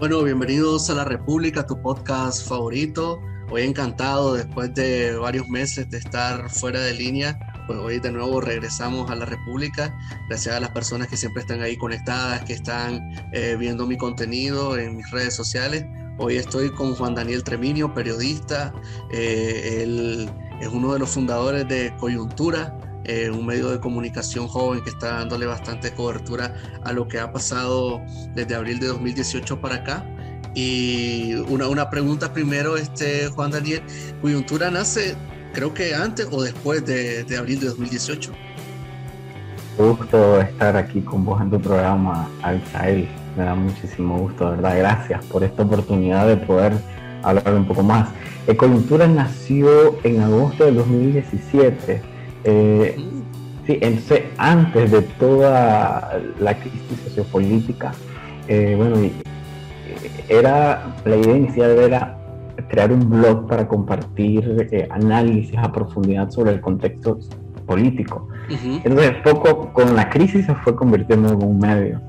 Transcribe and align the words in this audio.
Bueno, 0.00 0.22
bienvenidos 0.22 0.88
a 0.88 0.94
La 0.94 1.04
República, 1.04 1.66
tu 1.66 1.78
podcast 1.82 2.48
favorito. 2.48 3.20
Hoy 3.50 3.64
encantado, 3.64 4.32
después 4.32 4.72
de 4.72 5.14
varios 5.14 5.46
meses 5.50 5.90
de 5.90 5.98
estar 5.98 6.48
fuera 6.48 6.80
de 6.80 6.94
línea, 6.94 7.38
pues 7.66 7.78
hoy 7.80 8.00
de 8.00 8.10
nuevo 8.10 8.40
regresamos 8.40 9.10
a 9.10 9.14
La 9.14 9.26
República. 9.26 9.94
Gracias 10.30 10.56
a 10.56 10.60
las 10.60 10.70
personas 10.70 11.08
que 11.08 11.18
siempre 11.18 11.42
están 11.42 11.60
ahí 11.60 11.76
conectadas, 11.76 12.42
que 12.46 12.54
están 12.54 13.10
eh, 13.34 13.56
viendo 13.58 13.86
mi 13.86 13.98
contenido 13.98 14.78
en 14.78 14.96
mis 14.96 15.10
redes 15.10 15.34
sociales. 15.34 15.84
Hoy 16.16 16.36
estoy 16.36 16.70
con 16.70 16.94
Juan 16.94 17.14
Daniel 17.14 17.44
Treminio, 17.44 17.92
periodista. 17.92 18.72
Eh, 19.12 19.82
él 19.82 20.30
es 20.62 20.68
uno 20.68 20.94
de 20.94 20.98
los 20.98 21.10
fundadores 21.10 21.68
de 21.68 21.94
Coyuntura, 21.98 22.74
eh, 23.04 23.30
un 23.30 23.46
medio 23.46 23.70
de 23.70 23.80
comunicación 23.80 24.46
joven 24.46 24.82
que 24.82 24.90
está 24.90 25.18
dándole 25.18 25.46
bastante 25.46 25.92
cobertura 25.92 26.54
a 26.84 26.92
lo 26.92 27.08
que 27.08 27.18
ha 27.18 27.32
pasado 27.32 28.00
desde 28.34 28.54
abril 28.54 28.78
de 28.80 28.88
2018 28.88 29.60
para 29.60 29.76
acá. 29.76 30.04
Y 30.54 31.34
una, 31.48 31.68
una 31.68 31.88
pregunta 31.90 32.32
primero, 32.32 32.76
este, 32.76 33.28
Juan 33.28 33.52
Daniel, 33.52 33.82
¿Coyuntura 34.20 34.70
nace 34.70 35.16
creo 35.52 35.72
que 35.72 35.94
antes 35.94 36.28
o 36.30 36.42
después 36.42 36.84
de, 36.84 37.24
de 37.24 37.36
abril 37.36 37.60
de 37.60 37.66
2018? 37.68 38.32
Gusto 39.78 40.40
estar 40.40 40.76
aquí 40.76 41.00
con 41.00 41.24
vos 41.24 41.40
en 41.40 41.50
tu 41.50 41.60
programa, 41.60 42.28
Alzael. 42.42 43.08
Me 43.36 43.44
da 43.44 43.54
muchísimo 43.54 44.18
gusto, 44.18 44.50
verdad. 44.50 44.76
Gracias 44.76 45.24
por 45.26 45.42
esta 45.42 45.62
oportunidad 45.62 46.26
de 46.26 46.36
poder 46.36 46.74
hablar 47.22 47.54
un 47.54 47.66
poco 47.66 47.82
más. 47.82 48.08
Coyuntura 48.56 49.06
nació 49.06 49.96
en 50.02 50.20
agosto 50.20 50.64
de 50.64 50.72
2017 50.72 52.02
eh, 52.44 52.96
sí, 53.66 53.78
entonces 53.80 54.22
antes 54.38 54.90
de 54.90 55.02
toda 55.02 56.20
la 56.38 56.54
crisis 56.54 57.00
sociopolítica, 57.04 57.92
eh, 58.48 58.74
bueno, 58.76 58.96
eh, 58.98 59.12
era, 60.28 60.94
la 61.04 61.16
idea 61.16 61.36
inicial 61.36 61.70
era 61.70 62.16
crear 62.68 62.92
un 62.92 63.08
blog 63.08 63.46
para 63.48 63.66
compartir 63.66 64.86
análisis 64.90 65.56
a 65.58 65.72
profundidad 65.72 66.30
sobre 66.30 66.52
el 66.52 66.60
contexto 66.60 67.18
político. 67.66 68.28
Entonces, 68.48 69.14
poco 69.22 69.72
con 69.72 69.94
la 69.94 70.08
crisis 70.10 70.46
se 70.46 70.54
fue 70.56 70.74
convirtiendo 70.74 71.32
en 71.32 71.42
un 71.42 71.58
medio. 71.58 72.00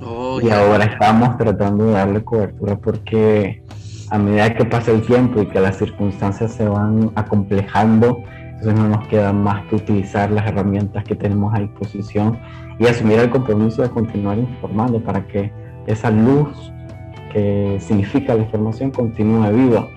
Oh, 0.00 0.40
y 0.40 0.48
ahora 0.50 0.84
estamos 0.84 1.36
tratando 1.36 1.86
de 1.86 1.92
darle 1.92 2.22
cobertura 2.22 2.76
porque 2.76 3.62
a 4.10 4.18
medida 4.18 4.54
que 4.54 4.64
pasa 4.64 4.90
el 4.92 5.02
tiempo 5.02 5.42
y 5.42 5.46
que 5.46 5.60
las 5.60 5.76
circunstancias 5.76 6.52
se 6.52 6.66
van 6.66 7.10
acomplejando, 7.14 8.22
entonces 8.58 8.74
no 8.74 8.88
nos 8.88 9.06
queda 9.06 9.32
más 9.32 9.64
que 9.66 9.76
utilizar 9.76 10.32
las 10.32 10.46
herramientas 10.46 11.04
que 11.04 11.14
tenemos 11.14 11.54
a 11.54 11.60
disposición 11.60 12.38
y 12.78 12.86
asumir 12.86 13.20
el 13.20 13.30
compromiso 13.30 13.82
de 13.82 13.90
continuar 13.90 14.36
informando 14.36 15.00
para 15.00 15.24
que 15.28 15.52
esa 15.86 16.10
luz 16.10 16.48
que 17.32 17.78
significa 17.80 18.34
la 18.34 18.42
información 18.42 18.90
continúe 18.90 19.48
viva. 19.52 19.88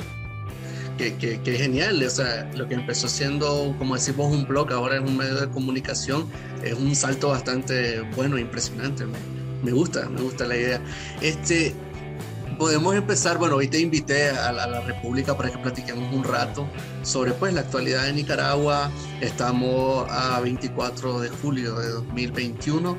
Qué, 0.98 1.40
genial, 1.58 2.04
o 2.04 2.10
sea, 2.12 2.48
lo 2.56 2.68
que 2.68 2.76
empezó 2.76 3.08
siendo, 3.08 3.74
como 3.80 3.96
decimos, 3.96 4.32
un 4.32 4.46
blog, 4.46 4.72
ahora 4.72 4.98
es 4.98 5.02
un 5.02 5.18
medio 5.18 5.42
de 5.42 5.50
comunicación, 5.50 6.26
es 6.64 6.74
un 6.74 6.94
salto 6.94 7.30
bastante 7.30 8.02
bueno, 8.16 8.38
impresionante, 8.38 9.06
me, 9.06 9.18
me 9.64 9.72
gusta, 9.72 10.08
me 10.10 10.22
gusta 10.22 10.46
la 10.46 10.56
idea. 10.56 10.82
Este, 11.22 11.74
podemos 12.62 12.94
empezar, 12.94 13.40
bueno, 13.40 13.56
hoy 13.56 13.68
te 13.68 13.80
invité 13.80 14.30
a 14.30 14.52
la, 14.52 14.82
República 14.82 15.36
para 15.36 15.50
que 15.50 15.58
platiquemos 15.58 16.14
un 16.14 16.24
rato 16.24 16.70
sobre 17.02 17.32
pues 17.32 17.56
la 17.56 17.62
actualidad 17.62 18.06
de 18.06 18.14
Nicaragua. 18.14 18.92
Estamos 19.20 20.06
a 20.12 20.40
24 20.42 21.22
de 21.22 21.30
julio 21.30 21.74
de 21.80 21.90
2021 21.90 22.96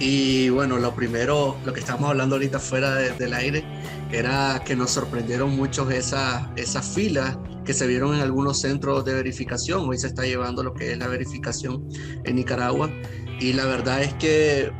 y 0.00 0.48
bueno, 0.48 0.78
lo 0.78 0.94
primero, 0.94 1.54
lo 1.66 1.74
que 1.74 1.80
estamos 1.80 2.08
hablando 2.08 2.36
ahorita 2.36 2.58
fuera 2.58 2.94
del 2.94 3.34
aire, 3.34 3.62
era 4.10 4.62
que 4.64 4.74
nos 4.74 4.92
sorprendieron 4.92 5.54
mucho 5.54 5.90
esas, 5.90 6.48
esas 6.56 6.86
filas 6.86 7.36
que 7.66 7.74
se 7.74 7.86
vieron 7.86 8.14
en 8.14 8.22
algunos 8.22 8.58
centros 8.58 9.04
de 9.04 9.12
verificación. 9.12 9.86
Hoy 9.86 9.98
se 9.98 10.06
está 10.06 10.22
llevando 10.22 10.62
lo 10.62 10.72
que 10.72 10.92
es 10.92 10.98
la 10.98 11.08
verificación 11.08 11.86
en 12.24 12.36
Nicaragua 12.36 12.88
y 13.38 13.52
la 13.52 13.66
verdad 13.66 14.02
es 14.02 14.14
que 14.14 14.72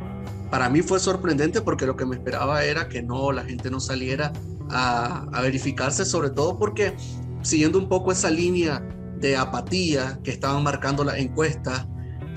para 0.55 0.69
mí 0.69 0.81
fue 0.81 1.01
sorprendente 1.01 1.59
porque 1.59 1.85
lo 1.85 1.97
que 1.97 2.05
me 2.05 2.15
esperaba 2.15 2.63
era 2.63 2.87
que 2.87 3.03
no, 3.03 3.33
la 3.33 3.43
gente 3.43 3.69
no 3.69 3.81
saliera 3.81 4.31
a, 4.69 5.27
verificarse, 5.41 6.05
sobre 6.05 6.29
todo 6.29 6.57
porque 6.57 6.95
siguiendo 7.41 7.77
un 7.77 7.89
poco 7.89 8.13
esa 8.13 8.31
línea 8.31 8.79
de 9.19 9.35
apatía 9.35 10.17
que 10.23 10.31
estaban 10.31 10.63
marcando 10.63 11.03
las 11.03 11.17
encuestas 11.17 11.85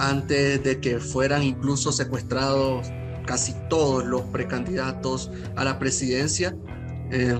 antes 0.00 0.64
de 0.64 0.80
que 0.80 0.98
fueran 0.98 1.44
incluso 1.44 1.92
secuestrados 1.92 2.88
casi 3.24 3.54
todos 3.70 4.04
los 4.04 4.22
precandidatos 4.22 5.30
a 5.54 5.62
la 5.62 5.78
presidencia. 5.78 6.56
Eh, 7.12 7.38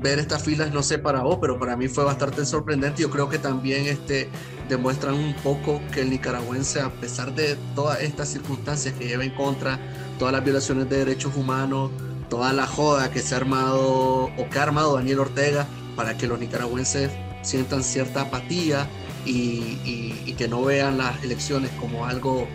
ver 0.00 0.20
estas 0.20 0.44
filas, 0.44 0.72
no 0.72 0.84
sé 0.84 1.00
para 1.00 1.22
vos, 1.22 1.38
pero 1.40 1.58
para 1.58 1.76
mí 1.76 1.88
fue 1.88 2.04
bastante 2.04 2.46
sorprendente. 2.46 3.02
Yo 3.02 3.10
creo 3.10 3.28
que 3.28 3.40
también 3.40 3.86
este, 3.86 4.28
demuestran 4.68 5.14
un 5.14 5.34
poco 5.34 5.80
que 5.92 6.02
el 6.02 6.10
nicaragüense, 6.10 6.80
a 6.80 6.90
pesar 6.90 7.34
de 7.34 7.56
todas 7.74 8.00
estas 8.00 8.28
circunstancias 8.28 8.94
que 8.94 9.06
lleva 9.06 9.24
en 9.24 9.34
contra, 9.34 9.78
todas 10.18 10.32
las 10.32 10.44
violaciones 10.44 10.88
de 10.88 10.98
derechos 10.98 11.36
humanos, 11.36 11.90
toda 12.28 12.52
la 12.52 12.66
joda 12.66 13.10
que 13.10 13.20
se 13.20 13.34
ha 13.34 13.38
armado 13.38 14.30
o 14.36 14.48
que 14.50 14.58
ha 14.58 14.62
armado 14.62 14.94
Daniel 14.94 15.20
Ortega 15.20 15.66
para 15.96 16.16
que 16.16 16.26
los 16.26 16.40
nicaragüenses 16.40 17.10
sientan 17.42 17.82
cierta 17.82 18.22
apatía 18.22 18.88
y, 19.24 20.32
que 20.38 20.48
no 20.48 20.64
vean 20.64 20.96
las 20.96 21.22
elecciones 21.22 21.70
como 21.78 22.06
algo 22.06 22.48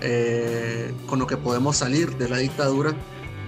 eh, 0.00 0.92
con 1.06 1.18
lo 1.18 1.26
que 1.26 1.36
podemos 1.36 1.76
salir 1.76 2.16
de 2.16 2.28
la 2.28 2.38
dictadura, 2.38 2.94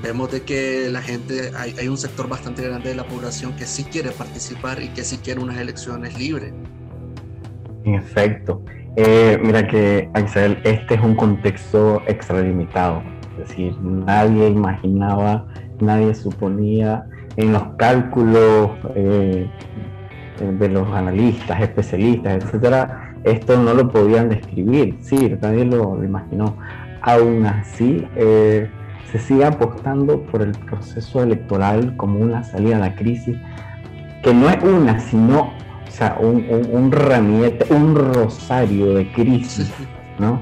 vemos 0.03 0.31
de 0.31 0.43
que 0.43 0.91
la 0.91 1.01
gente, 1.01 1.51
hay, 1.57 1.75
hay, 1.79 1.89
un 1.89 1.97
sector 1.97 2.29
bastante 2.29 2.63
grande 2.63 2.91
de 2.91 2.95
la 2.95 3.09
población 3.09 3.57
que 3.57 3.67
sí 3.67 3.85
quiere 3.85 4.11
participar 4.11 4.83
y 4.83 4.91
que 4.91 5.03
sí 5.03 5.17
quiere 5.17 5.41
unas 5.41 5.59
elecciones 5.59 6.19
libres. 6.19 6.53
En 7.85 7.95
efecto. 7.95 8.63
Eh, 8.97 9.39
mira 9.43 9.67
que, 9.67 10.09
Axel, 10.15 10.59
este 10.65 10.95
es 10.95 11.01
un 11.01 11.15
contexto 11.15 12.03
extralimitado. 12.07 13.03
Es 13.33 13.49
decir, 13.49 13.77
nadie 13.81 14.49
imaginaba, 14.49 15.47
nadie 15.81 16.15
suponía 16.15 17.05
en 17.37 17.53
los 17.53 17.63
cálculos 17.77 18.71
eh, 18.95 19.49
de 20.59 20.69
los 20.69 20.89
analistas, 20.89 21.61
especialistas, 21.61 22.45
etcétera, 22.45 23.15
esto 23.25 23.59
no 23.61 23.75
lo 23.75 23.91
podían 23.91 24.29
describir. 24.29 24.97
Sí, 25.01 25.37
nadie 25.41 25.65
lo, 25.65 26.03
imaginó. 26.05 26.57
Aún 27.03 27.45
así, 27.47 28.07
eh, 28.17 28.69
se 29.11 29.19
sigue 29.19 29.45
apostando 29.45 30.23
por 30.23 30.43
el 30.43 30.53
proceso 30.53 31.23
electoral 31.23 31.97
como 31.97 32.21
una 32.21 32.45
salida 32.45 32.77
a 32.77 32.81
la 32.81 32.95
crisis, 32.95 33.37
que 34.23 34.33
no 34.33 34.49
es 34.49 34.63
una, 34.63 35.01
sino 35.01 35.53
o 35.95 35.97
sea, 35.97 36.17
un, 36.19 36.45
un, 36.51 36.93
un 37.71 37.95
rosario 37.95 38.95
de 38.95 39.13
crisis, 39.13 39.73
¿no? 40.19 40.41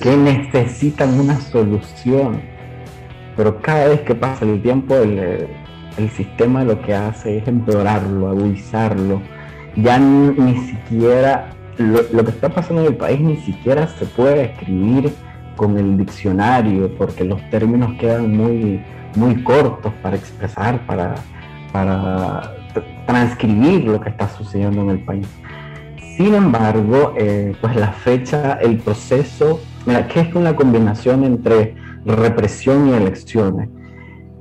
Que 0.00 0.16
necesitan 0.16 1.20
una 1.20 1.38
solución. 1.38 2.40
Pero 3.36 3.60
cada 3.60 3.88
vez 3.88 4.00
que 4.00 4.14
pasa 4.14 4.46
el 4.46 4.62
tiempo, 4.62 4.94
el, 4.96 5.46
el 5.98 6.10
sistema 6.10 6.64
lo 6.64 6.80
que 6.80 6.94
hace 6.94 7.36
es 7.36 7.46
empeorarlo, 7.46 8.30
agudizarlo. 8.30 9.20
Ya 9.76 9.98
ni, 9.98 10.56
siquiera 10.56 11.50
lo, 11.76 12.00
lo, 12.10 12.24
que 12.24 12.30
está 12.30 12.48
pasando 12.48 12.80
en 12.80 12.88
el 12.88 12.96
país 12.96 13.20
ni 13.20 13.36
siquiera 13.36 13.86
se 13.86 14.06
puede 14.06 14.44
escribir 14.44 15.12
con 15.56 15.76
el 15.76 15.98
diccionario 15.98 16.96
porque 16.96 17.24
los 17.24 17.42
términos 17.50 17.92
quedan 18.00 18.34
muy, 18.34 18.82
muy 19.16 19.42
cortos 19.42 19.92
para 20.02 20.16
expresar, 20.16 20.86
para, 20.86 21.14
para 21.72 22.63
transcribir 23.06 23.84
lo 23.84 24.00
que 24.00 24.10
está 24.10 24.28
sucediendo 24.28 24.82
en 24.82 24.90
el 24.90 25.04
país. 25.04 25.26
Sin 26.16 26.34
embargo, 26.34 27.14
eh, 27.16 27.54
pues 27.60 27.74
la 27.76 27.92
fecha, 27.92 28.54
el 28.54 28.78
proceso, 28.78 29.60
mira, 29.86 30.06
que 30.06 30.20
es 30.20 30.34
una 30.34 30.54
combinación 30.54 31.24
entre 31.24 31.74
represión 32.04 32.88
y 32.88 32.92
elecciones. 32.92 33.68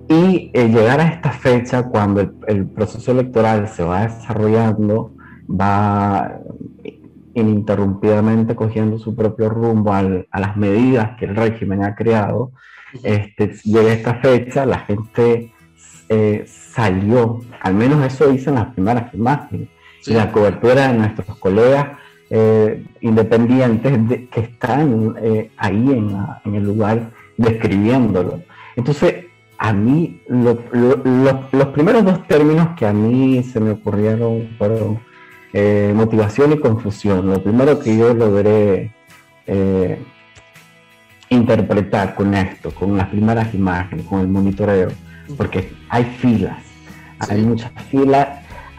Y 0.07 0.51
eh, 0.53 0.67
llegar 0.67 0.99
a 0.99 1.07
esta 1.07 1.31
fecha, 1.31 1.83
cuando 1.83 2.21
el, 2.47 2.67
proceso 2.67 3.11
electoral 3.11 3.67
se 3.69 3.83
va 3.83 4.07
desarrollando, 4.07 5.13
va 5.49 6.39
ininterrumpidamente 7.33 8.55
cogiendo 8.55 8.99
su 8.99 9.15
propio 9.15 9.49
rumbo 9.49 9.93
a 9.93 10.39
las 10.39 10.55
medidas 10.55 11.17
que 11.17 11.25
el 11.25 11.35
régimen 11.35 11.83
ha 11.83 11.95
creado, 11.95 12.51
este, 13.01 13.53
llega 13.63 13.93
esta 13.93 14.15
fecha, 14.15 14.65
la 14.65 14.79
gente 14.79 15.52
eh, 16.13 16.45
salió, 16.45 17.41
al 17.61 17.73
menos 17.73 18.05
eso 18.05 18.29
dicen 18.29 18.53
las 18.55 18.67
primeras 18.73 19.11
imágenes, 19.15 19.67
y 20.05 20.13
la 20.13 20.31
cobertura 20.31 20.89
de 20.89 20.97
nuestros 20.97 21.37
colegas 21.39 21.97
eh, 22.29 22.83
independientes 23.01 24.07
de, 24.07 24.27
que 24.27 24.41
están 24.41 25.15
eh, 25.19 25.49
ahí 25.57 26.05
en, 26.45 26.55
el 26.55 26.63
lugar 26.63 27.09
describiéndolo. 27.37 28.43
Entonces, 28.75 29.25
a 29.57 29.73
mí, 29.73 30.21
los 30.27 31.67
primeros 31.73 32.05
dos 32.05 32.27
términos 32.27 32.69
que 32.77 32.85
a 32.85 32.93
mí 32.93 33.41
se 33.43 33.59
me 33.59 33.71
ocurrieron 33.71 34.49
fueron 34.57 34.99
motivación 35.95 36.51
y 36.51 36.59
confusión. 36.59 37.29
Lo 37.29 37.41
primero 37.41 37.79
que 37.79 37.95
yo 37.97 38.13
logré 38.13 38.91
interpretar 41.29 42.13
con 42.13 42.33
esto, 42.33 42.71
con 42.71 42.97
las 42.97 43.07
primeras 43.07 43.53
imágenes, 43.53 44.05
con 44.05 44.19
el 44.19 44.27
monitoreo, 44.27 44.89
porque 45.37 45.71
hay 45.93 46.05
filas, 46.05 46.57
Hay 47.29 47.43
muchas 47.43 47.71
filas, 47.91 48.27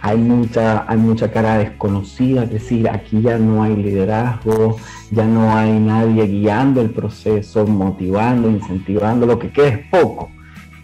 hay 0.02 0.18
mucha, 0.18 0.84
hay 0.88 0.96
mucha 0.96 1.30
cara 1.30 1.58
desconocida, 1.58 2.42
es 2.42 2.50
decir, 2.50 2.90
aquí 2.90 3.22
ya 3.22 3.38
no 3.38 3.62
hay 3.62 3.76
liderazgo, 3.76 4.78
ya 5.12 5.24
no 5.24 5.56
hay 5.56 5.78
nadie 5.78 6.26
guiando 6.26 6.80
el 6.80 6.90
proceso, 6.90 7.64
motivando, 7.66 8.50
incentivando, 8.50 9.26
lo 9.26 9.38
que 9.38 9.50
queda 9.50 9.68
es 9.68 9.78
poco. 9.86 10.28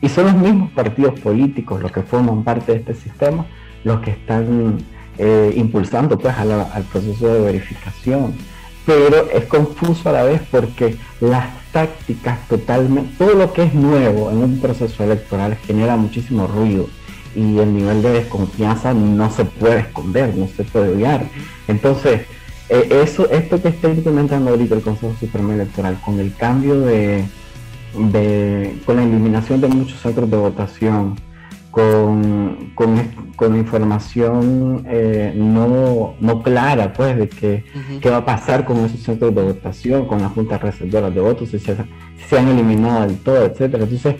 Y 0.00 0.08
son 0.08 0.26
los 0.26 0.36
mismos 0.36 0.70
partidos 0.70 1.18
políticos 1.18 1.82
los 1.82 1.90
que 1.90 2.02
forman 2.02 2.44
parte 2.44 2.72
de 2.72 2.78
este 2.78 2.94
sistema 2.94 3.44
los 3.82 4.00
que 4.00 4.12
están 4.12 4.78
eh, 5.18 5.52
impulsando 5.56 6.16
pues 6.16 6.36
al 6.36 6.84
proceso 6.92 7.26
de 7.26 7.40
verificación. 7.40 8.34
Pero 8.86 9.28
es 9.32 9.46
confuso 9.46 10.10
a 10.10 10.12
la 10.12 10.22
vez 10.22 10.42
porque 10.48 10.96
las 11.20 11.59
tácticas 11.72 12.46
totalmente, 12.48 13.14
todo 13.18 13.34
lo 13.34 13.52
que 13.52 13.64
es 13.64 13.74
nuevo 13.74 14.30
en 14.30 14.38
un 14.38 14.60
proceso 14.60 15.04
electoral 15.04 15.56
genera 15.66 15.96
muchísimo 15.96 16.46
ruido 16.46 16.88
y 17.34 17.58
el 17.58 17.74
nivel 17.74 18.02
de 18.02 18.10
desconfianza 18.10 18.92
no 18.92 19.30
se 19.30 19.44
puede 19.44 19.80
esconder, 19.80 20.36
no 20.36 20.48
se 20.48 20.64
puede 20.64 20.94
obviar. 20.94 21.24
Entonces, 21.68 22.22
eh, 22.68 23.02
eso, 23.02 23.30
esto 23.30 23.60
que 23.60 23.68
está 23.68 23.88
implementando 23.88 24.50
ahorita 24.50 24.74
el 24.74 24.82
Consejo 24.82 25.14
Supremo 25.18 25.52
Electoral 25.52 26.00
con 26.04 26.18
el 26.18 26.34
cambio 26.34 26.80
de, 26.80 27.24
de, 27.94 28.78
con 28.84 28.96
la 28.96 29.02
eliminación 29.02 29.60
de 29.60 29.68
muchos 29.68 30.00
centros 30.00 30.30
de 30.30 30.36
votación, 30.36 31.16
con, 31.70 32.72
con, 32.74 33.56
información 33.56 34.84
eh, 34.88 35.32
no, 35.36 36.14
no, 36.20 36.42
clara, 36.42 36.92
pues, 36.92 37.16
de 37.16 37.28
que, 37.28 37.64
qué 38.00 38.10
va 38.10 38.18
a 38.18 38.24
pasar 38.24 38.64
con 38.64 38.84
esos 38.84 39.00
centros 39.00 39.34
de 39.34 39.42
votación, 39.42 40.06
con 40.06 40.20
las 40.20 40.32
juntas 40.32 40.60
receptoras 40.60 41.14
de 41.14 41.20
votos, 41.20 41.48
si 41.50 41.58
se, 41.58 41.76
se 42.28 42.38
han 42.38 42.48
eliminado 42.48 43.06
del 43.06 43.18
todo, 43.18 43.44
etcétera. 43.44 43.84
Entonces, 43.84 44.16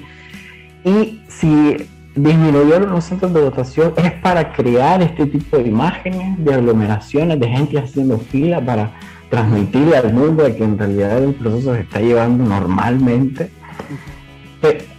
y 0.84 1.20
si 1.28 1.76
disminuyeron 2.14 2.90
los 2.90 3.04
centros 3.04 3.32
de 3.32 3.40
votación 3.40 3.94
es 3.96 4.12
para 4.12 4.52
crear 4.52 5.02
este 5.02 5.26
tipo 5.26 5.58
de 5.58 5.68
imágenes, 5.68 6.44
de 6.44 6.54
aglomeraciones, 6.54 7.38
de 7.38 7.48
gente 7.48 7.78
haciendo 7.78 8.18
fila 8.18 8.64
para 8.64 8.92
transmitirle 9.28 9.96
al 9.96 10.12
mundo 10.12 10.42
de 10.42 10.56
que 10.56 10.64
en 10.64 10.78
realidad 10.78 11.22
el 11.22 11.34
proceso 11.34 11.74
se 11.74 11.82
está 11.82 12.00
llevando 12.00 12.44
normalmente 12.44 13.50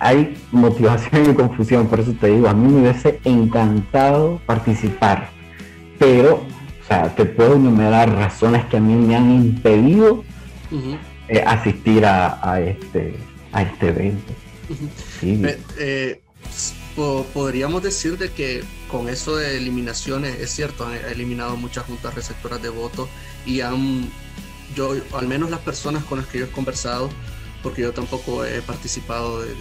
hay 0.01 0.35
motivación 0.51 1.29
y 1.31 1.33
confusión, 1.35 1.87
por 1.87 1.99
eso 1.99 2.13
te 2.19 2.27
digo, 2.27 2.49
a 2.49 2.53
mí 2.53 2.71
me 2.71 2.81
hubiese 2.81 3.19
encantado 3.23 4.41
participar, 4.47 5.29
pero, 5.99 6.37
o 6.81 6.87
sea, 6.87 7.15
te 7.15 7.23
puedo 7.23 7.55
enumerar 7.55 8.11
razones 8.11 8.65
que 8.65 8.77
a 8.77 8.79
mí 8.79 8.95
me 8.95 9.15
han 9.15 9.31
impedido 9.31 10.23
eh, 11.27 11.43
asistir 11.45 12.03
a, 12.05 12.59
este, 12.59 13.15
a 13.51 13.61
este 13.61 13.89
evento. 13.89 14.33
Eh, 15.21 15.59
eh, 15.77 16.21
podríamos 17.33 17.83
decir 17.83 18.17
de 18.17 18.31
que 18.31 18.63
con 18.89 19.07
eso 19.07 19.35
de 19.35 19.57
eliminaciones, 19.57 20.39
es 20.39 20.49
cierto, 20.49 20.87
han 20.87 20.95
eliminado 21.11 21.55
muchas 21.57 21.85
juntas 21.85 22.15
receptoras 22.15 22.61
de 22.61 22.69
votos 22.69 23.07
y 23.45 23.61
han, 23.61 24.09
yo, 24.75 24.95
al 25.13 25.27
menos 25.27 25.51
las 25.51 25.59
personas 25.59 26.03
con 26.05 26.17
las 26.17 26.27
que 26.27 26.39
yo 26.39 26.45
he 26.45 26.49
conversado, 26.49 27.09
porque 27.61 27.83
yo 27.83 27.93
tampoco 27.93 28.45
he 28.45 28.61
participado 28.61 29.41
de, 29.41 29.53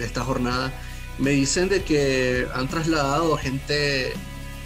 esta 0.00 0.24
jornada, 0.24 0.72
me 1.18 1.30
dicen 1.30 1.68
de 1.68 1.82
que 1.82 2.46
han 2.54 2.68
trasladado 2.68 3.36
gente 3.36 4.12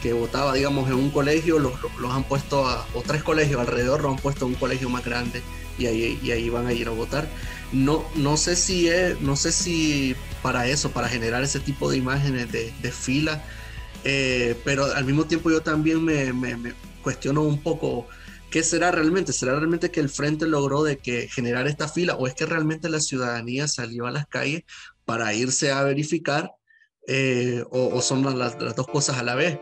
que 0.03 0.13
votaba, 0.13 0.55
digamos, 0.55 0.89
en 0.89 0.95
un 0.95 1.11
colegio, 1.11 1.59
los, 1.59 1.75
han 2.11 2.25
puesto 2.25 2.67
a, 2.67 2.87
o 2.95 3.03
tres 3.03 3.23
colegios 3.23 3.61
alrededor, 3.61 4.03
los 4.03 4.13
han 4.13 4.19
puesto 4.19 4.45
a 4.45 4.49
un 4.49 4.55
colegio 4.55 4.89
más 4.89 5.05
grande 5.05 5.43
y 5.79 5.87
ahí, 5.87 6.19
y 6.23 6.31
ahí 6.31 6.49
van 6.49 6.67
a 6.67 6.73
ir 6.73 6.89
a 6.89 6.93
votar. 6.93 7.29
No, 7.73 8.05
no 8.15 8.37
sé 8.37 8.57
si 8.57 8.89
es, 8.89 9.21
no 9.21 9.37
sé 9.37 9.53
si 9.53 10.15
para 10.43 10.67
eso, 10.69 10.91
para 10.91 11.09
generar 11.09 11.43
ese 11.43 11.61
tipo 11.61 11.91
de 11.91 11.97
imágenes 11.97 12.51
de, 12.53 12.93
fila, 12.93 13.43
eh, 14.05 14.57
pero 14.65 14.85
al 14.85 15.05
mismo 15.05 15.25
tiempo 15.25 15.51
yo 15.51 15.61
también 15.61 16.03
me, 16.05 16.33
me 16.33 16.75
cuestiono 17.03 17.43
un 17.43 17.61
poco 17.61 18.07
¿Qué 18.51 18.63
será 18.63 18.91
realmente? 18.91 19.33
¿Será 19.35 19.57
realmente 19.57 19.91
que 19.91 20.01
el 20.01 20.09
frente 20.09 20.47
logró 20.47 20.83
de 20.83 20.99
que 20.99 21.29
generar 21.29 21.67
esta 21.67 21.87
fila 21.87 22.15
o 22.15 22.27
es 22.27 22.35
que 22.35 22.47
realmente 22.47 22.89
la 22.89 23.01
ciudadanía 23.01 23.69
salió 23.69 24.07
a 24.07 24.11
las 24.11 24.27
calles 24.27 24.63
para 25.09 25.33
irse 25.33 25.73
a 25.73 25.83
verificar 25.85 26.53
eh, 27.07 27.65
o, 27.71 28.03
son 28.03 28.39
las, 28.39 28.59
dos 28.59 28.87
cosas 28.87 29.17
a 29.17 29.23
la 29.23 29.35
vez? 29.35 29.59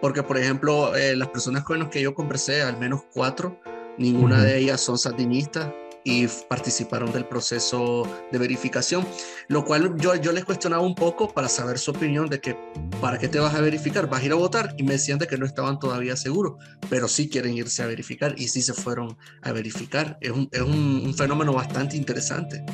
Porque, 0.00 0.24
por 0.24 0.36
ejemplo, 0.36 0.96
eh, 0.96 1.14
las 1.14 1.28
personas 1.28 1.62
con 1.62 1.78
las 1.78 1.88
que 1.88 2.02
yo 2.02 2.14
conversé, 2.14 2.62
al 2.62 2.78
menos 2.78 3.02
cuatro, 3.14 3.60
ninguna 3.96 4.42
de 4.42 4.58
ellas 4.58 4.80
son 4.80 4.98
sandinistas, 4.98 5.70
y 6.08 6.26
participaron 6.48 7.12
del 7.12 7.26
proceso 7.26 8.08
de 8.32 8.38
verificación, 8.38 9.06
lo 9.48 9.64
cual 9.64 9.94
yo, 9.98 10.14
yo 10.14 10.32
les 10.32 10.44
cuestionaba 10.44 10.82
un 10.82 10.94
poco 10.94 11.32
para 11.34 11.50
saber 11.50 11.78
su 11.78 11.90
opinión 11.90 12.30
de 12.30 12.40
que, 12.40 12.56
¿para 13.00 13.18
qué 13.18 13.28
te 13.28 13.38
vas 13.38 13.54
a 13.54 13.60
verificar? 13.60 14.08
¿Vas 14.08 14.22
a 14.22 14.24
ir 14.24 14.32
a 14.32 14.36
votar? 14.36 14.74
Y 14.78 14.84
me 14.84 14.92
decían 14.92 15.18
de 15.18 15.26
que 15.26 15.36
no 15.36 15.44
estaban 15.44 15.78
todavía 15.78 16.16
seguros, 16.16 16.54
pero 16.88 17.08
sí 17.08 17.28
quieren 17.28 17.54
irse 17.54 17.82
a 17.82 17.86
verificar 17.86 18.34
y 18.38 18.48
sí 18.48 18.62
se 18.62 18.72
fueron 18.72 19.18
a 19.42 19.52
verificar. 19.52 20.16
Es 20.22 20.30
un, 20.30 20.48
es 20.50 20.62
un, 20.62 21.14
fenómeno 21.14 21.52
bastante 21.52 21.96
interesante. 21.96 22.64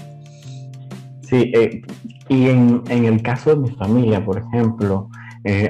Sí, 1.35 1.51
eh, 1.53 1.83
y 2.29 2.49
en, 2.49 2.85
en, 2.89 3.07
el 3.07 3.21
caso 3.21 3.51
de 3.51 3.57
mi 3.57 3.71
familia, 3.71 4.25
por 4.25 4.39
ejemplo, 4.39 5.09
eh, 5.43 5.69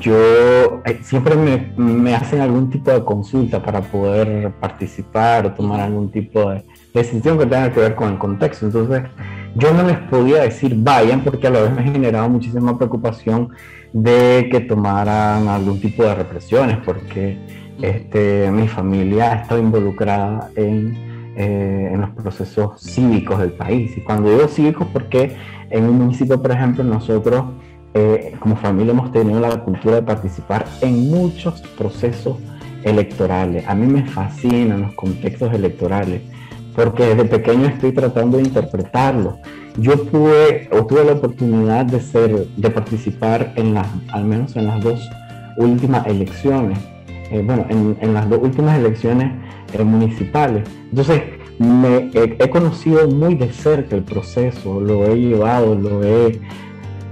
yo 0.00 0.82
eh, 0.84 0.98
siempre 1.02 1.36
me, 1.76 2.14
hacen 2.16 2.40
algún 2.40 2.68
tipo 2.68 2.90
de 2.90 3.04
consulta 3.04 3.62
para 3.62 3.80
poder 3.80 4.50
participar 4.60 5.46
o 5.46 5.54
tomar 5.54 5.78
algún 5.82 6.10
tipo 6.10 6.50
de 6.50 6.64
decisión 6.92 7.38
que 7.38 7.46
tenga 7.46 7.72
que 7.72 7.78
ver 7.78 7.94
con 7.94 8.10
el 8.10 8.18
contexto. 8.18 8.66
Entonces, 8.66 9.02
yo 9.54 9.72
no 9.72 9.84
les 9.84 9.98
podía 9.98 10.42
decir 10.42 10.74
vayan 10.76 11.20
porque 11.20 11.46
a 11.46 11.50
la 11.50 11.60
vez 11.60 11.72
me 11.72 11.84
generaba 11.84 12.26
muchísima 12.26 12.76
preocupación 12.76 13.50
de 13.92 14.48
que 14.50 14.58
tomaran 14.58 15.46
algún 15.46 15.80
tipo 15.80 16.02
de 16.02 16.16
represiones 16.16 16.78
porque 16.84 17.38
este, 17.80 18.50
mi 18.50 18.66
familia 18.66 19.30
ha 19.30 19.34
estado 19.42 19.60
involucrada 19.60 20.50
en, 20.56 21.09
eh, 21.40 21.90
en 21.94 22.00
los 22.02 22.10
procesos 22.10 22.80
cívicos 22.80 23.38
del 23.38 23.52
país. 23.52 23.96
Y 23.96 24.02
cuando 24.02 24.30
digo 24.30 24.46
cívicos, 24.46 24.86
porque 24.92 25.36
en 25.70 25.84
un 25.84 25.96
municipio, 25.98 26.40
por 26.42 26.52
ejemplo, 26.52 26.84
nosotros 26.84 27.44
eh, 27.94 28.34
como 28.40 28.56
familia 28.56 28.92
hemos 28.92 29.10
tenido 29.10 29.40
la 29.40 29.64
cultura 29.64 29.96
de 29.96 30.02
participar 30.02 30.66
en 30.82 31.10
muchos 31.10 31.62
procesos 31.78 32.36
electorales. 32.84 33.66
A 33.66 33.74
mí 33.74 33.86
me 33.86 34.04
fascinan 34.04 34.82
los 34.82 34.92
contextos 34.92 35.52
electorales 35.54 36.20
porque 36.74 37.06
desde 37.06 37.24
pequeño 37.24 37.66
estoy 37.68 37.92
tratando 37.92 38.36
de 38.36 38.42
interpretarlos. 38.42 39.36
Yo 39.78 40.04
pude 40.04 40.68
tuve 40.88 41.04
la 41.04 41.12
oportunidad 41.12 41.86
de 41.86 42.00
ser, 42.00 42.48
de 42.48 42.70
participar 42.70 43.52
en 43.56 43.74
las, 43.74 43.86
al 44.12 44.24
menos 44.24 44.56
en 44.56 44.66
las 44.66 44.82
dos 44.82 45.00
últimas 45.56 46.06
elecciones. 46.06 46.78
Eh, 47.30 47.42
bueno, 47.44 47.64
en, 47.68 48.12
las 48.12 48.28
dos 48.28 48.40
últimas 48.42 48.78
elecciones 48.78 49.32
eh, 49.72 49.84
municipales. 49.84 50.68
Entonces, 50.90 51.22
me, 51.58 52.10
he 52.14 52.50
conocido 52.50 53.06
muy 53.08 53.34
de 53.34 53.52
cerca 53.52 53.96
el 53.96 54.02
proceso, 54.02 54.80
lo 54.80 55.06
he 55.06 55.16
llevado, 55.16 55.74
lo 55.74 56.02
he 56.02 56.40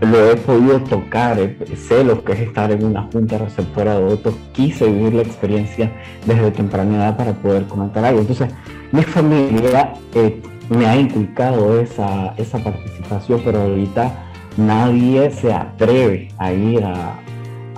lo 0.01 0.31
he 0.31 0.37
podido 0.37 0.81
tocar, 0.81 1.39
eh, 1.39 1.57
sé 1.77 2.05
lo 2.05 2.23
que 2.23 2.33
es 2.33 2.41
estar 2.41 2.71
en 2.71 2.85
una 2.85 3.03
junta 3.13 3.39
receptora 3.39 3.99
de 3.99 4.05
votos, 4.05 4.35
quise 4.53 4.87
vivir 4.87 5.15
la 5.15 5.23
experiencia 5.23 5.93
desde 6.25 6.51
temprana 6.53 6.97
edad 6.97 7.17
para 7.17 7.33
poder 7.33 7.65
comentar 7.65 8.05
algo. 8.05 8.21
Entonces, 8.21 8.49
mi 8.93 9.03
familia 9.03 9.95
eh, 10.15 10.41
me 10.71 10.87
ha 10.87 10.97
inculcado 10.97 11.81
esa, 11.81 12.35
esa 12.37 12.59
participación, 12.59 13.41
pero 13.45 13.63
ahorita 13.63 14.31
nadie 14.57 15.31
se 15.31 15.53
atreve 15.53 16.29
a 16.39 16.53
ir 16.53 16.85
a, 16.85 17.19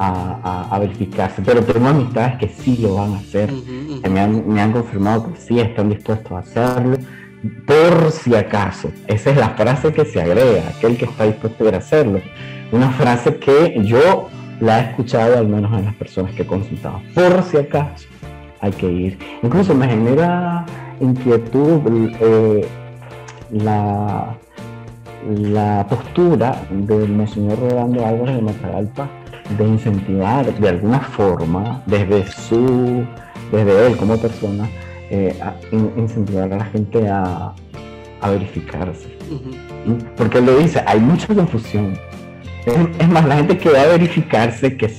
a, 0.03 0.79
verificarse. 0.81 1.43
Pero 1.45 1.63
tengo 1.63 1.89
amistades 1.89 2.39
que 2.39 2.49
sí 2.49 2.79
lo 2.79 2.95
van 2.95 3.15
a 3.15 3.19
hacer, 3.19 3.53
me, 4.11 4.21
han, 4.21 4.49
me 4.49 4.61
han 4.61 4.73
confirmado 4.73 5.33
que 5.33 5.39
sí 5.39 5.61
están 5.61 5.91
dispuestos 5.91 6.33
a 6.33 6.39
hacerlo 6.39 6.99
por 7.67 8.11
si 8.11 8.35
acaso. 8.35 8.91
Esa 9.07 9.31
es 9.31 9.37
la 9.37 9.51
frase 9.51 9.93
que 9.93 10.05
se 10.05 10.21
agrega, 10.21 10.69
aquel 10.77 10.97
que 10.97 11.05
está 11.05 11.25
dispuesto 11.25 11.69
a 11.69 11.77
hacerlo. 11.77 12.21
Una 12.73 12.91
frase 12.91 13.37
que 13.37 13.81
yo 13.85 14.29
la 14.61 14.81
he 14.81 14.91
escuchado 14.91 15.39
al 15.39 15.49
menos 15.49 15.73
en 15.79 15.87
las 15.87 15.95
personas 15.95 16.35
que 16.35 16.43
he 16.43 16.47
consultado. 16.47 17.01
Por 17.15 17.43
si 17.43 17.59
acaso 17.59 18.07
hay 18.61 18.73
que 18.73 18.91
ir. 18.91 19.19
Incluso 19.43 19.75
me 19.75 19.89
genera 19.89 20.65
inquietud 21.01 21.81
eh, 22.21 22.67
la, 23.51 24.37
la 25.29 25.87
postura 25.89 26.63
del 26.71 27.09
Monseñor 27.09 27.59
Rolando 27.59 28.05
Álvarez 28.05 28.37
de 28.37 28.43
Matagalpa 28.43 29.20
de 29.57 29.65
incentivar 29.67 30.53
de 30.55 30.69
alguna 30.69 31.01
forma 31.01 31.83
desde 31.87 32.27
su 32.31 33.05
desde 33.51 33.87
él 33.87 33.97
como 33.97 34.17
persona 34.17 34.69
eh, 35.11 35.35
incentivar 35.97 36.53
a 36.53 36.57
la 36.57 36.65
gente 36.67 37.09
a, 37.09 37.53
verificarse. 38.23 39.09
Porque 40.17 40.39
él 40.39 40.47
lo 40.47 40.59
dice, 40.59 40.83
hay 40.87 41.01
mucha 41.01 41.35
confusión. 41.35 41.99
Es, 42.67 43.09
más, 43.09 43.25
la 43.25 43.37
gente 43.37 43.57
que 43.59 43.71
va 43.71 43.81
a 43.81 43.87
verificarse, 43.87 44.77
que, 44.77 44.93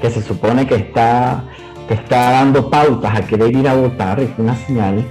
que, 0.00 0.10
se 0.10 0.22
supone 0.22 0.66
que 0.66 0.76
está, 0.76 1.42
que 1.88 1.94
está 1.94 2.30
dando 2.30 2.70
pautas 2.70 3.18
a 3.18 3.26
querer 3.26 3.54
ir 3.54 3.68
a 3.68 3.74
votar, 3.74 4.20
es 4.20 4.30
una 4.38 4.54
señal. 4.54 5.04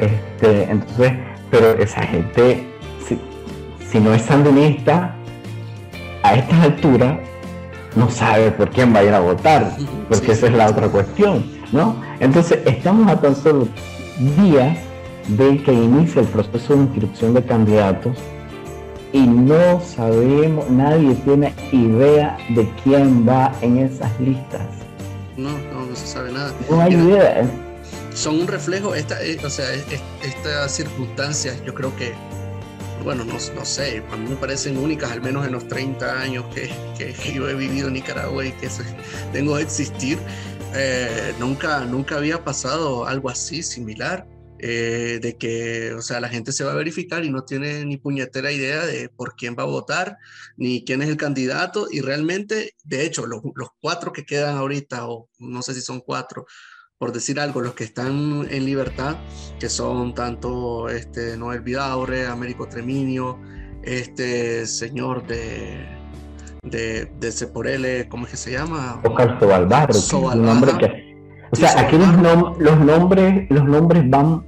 Este, 0.00 0.64
entonces, 0.64 1.12
pero 1.50 1.72
esa 1.72 2.02
gente, 2.02 2.66
si, 3.06 3.20
si 3.86 4.00
no 4.00 4.14
es 4.14 4.22
sandinista, 4.22 5.14
a 6.22 6.34
estas 6.34 6.64
alturas 6.64 7.18
no 7.98 8.10
sabe 8.10 8.52
por 8.52 8.70
quién 8.70 8.94
va 8.94 9.00
a 9.00 9.04
ir 9.04 9.12
a 9.12 9.20
votar, 9.20 9.76
porque 10.08 10.32
esa 10.32 10.46
es 10.46 10.52
la 10.52 10.70
otra 10.70 10.88
cuestión, 10.88 11.44
¿no? 11.72 12.00
Entonces, 12.20 12.60
estamos 12.64 13.10
a 13.10 13.20
tan 13.20 13.34
solo 13.34 13.68
días 14.38 14.78
de 15.26 15.62
que 15.62 15.72
inicie 15.72 16.22
el 16.22 16.28
proceso 16.28 16.74
de 16.74 16.82
inscripción 16.82 17.34
de 17.34 17.44
candidatos 17.44 18.16
y 19.12 19.26
no 19.26 19.80
sabemos, 19.80 20.70
nadie 20.70 21.14
tiene 21.24 21.54
idea 21.72 22.36
de 22.50 22.70
quién 22.84 23.28
va 23.28 23.52
en 23.62 23.78
esas 23.78 24.10
listas. 24.20 24.62
No, 25.36 25.50
no, 25.50 25.86
no 25.86 25.96
se 25.96 26.06
sabe 26.06 26.32
nada. 26.32 26.52
No 26.70 26.80
hay 26.80 26.94
idea. 26.94 27.50
Son 28.14 28.40
un 28.40 28.46
reflejo, 28.46 28.94
esta, 28.94 29.22
eh, 29.22 29.38
o 29.44 29.50
sea, 29.50 29.66
estas 29.72 30.72
circunstancias, 30.72 31.62
yo 31.64 31.74
creo 31.74 31.94
que, 31.96 32.14
bueno, 33.04 33.24
no, 33.24 33.34
no, 33.34 33.64
sé, 33.64 34.02
a 34.10 34.16
mí 34.16 34.28
me 34.28 34.36
parecen 34.36 34.76
únicas, 34.76 35.10
al 35.10 35.22
menos 35.22 35.46
en 35.46 35.52
los 35.52 35.66
30 35.68 36.20
años 36.20 36.44
que, 36.54 36.70
que, 36.96 37.14
yo 37.32 37.48
he 37.48 37.54
vivido 37.54 37.88
en 37.88 37.94
Nicaragua 37.94 38.44
y 38.44 38.52
que 38.52 38.68
tengo 39.32 39.56
de 39.56 39.62
existir. 39.62 40.18
Eh, 40.74 41.34
nunca, 41.38 41.84
nunca 41.84 42.16
había 42.16 42.44
pasado 42.44 43.06
algo 43.06 43.30
así 43.30 43.62
similar. 43.62 44.26
Eh, 44.60 45.20
de 45.22 45.36
que, 45.36 45.94
o 45.94 46.02
sea, 46.02 46.20
la 46.20 46.28
gente 46.28 46.50
se 46.50 46.64
va 46.64 46.72
a 46.72 46.76
verificar 46.76 47.24
y 47.24 47.30
no 47.30 47.44
tiene 47.44 47.84
ni 47.84 47.96
puñetera 47.96 48.50
idea 48.50 48.84
de 48.84 49.08
por 49.08 49.36
quién 49.36 49.54
va 49.56 49.62
a 49.62 49.66
votar, 49.66 50.16
ni 50.56 50.84
quién 50.84 51.00
es 51.00 51.08
el 51.08 51.16
candidato, 51.16 51.86
y 51.90 52.00
realmente, 52.00 52.74
de 52.82 53.06
hecho, 53.06 53.24
los, 53.26 53.40
cuatro 53.80 54.12
que 54.12 54.24
quedan 54.24 54.56
ahorita, 54.56 55.08
o 55.08 55.30
no 55.38 55.62
sé 55.62 55.74
si 55.74 55.80
son 55.80 56.00
cuatro, 56.00 56.46
por 56.98 57.12
decir 57.12 57.38
algo, 57.38 57.60
los 57.60 57.74
que 57.74 57.84
están 57.84 58.48
en 58.50 58.64
libertad, 58.64 59.16
que 59.60 59.68
son 59.68 60.14
tanto 60.14 60.88
este, 60.88 61.36
Noel 61.36 61.60
Vidaure, 61.60 62.26
Américo 62.26 62.68
Treminio, 62.68 63.38
este 63.84 64.66
señor 64.66 65.24
de, 65.28 65.86
de, 66.64 67.04
de 67.20 67.32
Seporele, 67.32 68.08
¿cómo 68.08 68.24
es 68.24 68.32
que 68.32 68.36
se 68.36 68.50
llama? 68.50 69.00
Oscar 69.04 69.38
Sobalbarro. 69.38 69.94
o 71.52 71.56
sea, 71.56 71.80
aquí 71.80 71.96
los, 71.96 72.58
los, 72.58 72.78
nombres, 72.80 73.46
los 73.48 73.64
nombres 73.64 74.10
van 74.10 74.44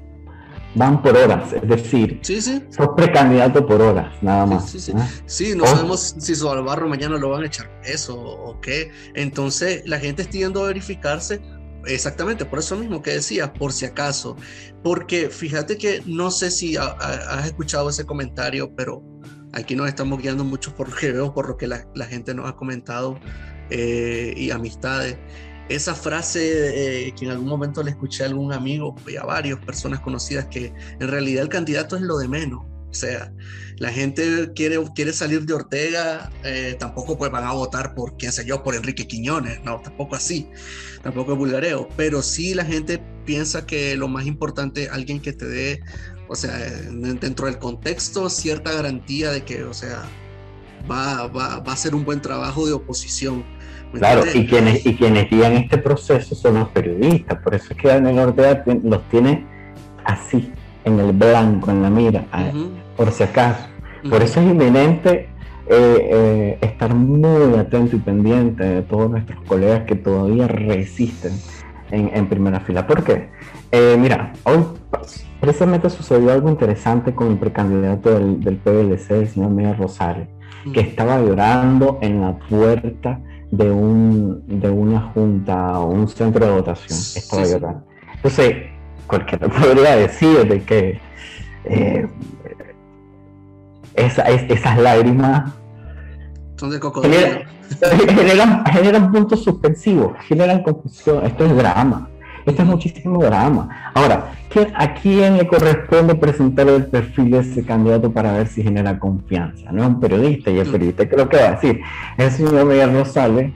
van 0.74 1.02
por 1.02 1.16
horas, 1.16 1.52
es 1.52 1.68
decir, 1.68 2.20
sí, 2.22 2.40
sí. 2.40 2.64
sos 2.70 2.90
precandidato 2.96 3.66
por 3.66 3.82
horas, 3.82 4.12
nada 4.22 4.46
más. 4.46 4.70
Sí, 4.70 4.78
sí, 4.78 4.92
sí. 5.26 5.54
no 5.56 5.66
sabemos 5.66 6.14
si 6.18 6.34
su 6.36 6.48
albarro 6.48 6.88
mañana 6.88 7.16
lo 7.16 7.30
van 7.30 7.42
a 7.42 7.46
echar 7.46 7.68
eso 7.84 8.16
o 8.16 8.60
qué. 8.60 8.90
Entonces, 9.14 9.82
la 9.86 9.98
gente 9.98 10.22
está 10.22 10.38
yendo 10.38 10.64
a 10.64 10.68
verificarse 10.68 11.40
exactamente 11.86 12.44
por 12.44 12.58
eso 12.58 12.76
mismo 12.76 13.02
que 13.02 13.12
decía, 13.12 13.52
por 13.52 13.72
si 13.72 13.86
acaso. 13.86 14.36
Porque 14.82 15.30
fíjate 15.30 15.78
que 15.78 16.02
no 16.06 16.30
sé 16.30 16.50
si 16.50 16.76
has 16.76 17.46
escuchado 17.46 17.90
ese 17.90 18.04
comentario, 18.04 18.74
pero 18.74 19.02
aquí 19.52 19.74
nos 19.76 19.88
estamos 19.88 20.20
guiando 20.20 20.44
mucho 20.44 20.74
por 20.74 20.88
lo 20.88 20.96
que 20.96 21.12
veo, 21.12 21.34
por 21.34 21.48
lo 21.48 21.56
que 21.56 21.66
la, 21.66 21.86
la 21.94 22.06
gente 22.06 22.34
nos 22.34 22.48
ha 22.48 22.56
comentado 22.56 23.18
eh, 23.70 24.34
y 24.36 24.50
amistades 24.50 25.16
esa 25.70 25.94
frase 25.94 27.06
eh, 27.06 27.14
que 27.14 27.24
en 27.24 27.30
algún 27.30 27.48
momento 27.48 27.82
le 27.82 27.90
escuché 27.92 28.24
a 28.24 28.26
algún 28.26 28.52
amigo 28.52 28.96
y 29.06 29.16
a 29.16 29.22
varias 29.22 29.58
personas 29.60 30.00
conocidas 30.00 30.46
que 30.46 30.72
en 30.98 31.08
realidad 31.08 31.44
el 31.44 31.48
candidato 31.48 31.94
es 31.96 32.02
lo 32.02 32.18
de 32.18 32.26
menos. 32.26 32.64
O 32.90 32.94
sea, 32.94 33.32
la 33.76 33.90
gente 33.90 34.52
quiere, 34.54 34.78
quiere 34.94 35.12
salir 35.12 35.42
de 35.46 35.54
Ortega, 35.54 36.30
eh, 36.44 36.76
tampoco 36.78 37.16
pues 37.16 37.30
van 37.30 37.44
a 37.44 37.52
votar 37.52 37.94
por, 37.94 38.16
quién 38.16 38.32
sé 38.32 38.44
yo, 38.44 38.62
por 38.62 38.74
Enrique 38.74 39.06
Quiñones, 39.06 39.62
no, 39.64 39.80
tampoco 39.80 40.16
así, 40.16 40.48
tampoco 41.02 41.32
es 41.32 41.38
vulgareo, 41.38 41.88
pero 41.96 42.20
sí 42.22 42.54
la 42.54 42.64
gente 42.64 43.00
piensa 43.24 43.64
que 43.66 43.96
lo 43.96 44.08
más 44.08 44.26
importante, 44.26 44.88
alguien 44.90 45.20
que 45.20 45.32
te 45.32 45.46
dé, 45.46 45.80
o 46.28 46.34
sea, 46.34 46.56
dentro 46.56 47.46
del 47.46 47.58
contexto, 47.58 48.28
cierta 48.28 48.72
garantía 48.72 49.30
de 49.30 49.44
que, 49.44 49.62
o 49.62 49.74
sea, 49.74 50.02
va, 50.90 51.28
va, 51.28 51.60
va 51.60 51.72
a 51.72 51.76
ser 51.76 51.94
un 51.94 52.04
buen 52.04 52.20
trabajo 52.20 52.66
de 52.66 52.72
oposición 52.72 53.44
Claro, 53.92 54.22
y 54.32 54.46
quienes, 54.46 54.86
y 54.86 54.94
quienes 54.94 55.28
guían 55.28 55.54
este 55.54 55.78
proceso 55.78 56.34
son 56.34 56.54
los 56.54 56.68
periodistas, 56.68 57.38
por 57.42 57.54
eso 57.54 57.66
es 57.70 57.76
que 57.76 57.88
Daniel 57.88 58.20
Ortega 58.20 58.62
los 58.84 59.08
tiene 59.08 59.44
así, 60.04 60.52
en 60.84 60.98
el 61.00 61.12
blanco, 61.12 61.70
en 61.70 61.82
la 61.82 61.90
mira, 61.90 62.24
por 62.96 63.10
si 63.12 63.22
acaso. 63.22 63.66
Por 64.08 64.22
eso 64.22 64.40
es 64.40 64.46
inminente 64.46 65.28
eh, 65.68 66.08
eh, 66.12 66.58
estar 66.62 66.92
muy 66.94 67.56
atento 67.56 67.94
y 67.94 68.00
pendiente 68.00 68.64
de 68.64 68.82
todos 68.82 69.10
nuestros 69.10 69.40
colegas 69.44 69.84
que 69.84 69.94
todavía 69.94 70.48
resisten 70.48 71.32
en, 71.90 72.28
primera 72.28 72.60
fila. 72.60 72.86
¿Por 72.86 73.04
qué? 73.04 73.28
Eh, 73.70 73.96
mira, 73.98 74.32
hoy 74.44 74.64
precisamente 75.40 75.88
sucedió 75.90 76.32
algo 76.32 76.48
interesante 76.48 77.14
con 77.14 77.28
el 77.28 77.38
precandidato 77.38 78.10
del, 78.10 78.40
del 78.40 78.56
PLC, 78.56 79.10
el 79.12 79.28
señor 79.28 79.50
Miguel 79.50 79.76
Rosario, 79.76 80.26
que 80.72 80.80
estaba 80.80 81.20
llorando 81.20 81.98
en 82.00 82.20
la 82.20 82.36
puerta 82.36 83.20
de, 83.50 83.70
un, 83.70 84.42
de 84.46 84.70
una 84.70 85.00
junta 85.12 85.78
o 85.78 85.90
un 85.90 86.08
centro 86.08 86.46
de 86.46 86.52
votación. 86.52 86.98
Estaba 86.98 87.44
llorando. 87.44 87.84
Entonces, 88.16 88.56
cualquiera 89.10 89.48
podría 89.60 89.96
decir 89.96 90.48
de 90.48 90.62
que 90.62 91.00
eh, 91.64 92.06
esas 93.94 94.78
lágrimas 94.78 95.52
son 96.56 96.70
de 96.70 96.80
cocodrilo. 96.80 97.16
Generan, 98.16 98.64
generan, 98.66 99.12
puntos 99.12 99.44
suspensivos, 99.44 100.18
generan 100.26 100.60
confusión. 100.64 101.24
Esto 101.24 101.44
es 101.44 101.56
drama. 101.56 102.08
Esto 102.44 102.62
es 102.62 102.68
muchísimo 102.68 103.22
drama. 103.22 103.92
Ahora, 103.94 104.32
¿a 104.74 104.94
quién 104.94 105.36
le 105.36 105.46
corresponde 105.46 106.16
presentar 106.16 106.68
el 106.68 106.86
perfil 106.86 107.30
de 107.30 107.38
ese 107.38 107.64
candidato 107.64 108.10
para 108.10 108.32
ver 108.32 108.48
si 108.48 108.64
genera 108.64 108.98
confianza? 108.98 109.70
No 109.70 109.82
es 109.84 109.88
un 109.88 110.00
periodista, 110.00 110.50
y 110.50 110.58
el 110.58 110.68
periodista, 110.68 111.08
¿qué 111.08 111.14
es 111.14 111.22
lo 111.22 111.28
que 111.28 111.36
va 111.36 111.48
a 111.48 111.50
decir? 111.52 111.80
El 112.18 112.30
señor 112.32 112.64
Miguel 112.64 112.92
Rosales 112.92 113.52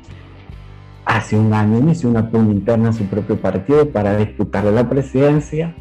hace 1.05 1.37
un 1.37 1.53
año 1.53 1.79
inició 1.79 2.09
una 2.09 2.31
pugna 2.31 2.53
interna 2.53 2.89
en 2.89 2.95
su 2.95 3.05
propio 3.05 3.37
partido 3.37 3.89
para 3.91 4.17
disputarle 4.17 4.73
la 4.73 4.89
presidencia 4.89 5.75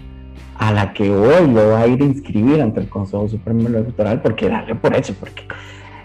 a 0.55 0.71
la 0.71 0.93
que 0.93 1.09
hoy 1.09 1.47
lo 1.51 1.69
va 1.69 1.81
a 1.81 1.87
ir 1.87 2.01
a 2.01 2.05
inscribir 2.05 2.61
ante 2.61 2.79
el 2.81 2.89
Consejo 2.89 3.27
Supremo 3.27 3.67
Electoral 3.67 4.21
porque 4.21 4.49
darle 4.49 4.75
por 4.75 4.95
hecho, 4.95 5.13
porque 5.19 5.43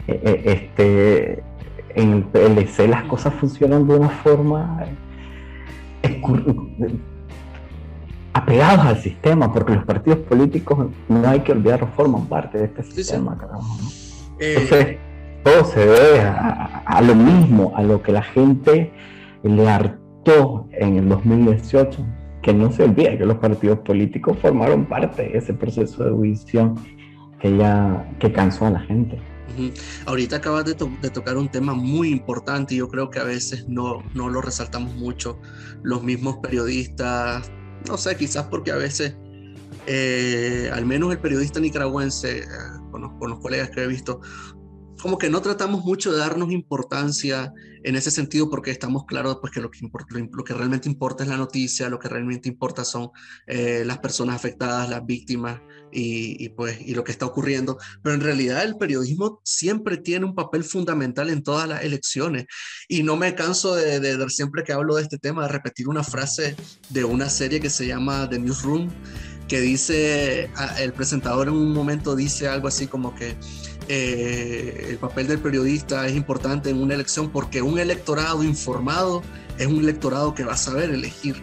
eh, 0.06 0.20
eh, 0.24 0.42
este, 0.44 1.42
en 1.94 2.12
el 2.12 2.22
PLC 2.24 2.88
las 2.88 3.04
cosas 3.04 3.34
funcionan 3.34 3.86
de 3.86 3.96
una 3.96 4.08
forma 4.08 4.86
apegados 8.32 8.86
al 8.86 8.98
sistema, 8.98 9.52
porque 9.52 9.74
los 9.74 9.84
partidos 9.84 10.20
políticos, 10.20 10.88
no 11.08 11.28
hay 11.28 11.40
que 11.40 11.52
olvidar, 11.52 11.86
forman 11.96 12.26
parte 12.26 12.58
de 12.58 12.64
este 12.66 12.82
sistema. 12.84 13.36
Eh, 14.38 14.54
Entonces, 14.56 14.96
todo 15.48 15.64
se 15.64 15.80
debe 15.80 16.20
a, 16.20 17.00
lo 17.02 17.14
mismo, 17.14 17.72
a 17.74 17.82
lo 17.82 18.02
que 18.02 18.12
la 18.12 18.22
gente 18.22 18.92
le 19.42 19.68
hartó 19.68 20.68
en 20.72 20.96
el 20.96 21.08
2018, 21.08 22.04
que 22.42 22.52
no 22.52 22.70
se 22.70 22.82
olvide 22.82 23.16
que 23.16 23.24
los 23.24 23.38
partidos 23.38 23.78
políticos 23.78 24.36
formaron 24.42 24.86
parte 24.86 25.22
de 25.22 25.38
ese 25.38 25.54
proceso 25.54 26.04
de 26.04 26.10
división 26.10 26.74
que 27.40 27.56
ya 27.56 28.06
que 28.18 28.30
cansó 28.30 28.66
a 28.66 28.70
la 28.70 28.80
gente. 28.80 29.18
Ahorita 30.04 30.36
acabas 30.36 30.66
de, 30.66 30.74
tocar 30.74 31.38
un 31.38 31.48
tema 31.48 31.72
muy 31.72 32.10
importante 32.10 32.74
y 32.74 32.78
yo 32.78 32.88
creo 32.88 33.08
que 33.10 33.18
a 33.18 33.24
veces 33.24 33.66
no, 33.68 34.02
no 34.14 34.28
lo 34.28 34.42
resaltamos 34.42 34.94
mucho 34.96 35.38
los 35.82 36.02
mismos 36.02 36.36
periodistas, 36.42 37.50
no 37.88 37.96
sé, 37.96 38.16
quizás 38.16 38.46
porque 38.48 38.70
a 38.70 38.76
veces, 38.76 39.16
eh, 39.86 40.70
al 40.74 40.84
menos 40.84 41.10
el 41.10 41.18
periodista 41.18 41.58
nicaragüense, 41.58 42.40
eh, 42.40 42.44
con, 42.90 43.30
los, 43.30 43.38
colegas 43.40 43.70
que 43.70 43.82
he 43.82 43.86
visto, 43.86 44.20
como 45.00 45.18
que 45.18 45.30
no 45.30 45.40
tratamos 45.40 45.84
mucho 45.84 46.12
de 46.12 46.18
darnos 46.18 46.50
importancia 46.50 47.52
en 47.84 47.96
ese 47.96 48.10
sentido 48.10 48.50
porque 48.50 48.70
estamos 48.70 49.04
claros 49.06 49.38
pues, 49.40 49.52
que 49.52 49.60
lo 49.60 49.70
que, 49.70 50.54
realmente 50.54 50.88
importa 50.88 51.22
es 51.22 51.30
la 51.30 51.36
noticia, 51.36 51.88
lo 51.88 51.98
que 51.98 52.08
realmente 52.08 52.48
importa 52.48 52.84
son 52.84 53.10
eh, 53.46 53.84
las 53.86 53.98
personas 53.98 54.36
afectadas, 54.36 54.90
las 54.90 55.04
víctimas 55.06 55.60
y, 55.92 56.50
pues, 56.50 56.80
y 56.80 56.94
lo 56.94 57.04
que 57.04 57.12
está 57.12 57.26
ocurriendo. 57.26 57.78
Pero 58.02 58.14
en 58.14 58.20
realidad 58.20 58.64
el 58.64 58.76
periodismo 58.76 59.40
siempre 59.44 59.96
tiene 59.96 60.26
un 60.26 60.34
papel 60.34 60.64
fundamental 60.64 61.30
en 61.30 61.42
todas 61.42 61.68
las 61.68 61.84
elecciones 61.84 62.46
y 62.88 63.02
no 63.02 63.16
me 63.16 63.34
canso 63.34 63.74
de, 63.74 64.00
de, 64.00 64.30
siempre 64.30 64.64
que 64.64 64.72
hablo 64.72 64.96
de 64.96 65.02
este 65.02 65.18
tema 65.18 65.42
de 65.42 65.52
repetir 65.52 65.88
una 65.88 66.02
frase 66.02 66.56
de 66.90 67.04
una 67.04 67.28
serie 67.28 67.60
que 67.60 67.70
se 67.70 67.86
llama 67.86 68.28
The 68.28 68.38
Newsroom 68.38 68.90
que 69.48 69.60
dice, 69.62 70.50
el 70.78 70.92
presentador 70.92 71.48
en 71.48 71.54
un 71.54 71.72
momento 71.72 72.14
dice 72.14 72.48
algo 72.48 72.68
así 72.68 72.86
como 72.86 73.14
que 73.14 73.34
eh, 73.88 74.86
el 74.90 74.98
papel 74.98 75.26
del 75.26 75.38
periodista 75.38 76.06
es 76.06 76.14
importante 76.14 76.70
en 76.70 76.80
una 76.80 76.94
elección 76.94 77.30
porque 77.30 77.62
un 77.62 77.78
electorado 77.78 78.42
informado 78.44 79.22
es 79.58 79.66
un 79.66 79.78
electorado 79.78 80.34
que 80.34 80.44
va 80.44 80.52
a 80.52 80.56
saber 80.56 80.90
elegir, 80.90 81.36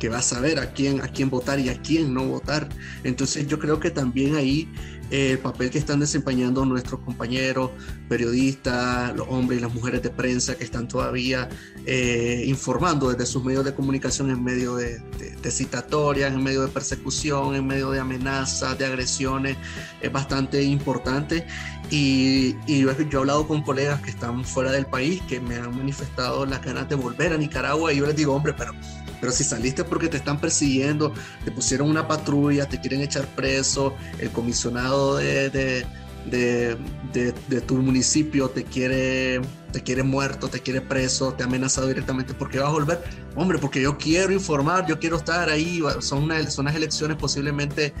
que 0.00 0.08
va 0.08 0.18
a 0.18 0.22
saber 0.22 0.58
a 0.58 0.72
quién, 0.72 1.00
a 1.00 1.08
quién 1.08 1.30
votar 1.30 1.60
y 1.60 1.68
a 1.68 1.80
quién 1.80 2.12
no 2.12 2.24
votar. 2.24 2.68
Entonces 3.04 3.46
yo 3.46 3.58
creo 3.58 3.78
que 3.78 3.90
también 3.90 4.36
ahí 4.36 4.72
el 5.12 5.38
papel 5.38 5.70
que 5.70 5.76
están 5.76 6.00
desempeñando 6.00 6.64
nuestros 6.64 7.00
compañeros 7.00 7.70
periodistas, 8.08 9.14
los 9.14 9.28
hombres 9.28 9.58
y 9.58 9.62
las 9.62 9.72
mujeres 9.72 10.02
de 10.02 10.08
prensa 10.08 10.56
que 10.56 10.64
están 10.64 10.88
todavía 10.88 11.50
eh, 11.84 12.44
informando 12.46 13.10
desde 13.10 13.26
sus 13.26 13.44
medios 13.44 13.62
de 13.62 13.74
comunicación 13.74 14.30
en 14.30 14.42
medio 14.42 14.74
de, 14.74 15.02
citatorias, 15.50 16.32
en 16.32 16.42
medio 16.42 16.62
de 16.62 16.68
persecución, 16.68 17.54
en 17.54 17.66
medio 17.66 17.90
de 17.90 18.00
amenazas, 18.00 18.78
de 18.78 18.86
agresiones, 18.86 19.58
es 20.00 20.10
bastante 20.10 20.62
importante. 20.62 21.46
Y, 21.90 22.56
y 22.66 22.80
yo 22.80 22.90
he 22.90 23.16
hablado 23.16 23.46
con 23.46 23.60
colegas 23.60 24.00
que 24.00 24.08
están 24.08 24.46
fuera 24.46 24.72
del 24.72 24.86
país 24.86 25.20
que 25.28 25.40
me 25.40 25.56
han 25.56 25.76
manifestado 25.76 26.46
las 26.46 26.62
ganas 26.64 26.88
de 26.88 26.94
volver 26.94 27.34
a 27.34 27.36
Nicaragua 27.36 27.92
y 27.92 27.98
yo 27.98 28.06
les 28.06 28.16
digo, 28.16 28.34
hombre, 28.34 28.54
pero 28.56 28.72
pero 29.22 29.32
si 29.32 29.44
saliste 29.44 29.84
porque 29.84 30.08
te 30.08 30.16
están 30.16 30.40
persiguiendo, 30.40 31.14
te 31.44 31.52
pusieron 31.52 31.88
una 31.88 32.08
patrulla, 32.08 32.68
te 32.68 32.80
quieren 32.80 33.02
echar 33.02 33.24
preso, 33.28 33.94
el 34.18 34.30
comisionado 34.30 35.18
de, 35.18 35.86
de, 36.26 37.60
tu 37.64 37.76
municipio 37.76 38.50
te 38.50 38.64
quiere, 38.64 39.40
te 39.70 39.80
quiere 39.84 40.02
muerto, 40.02 40.48
te 40.48 40.58
quiere 40.58 40.80
preso, 40.80 41.34
te 41.34 41.44
ha 41.44 41.46
amenazado 41.46 41.86
directamente, 41.86 42.34
porque 42.34 42.58
vas 42.58 42.70
a 42.70 42.72
volver? 42.72 43.00
Hombre, 43.36 43.58
porque 43.58 43.80
yo 43.80 43.96
quiero 43.96 44.32
informar, 44.32 44.88
yo 44.88 44.98
quiero 44.98 45.18
estar 45.18 45.48
ahí, 45.48 45.80
son, 46.00 46.24
una, 46.24 46.44
son 46.50 46.64
unas 46.64 46.74
elecciones 46.74 47.16
posiblemente, 47.16 47.94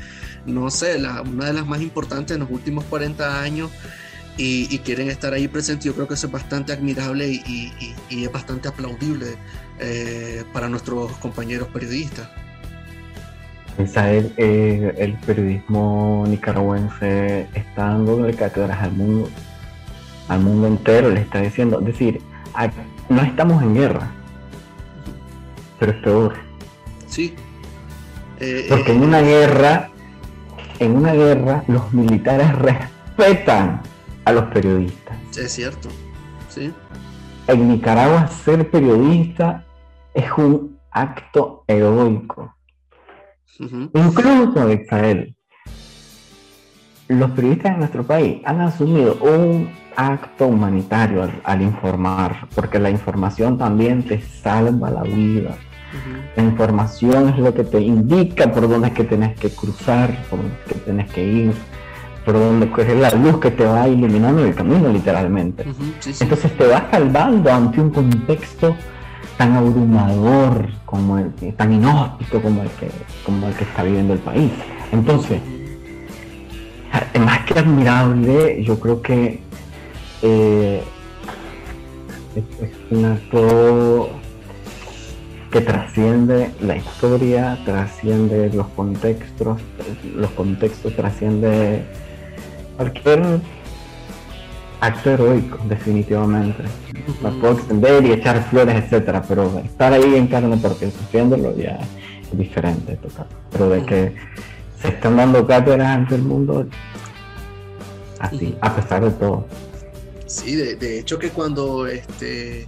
no 0.44 0.72
sé, 0.72 0.98
la, 0.98 1.22
una 1.22 1.46
de 1.46 1.52
las 1.52 1.68
más 1.68 1.82
importantes 1.82 2.34
en 2.34 2.40
los 2.40 2.50
últimos 2.50 2.82
40 2.86 3.40
años. 3.40 3.70
Y, 4.38 4.78
quieren 4.78 5.08
estar 5.08 5.34
ahí 5.34 5.46
presentes. 5.46 5.84
Yo 5.84 5.94
creo 5.94 6.08
que 6.08 6.14
eso 6.14 6.26
es 6.26 6.32
bastante 6.32 6.72
admirable 6.72 7.28
y, 7.28 7.70
y 8.08 8.24
es 8.24 8.32
bastante 8.32 8.66
aplaudible 8.66 9.36
eh, 9.78 10.44
para 10.52 10.68
nuestros 10.68 11.12
compañeros 11.12 11.68
periodistas. 11.68 12.28
Isabel, 13.78 14.32
eh, 14.36 14.94
el 14.98 15.14
periodismo 15.14 16.24
nicaragüense 16.28 17.48
está 17.54 17.86
dando 17.86 18.30
cátedras 18.36 18.82
al 18.82 18.92
mundo, 18.92 19.30
al 20.28 20.40
mundo 20.40 20.66
entero, 20.66 21.10
le 21.10 21.20
está 21.20 21.40
diciendo, 21.40 21.80
es 21.80 21.86
decir, 21.86 22.20
no 23.08 23.22
estamos 23.22 23.62
en 23.62 23.74
guerra, 23.74 24.10
pero 25.78 25.92
es 25.92 25.98
peor. 26.02 26.34
Sí. 27.06 27.34
Eh, 28.40 28.66
Porque 28.68 28.92
en 28.92 29.02
una 29.02 29.20
guerra, 29.20 29.90
en 30.78 30.96
una 30.96 31.12
guerra, 31.12 31.64
los 31.68 31.92
militares 31.92 32.52
respetan 32.58 33.80
a 34.24 34.32
los 34.32 34.44
periodistas. 34.46 35.16
Es 35.36 35.52
cierto, 35.52 35.88
sí. 36.48 36.72
En 37.52 37.68
Nicaragua 37.68 38.28
ser 38.28 38.70
periodista 38.70 39.62
es 40.14 40.24
un 40.38 40.78
acto 40.90 41.64
heroico. 41.66 42.54
Incluso, 43.92 44.72
Israel, 44.72 45.36
los 47.08 47.30
periodistas 47.32 47.72
en 47.72 47.78
nuestro 47.80 48.04
país 48.04 48.40
han 48.46 48.62
asumido 48.62 49.18
un 49.20 49.68
acto 49.94 50.46
humanitario 50.46 51.30
al, 51.44 51.60
informar, 51.60 52.48
porque 52.54 52.78
la 52.78 52.88
información 52.88 53.58
también 53.58 54.02
te 54.02 54.22
salva 54.22 54.88
la 54.88 55.02
vida. 55.02 55.54
La 56.34 56.44
información 56.44 57.28
es 57.28 57.38
lo 57.38 57.52
que 57.52 57.64
te 57.64 57.82
indica 57.82 58.50
por 58.50 58.66
dónde 58.66 58.88
es 58.88 58.94
que 58.94 59.04
tenés 59.04 59.38
que 59.38 59.50
cruzar, 59.50 60.24
por 60.30 60.38
dónde 60.38 60.54
es 60.54 60.72
que 60.72 60.78
tenés 60.80 61.12
que 61.12 61.22
ir, 61.22 61.52
por 62.24 62.34
dónde 62.34 62.70
es 62.78 62.96
la 62.96 63.10
luz 63.10 63.38
que 63.38 63.50
te 63.50 63.64
va 63.64 63.88
iluminando 63.88 64.44
el 64.44 64.54
camino 64.54 64.88
literalmente. 64.88 65.64
Entonces 66.20 66.56
te 66.56 66.66
va 66.66 66.88
salvando 66.90 67.52
ante 67.52 67.80
un 67.80 67.90
contexto 67.90 68.76
tan 69.36 69.56
abrumador 69.56 70.68
como 70.84 71.18
el 71.18 71.32
que, 71.34 71.52
tan 71.52 71.72
inhóspito 71.72 72.40
como 72.40 72.62
el 72.62 72.70
que, 72.70 72.90
como 73.24 73.48
el 73.48 73.54
que 73.54 73.64
está 73.64 73.82
viviendo 73.82 74.12
el 74.12 74.20
país. 74.20 74.52
Entonces, 74.92 75.40
más 77.18 77.44
que 77.44 77.58
admirable, 77.58 78.62
yo 78.62 78.78
creo 78.78 79.02
que 79.02 79.40
eh, 80.22 80.82
es, 82.36 82.42
un 82.90 83.04
acto 83.04 84.10
que 85.50 85.60
trasciende 85.60 86.50
la 86.60 86.76
historia, 86.76 87.58
trasciende 87.64 88.50
los 88.52 88.68
contextos, 88.68 89.60
los 90.14 90.30
contextos 90.30 90.94
trasciende 90.94 91.84
cualquier 92.82 93.40
acto 94.80 95.10
heroico, 95.10 95.58
definitivamente. 95.68 96.64
Me 97.22 97.30
puedo 97.32 97.54
extender 97.54 98.04
y 98.04 98.12
echar 98.12 98.42
flores, 98.50 98.84
etcétera, 98.84 99.22
pero 99.26 99.60
estar 99.64 99.92
ahí 99.92 100.16
en 100.16 100.26
carne 100.26 100.56
porque 100.56 100.90
sufriéndolo 100.90 101.56
ya 101.56 101.78
es 102.30 102.38
diferente, 102.38 102.96
total. 102.96 103.26
Pero 103.50 103.68
de 103.68 103.84
que 103.84 104.14
se 104.80 104.88
están 104.88 105.16
dando 105.16 105.46
cátedras 105.46 105.88
ante 105.88 106.16
el 106.16 106.22
mundo, 106.22 106.66
así, 108.18 108.56
a 108.60 108.74
pesar 108.74 109.04
de 109.04 109.10
todo. 109.12 109.46
Sí, 110.26 110.56
de, 110.56 110.98
hecho 110.98 111.18
que 111.18 111.28
cuando 111.28 111.86
este 111.86 112.66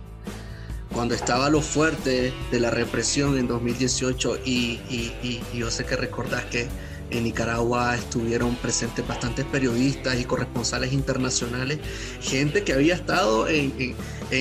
cuando 0.93 1.15
estaba 1.15 1.51
lo 1.51 1.61
fuerte 1.61 2.33
de 2.53 2.61
la 2.61 2.71
represión 2.71 3.37
en 3.37 3.49
2018 3.49 4.39
y, 4.45 4.79
y 4.89 5.43
yo 5.53 5.69
sé 5.69 5.85
que 5.85 5.97
recordás 5.97 6.45
que 6.45 6.69
en 7.11 7.25
Nicaragua 7.25 7.95
estuvieron 7.97 8.57
presentes 8.57 9.07
bastantes 9.07 9.45
periodistas 9.45 10.19
y 10.19 10.25
corresponsales 10.25 10.93
internacionales, 10.93 11.79
gente 12.21 12.65
que 12.65 12.73
había 12.73 12.95
estado 12.95 13.49
en, 13.49 13.95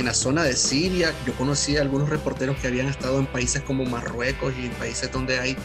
la 0.04 0.14
zona 0.14 0.44
de 0.44 0.54
Siria. 0.56 1.14
Yo 1.28 1.34
conocí 1.34 1.78
a 1.78 1.82
algunos 1.82 2.10
reporteros 2.10 2.58
que 2.58 2.68
habían 2.68 2.88
estado 2.88 3.20
en 3.20 3.28
países 3.28 3.62
como 3.62 3.86
Marruecos 3.86 4.54
y 4.60 4.66
en 4.66 4.72
países 4.72 5.12
donde 5.12 5.40
hay 5.40 5.56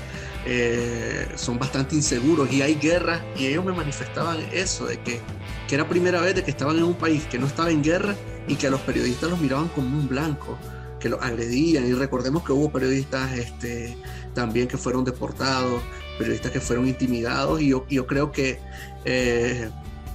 eh, 0.44 1.26
son 1.34 1.58
bastante 1.58 1.94
inseguros 1.94 2.50
y 2.52 2.62
hay 2.62 2.74
guerra 2.74 3.24
y 3.36 3.46
ellos 3.46 3.64
me 3.64 3.72
manifestaban 3.72 4.38
eso, 4.52 4.86
de 4.86 5.00
que, 5.00 5.20
que 5.66 5.74
era 5.74 5.88
primera 5.88 6.20
vez 6.20 6.34
de 6.34 6.44
que 6.44 6.50
estaban 6.50 6.76
en 6.76 6.84
un 6.84 6.94
país 6.94 7.24
que 7.24 7.38
no 7.38 7.46
estaba 7.46 7.70
en 7.70 7.82
guerra 7.82 8.14
y 8.46 8.54
que 8.56 8.66
a 8.66 8.70
los 8.70 8.80
periodistas 8.80 9.30
los 9.30 9.40
miraban 9.40 9.68
como 9.68 9.98
un 9.98 10.08
blanco 10.08 10.58
que 10.98 11.08
los 11.08 11.22
agredían. 11.22 11.86
Y 11.86 11.92
recordemos 11.92 12.42
que 12.44 12.52
hubo 12.52 12.70
periodistas 12.70 13.32
este, 13.36 13.96
también 14.34 14.68
que 14.68 14.76
fueron 14.76 15.04
deportados, 15.04 15.82
periodistas 16.18 16.52
que 16.52 16.60
fueron 16.60 16.86
intimidados. 16.86 17.60
Y 17.60 17.68
yo, 17.68 17.86
yo 17.88 18.06
creo 18.06 18.32
que 18.32 18.58
eh, 19.04 19.70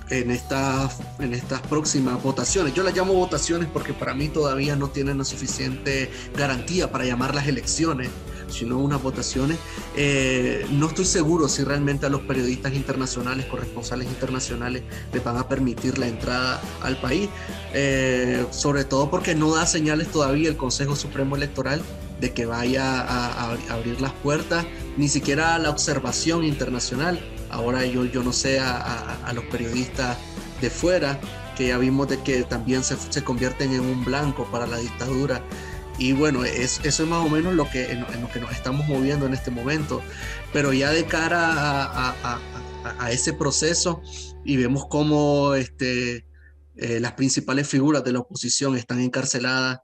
en, 0.10 0.32
estas, 0.32 1.00
en 1.20 1.34
estas 1.34 1.62
próximas 1.62 2.22
votaciones, 2.22 2.74
yo 2.74 2.84
las 2.84 2.96
llamo 2.96 3.14
votaciones 3.14 3.70
porque 3.72 3.94
para 3.94 4.14
mí 4.14 4.30
todavía 4.30 4.76
no 4.76 4.90
tienen 4.90 5.18
la 5.18 5.24
suficiente 5.24 6.12
garantía 6.36 6.92
para 6.92 7.06
llamar 7.06 7.34
las 7.34 7.48
elecciones, 7.48 8.10
sino 8.54 8.78
unas 8.78 9.02
votaciones. 9.02 9.58
Eh, 9.96 10.66
no 10.72 10.88
estoy 10.88 11.06
seguro 11.06 11.48
si 11.48 11.64
realmente 11.64 12.06
a 12.06 12.10
los 12.10 12.22
periodistas 12.22 12.74
internacionales, 12.74 13.46
corresponsales 13.48 14.08
internacionales, 14.08 14.84
les 15.12 15.24
van 15.24 15.38
a 15.38 15.48
permitir 15.48 15.98
la 15.98 16.08
entrada 16.08 16.62
al 16.82 16.98
país, 16.98 17.30
eh, 17.74 18.46
sobre 18.52 18.86
todo 18.86 19.10
porque 19.10 19.36
no 19.36 19.54
da 19.54 19.66
señales 19.66 20.10
todavía 20.10 20.50
el 20.50 20.58
Consejo 20.58 20.96
Supremo 20.96 21.36
Electoral 21.36 21.82
de 22.20 22.32
que 22.32 22.46
vaya 22.46 23.02
a, 23.02 23.52
abrir 23.70 24.00
las 24.00 24.14
puertas, 24.14 24.66
ni 24.96 25.10
siquiera 25.10 25.56
a 25.56 25.60
la 25.60 25.70
observación 25.70 26.46
internacional. 26.46 27.20
Ahora 27.50 27.86
yo, 27.86 28.06
yo 28.06 28.24
no 28.24 28.32
sé 28.32 28.60
a, 28.60 29.32
los 29.36 29.44
periodistas 29.46 30.18
de 30.62 30.70
fuera, 30.70 31.20
que 31.58 31.68
ya 31.68 31.78
vimos 31.78 32.08
de 32.08 32.22
que 32.22 32.44
también 32.44 32.84
se, 32.84 32.96
se 32.98 33.24
convierten 33.24 33.74
en 33.74 33.82
un 33.82 34.06
blanco 34.06 34.46
para 34.46 34.66
la 34.66 34.78
dictadura. 34.78 35.44
Y 36.04 36.12
bueno, 36.12 36.44
es, 36.44 36.82
eso 36.84 37.04
es 37.04 37.10
más 37.10 37.26
o 37.26 37.30
menos 37.30 37.54
lo 37.54 37.70
que, 37.70 37.90
en, 37.94 38.02
lo 38.02 38.30
que 38.30 38.42
nos 38.42 38.52
estamos 38.52 38.86
moviendo 38.90 39.26
en 39.26 39.34
este 39.34 39.52
momento. 39.52 40.02
Pero 40.52 40.74
ya 40.74 40.92
de 40.92 41.06
cara 41.06 42.12
a, 43.00 43.10
ese 43.10 43.32
proceso 43.32 44.02
y 44.44 44.58
vemos 44.58 44.88
cómo 44.90 45.54
este, 45.54 46.26
eh, 46.76 47.00
las 47.00 47.14
principales 47.14 47.70
figuras 47.70 48.04
de 48.04 48.12
la 48.12 48.20
oposición 48.20 48.76
están 48.76 49.00
encarceladas 49.00 49.80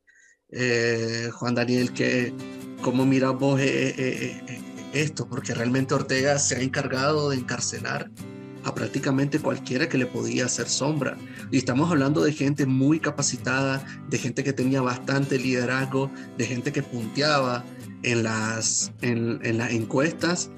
eh, 0.52 1.30
Juan 1.32 1.56
Daniel, 1.56 1.94
que, 1.94 2.34
¿cómo 2.82 3.06
miras 3.06 3.36
vos 3.36 3.62
eh, 3.64 4.62
esto? 4.92 5.30
Porque 5.30 5.54
realmente 5.54 5.94
Ortega 5.94 6.38
se 6.38 6.58
ha 6.58 6.60
encargado 6.60 7.30
de 7.30 7.38
encarcelar 7.38 8.12
a 8.64 8.74
prácticamente 8.74 9.40
cualquiera 9.40 9.88
que 9.88 9.98
le 9.98 10.06
podía 10.06 10.46
hacer 10.46 10.68
sombra. 10.68 11.18
Y 11.52 11.58
estamos 11.58 11.90
hablando 11.90 12.24
de 12.24 12.34
gente 12.34 12.66
muy 12.66 13.00
capacitada, 13.00 13.86
de 14.10 14.18
gente 14.18 14.44
que 14.44 14.54
tenía 14.54 14.82
bastante 14.82 15.38
liderazgo, 15.38 16.12
de 16.38 16.46
gente 16.46 16.72
que 16.72 16.84
punteaba, 16.84 17.64
en 18.04 18.24
las, 18.24 18.92
en, 19.02 19.58
las 19.58 19.72
encuestas, 19.72 20.52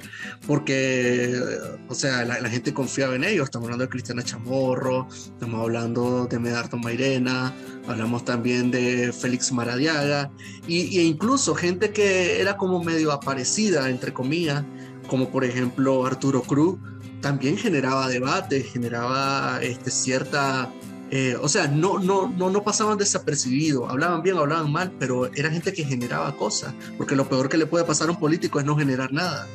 porque, 0.45 1.39
o 1.87 1.95
sea, 1.95 2.23
la, 2.23 2.49
gente 2.49 2.73
confiaba 2.73 3.15
en 3.15 3.23
ellos. 3.23 3.45
Estamos 3.45 3.65
hablando 3.65 3.85
de 3.85 3.89
Cristiana 3.89 4.23
Chamorro, 4.23 5.07
estamos 5.09 5.61
hablando 5.61 6.27
de 6.27 6.39
Medardo 6.39 6.77
Mairena, 6.77 7.53
hablamos 7.87 8.25
también 8.25 8.69
de 8.69 9.11
Félix 9.11 9.51
Maradiaga, 9.51 10.31
y, 10.67 10.99
e 10.99 11.03
incluso 11.03 11.55
gente 11.55 11.91
que 11.91 12.39
era 12.39 12.57
como 12.57 12.83
medio 12.83 13.11
aparecida, 13.11 13.89
entre 13.89 14.13
comillas, 14.13 14.63
como 15.07 15.29
por 15.29 15.43
ejemplo 15.43 16.05
Arturo 16.05 16.43
Cruz, 16.43 16.77
también 17.21 17.57
generaba 17.57 18.07
debate, 18.07 18.61
generaba 18.63 19.59
este, 19.61 19.91
cierta 19.91 20.69
eh, 21.13 21.35
o 21.41 21.49
sea, 21.49 21.67
no, 21.67 21.99
no, 21.99 22.29
no, 22.29 22.49
no 22.49 22.63
pasaban 22.63 22.97
desapercibidos, 22.97 23.91
hablaban 23.91 24.23
bien, 24.23 24.37
hablaban 24.37 24.71
mal, 24.71 24.93
pero 24.97 25.25
era 25.33 25.49
gente 25.49 25.73
que 25.73 25.83
generaba 25.83 26.31
cosas, 26.37 26.73
porque 26.97 27.17
lo 27.17 27.27
peor 27.27 27.49
que 27.49 27.57
le 27.57 27.65
puede 27.65 27.83
pasar 27.83 28.07
a 28.07 28.11
un 28.11 28.17
político 28.17 28.59
es 28.59 28.65
no 28.65 28.77
generar 28.77 29.11
nada. 29.11 29.45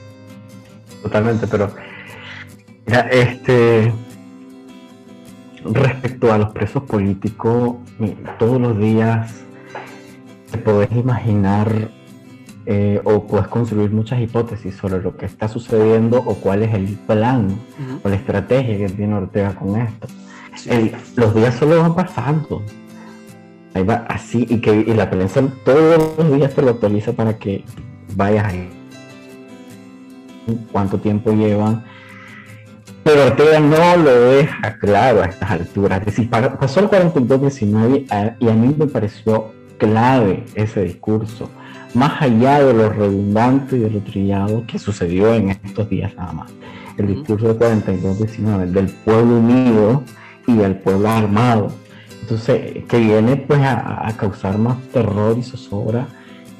Totalmente, 1.03 1.47
pero 1.47 1.75
este, 3.11 3.91
respecto 5.65 6.31
a 6.31 6.37
los 6.37 6.51
presos 6.51 6.83
políticos, 6.83 7.77
todos 8.39 8.61
los 8.61 8.79
días 8.79 9.33
te 10.51 10.59
podés 10.59 10.93
imaginar 10.93 11.91
eh, 12.69 13.01
o 13.05 13.25
puedes 13.29 13.47
construir 13.47 13.93
muchas 13.93 14.21
hipótesis 14.21 14.75
sobre 14.75 15.01
lo 15.01 15.17
que 15.17 15.27
está 15.27 15.47
sucediendo 15.47 16.19
o 16.19 16.35
cuál 16.35 16.65
es 16.65 16.75
el 16.75 16.87
plan 17.07 17.61
o 18.03 18.09
la 18.09 18.17
estrategia 18.17 18.77
que 18.77 18.89
tiene 18.89 19.15
Ortega 19.15 19.55
con 19.55 19.81
esto. 19.81 20.09
los 21.15 21.35
días 21.35 21.55
solo 21.55 21.81
van 21.81 21.95
pasando. 21.95 22.63
Ahí 23.73 23.85
va 23.85 24.05
así 24.09 24.47
y 24.51 24.61
que 24.61 24.75
y 24.75 24.95
la 24.95 25.09
prensa 25.09 25.43
todos 25.65 26.17
los 26.19 26.33
días 26.33 26.55
te 26.55 26.63
lo 26.63 26.71
actualiza 26.71 27.13
para 27.13 27.39
que 27.39 27.65
vayas 28.17 28.47
ahí. 28.47 28.69
Cuánto 30.73 30.99
tiempo 30.99 31.31
llevan. 31.31 31.85
Pero 33.05 33.27
Ortega 33.27 33.61
no 33.61 33.97
lo 33.97 34.11
deja 34.11 34.77
claro 34.81 35.23
a 35.23 35.27
estas 35.27 35.53
alturas. 35.53 36.01
Es 36.01 36.07
decir, 36.07 36.29
pasó 36.29 36.81
el 36.81 36.89
42-19 36.89 38.37
y 38.41 38.49
a 38.49 38.53
mí 38.55 38.75
me 38.77 38.89
pareció 38.89 39.53
clave 39.79 40.45
ese 40.57 40.83
discurso 40.83 41.49
más 41.97 42.21
allá 42.21 42.63
de 42.63 42.75
lo 42.75 42.91
redundante 42.91 43.77
y 43.77 43.81
de 43.81 43.91
lo 43.91 44.01
trillado 44.01 44.65
que 44.67 44.79
sucedió 44.79 45.35
en 45.35 45.51
estos 45.51 45.89
días 45.89 46.15
nada 46.15 46.33
más. 46.33 46.53
El 46.97 47.09
discurso 47.09 47.55
de 47.55 47.59
42-19 47.59 48.67
del 48.67 48.89
pueblo 48.89 49.39
unido 49.39 50.03
y 50.47 50.55
del 50.55 50.77
pueblo 50.77 51.09
armado. 51.09 51.73
Entonces, 52.21 52.85
que 52.87 52.99
viene 52.99 53.37
pues 53.37 53.61
a, 53.63 54.13
causar 54.17 54.59
más 54.59 54.79
terror 54.93 55.37
y 55.39 55.43
zozobra, 55.43 56.07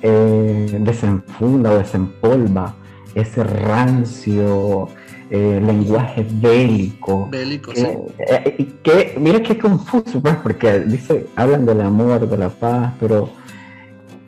eh, 0.03 0.79
desenfunda 0.81 1.73
o 1.73 1.79
desempolva 1.79 2.75
ese 3.15 3.43
rancio 3.45 4.89
eh, 5.31 5.61
lenguaje 5.65 6.27
bélico. 6.31 7.29
Bélico, 7.31 7.75
sí. 7.75 7.87
Eh, 8.19 8.69
que, 8.83 9.17
mira 9.19 9.43
qué 9.43 9.59
confuso, 9.59 10.21
pues, 10.21 10.37
porque 10.37 10.81
dice, 10.81 11.27
hablan 11.35 11.67
del 11.67 11.81
amor, 11.81 12.29
de 12.29 12.37
la 12.39 12.49
paz, 12.49 12.93
pero 13.01 13.31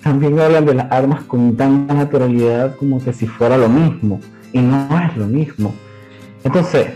también 0.03 0.39
hablan 0.39 0.65
de 0.65 0.75
las 0.75 0.91
armas 0.91 1.25
con 1.25 1.57
tanta 1.57 1.95
naturalidad 1.95 2.77
como 2.77 3.03
que 3.03 3.13
si 3.13 3.27
fuera 3.27 3.57
lo 3.57 3.69
mismo, 3.69 4.21
y 4.53 4.61
no 4.61 4.89
es 5.01 5.17
lo 5.17 5.27
mismo. 5.27 5.75
Entonces, 6.45 6.89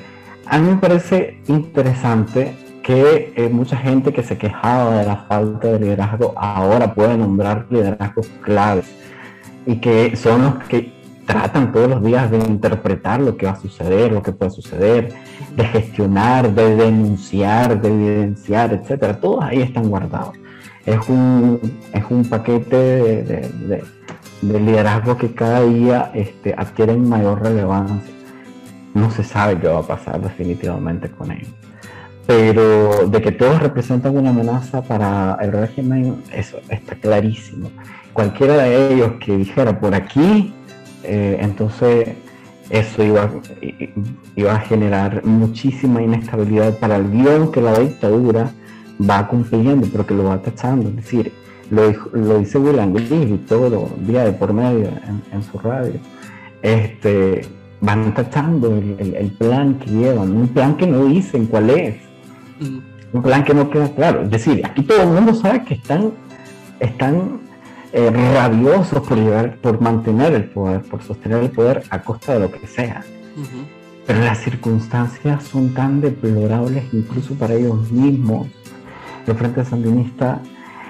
a 0.47 0.59
mí 0.59 0.71
me 0.71 0.77
parece 0.77 1.41
interesante 1.49 2.57
que 2.83 3.33
eh, 3.37 3.49
mucha 3.49 3.77
gente 3.77 4.13
que 4.13 4.23
se 4.23 4.37
quejaba 4.37 4.99
de 4.99 5.07
la 5.07 5.17
falta 5.29 5.69
de 5.69 5.79
liderazgo 5.79 6.35
ahora 6.37 6.95
puede 6.95 7.17
nombrar 7.17 7.67
liderazgos 7.71 8.29
claves 8.43 8.87
y 9.67 9.77
que 9.77 10.17
son 10.17 10.43
los 10.43 10.55
que 10.65 10.93
tratan 11.27 11.73
todos 11.73 11.89
los 11.89 12.03
días 12.03 12.31
de 12.31 12.39
interpretar 12.39 13.21
lo 13.21 13.37
que 13.37 13.47
va 13.47 13.53
a 13.53 13.61
suceder, 13.61 14.13
lo 14.13 14.23
que 14.23 14.33
puede 14.33 14.51
suceder, 14.51 15.13
de 15.57 15.65
gestionar, 15.65 16.53
de 16.53 16.75
denunciar, 16.75 17.81
de 17.81 17.89
evidenciar, 17.89 18.73
etcétera. 18.73 19.21
Todos 19.21 19.45
ahí 19.45 19.63
están 19.63 19.89
guardados 19.89 20.35
es 20.87 21.09
un, 21.09 21.61
es 21.93 22.05
un 22.11 22.25
paquete 22.25 22.77
de, 22.77 23.85
liderazgo 24.43 25.17
que 25.17 25.33
cada 25.33 25.63
día 25.63 26.11
este, 26.15 26.55
adquiere 26.57 26.97
mayor 26.97 27.43
relevancia. 27.43 28.13
No 28.95 29.11
se 29.11 29.23
sabe 29.23 29.59
qué 29.59 29.69
va 29.69 29.79
a 29.79 29.87
pasar 29.87 30.21
definitivamente 30.21 31.11
con 31.11 31.31
ellos. 31.31 31.49
Pero 32.27 33.09
de 33.09 33.23
que 33.23 33.33
todos 33.33 33.61
representan 33.61 34.17
una 34.17 34.31
amenaza 34.31 34.83
para 34.83 35.39
el 35.41 35.53
régimen, 35.53 36.23
eso 36.33 36.59
está 36.69 36.95
clarísimo. 36.97 37.71
Cualquiera 38.13 38.55
de 38.55 38.95
ellos 38.95 39.13
que 39.25 39.37
dijera 39.37 39.79
por 39.79 39.95
aquí, 39.95 40.53
eh, 41.05 41.39
entonces 41.41 42.11
eso 42.71 43.03
iba, 43.03 43.31
iba 44.37 44.55
a 44.55 44.61
generar 44.61 45.25
muchísima 45.25 46.03
inestabilidad 46.03 46.79
para 46.79 46.97
el 46.97 47.11
guion 47.11 47.51
que 47.53 47.61
la 47.61 47.79
dictadura 47.79 48.53
va 49.09 49.27
cumpliendo, 49.27 49.87
pero 49.91 50.07
que 50.07 50.15
lo 50.15 50.25
va 50.25 50.41
tachando. 50.41 50.89
Es 50.89 50.97
decir, 50.97 51.33
lo, 51.71 51.91
lo 52.13 52.39
dice 52.39 52.59
William 52.59 52.95
y 52.97 53.39
todo 53.49 53.91
días 54.07 54.27
de 54.27 54.33
por 54.33 54.53
medio 54.53 54.91
en, 55.33 55.43
su 55.43 55.59
radio. 55.59 55.95
Este, 56.61 57.43
van 57.81 58.15
tachando 58.15 58.77
el, 58.77 59.35
plan 59.39 59.79
que 59.79 59.91
llevan, 59.91 60.37
un 60.37 60.49
plan 60.49 60.77
que 60.77 60.87
no 60.87 61.07
dicen 61.07 61.47
cuál 61.47 61.71
es, 61.71 61.97
mm. 62.61 62.79
un 63.15 63.23
plan 63.23 63.43
que 63.43 63.55
no 63.55 63.71
queda 63.71 63.89
claro. 63.95 64.23
Es 64.23 64.31
decir, 64.31 64.65
aquí 64.65 64.83
todo 64.83 65.03
el 65.03 65.09
mundo 65.09 65.35
sabe 65.35 65.65
que 65.65 65.75
están, 65.75 66.13
están 66.79 67.41
eh, 67.93 68.11
rabiosos 68.11 69.07
por, 69.07 69.19
llevar, 69.19 69.57
por 69.57 69.81
mantener 69.81 70.35
el 70.35 70.45
poder, 70.45 70.83
por 70.83 71.03
sostener 71.03 71.43
el 71.43 71.51
poder 71.51 71.83
a 71.91 72.03
costa 72.03 72.35
de 72.35 72.41
lo 72.41 72.51
que 72.51 72.67
sea. 72.67 73.03
Pero 74.07 74.21
las 74.21 74.39
circunstancias 74.39 75.45
son 75.45 75.73
tan 75.73 76.01
deplorables 76.01 76.85
incluso 76.93 77.35
para 77.35 77.55
ellos 77.55 77.91
mismos 77.91 78.49
el 79.31 79.37
Frente 79.37 79.65
Sandinista 79.65 80.41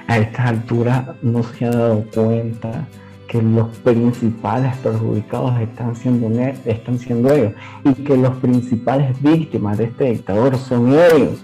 a 0.06 0.18
estas 0.18 0.46
alturas 0.46 1.04
no 1.22 1.42
se 1.42 1.66
ha 1.66 1.70
dado 1.70 2.04
cuenta 2.14 2.86
que 3.28 3.40
los 3.40 3.68
principales 3.78 4.76
perjudicados 4.78 5.58
están 5.60 5.96
siendo, 5.96 6.28
están 6.66 6.98
siendo 6.98 7.32
ellos 7.32 7.52
y 7.84 7.94
que 7.94 8.16
los 8.16 8.36
principales 8.36 9.20
víctimas 9.22 9.78
de 9.78 9.84
este 9.84 10.04
dictador 10.10 10.56
son 10.58 10.92
ellos. 10.92 11.42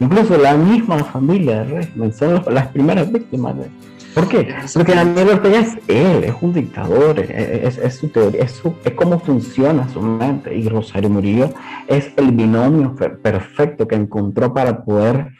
Incluso 0.00 0.36
la 0.38 0.56
misma 0.56 0.98
familia 1.04 1.60
del 1.60 1.70
régimen 1.70 2.12
son 2.12 2.42
las 2.50 2.68
primeras 2.68 3.10
víctimas 3.10 3.56
de 3.56 3.70
¿Por 4.14 4.26
qué? 4.28 4.54
Porque 4.74 4.94
Daniel 4.94 5.28
Ortega 5.28 5.60
es 5.60 5.78
él, 5.86 6.24
es 6.24 6.34
un 6.40 6.52
dictador, 6.52 7.20
es, 7.20 7.94
su 7.94 8.08
teoría, 8.08 8.42
es, 8.42 8.60
es 8.84 8.92
cómo 8.94 9.20
funciona 9.20 9.88
su 9.88 10.02
mente. 10.02 10.54
Y 10.54 10.68
Rosario 10.68 11.08
Murillo 11.08 11.50
es 11.86 12.10
el 12.16 12.32
binomio 12.32 12.96
perfecto 12.96 13.86
que 13.86 13.94
encontró 13.94 14.52
para 14.52 14.84
poder 14.84 15.30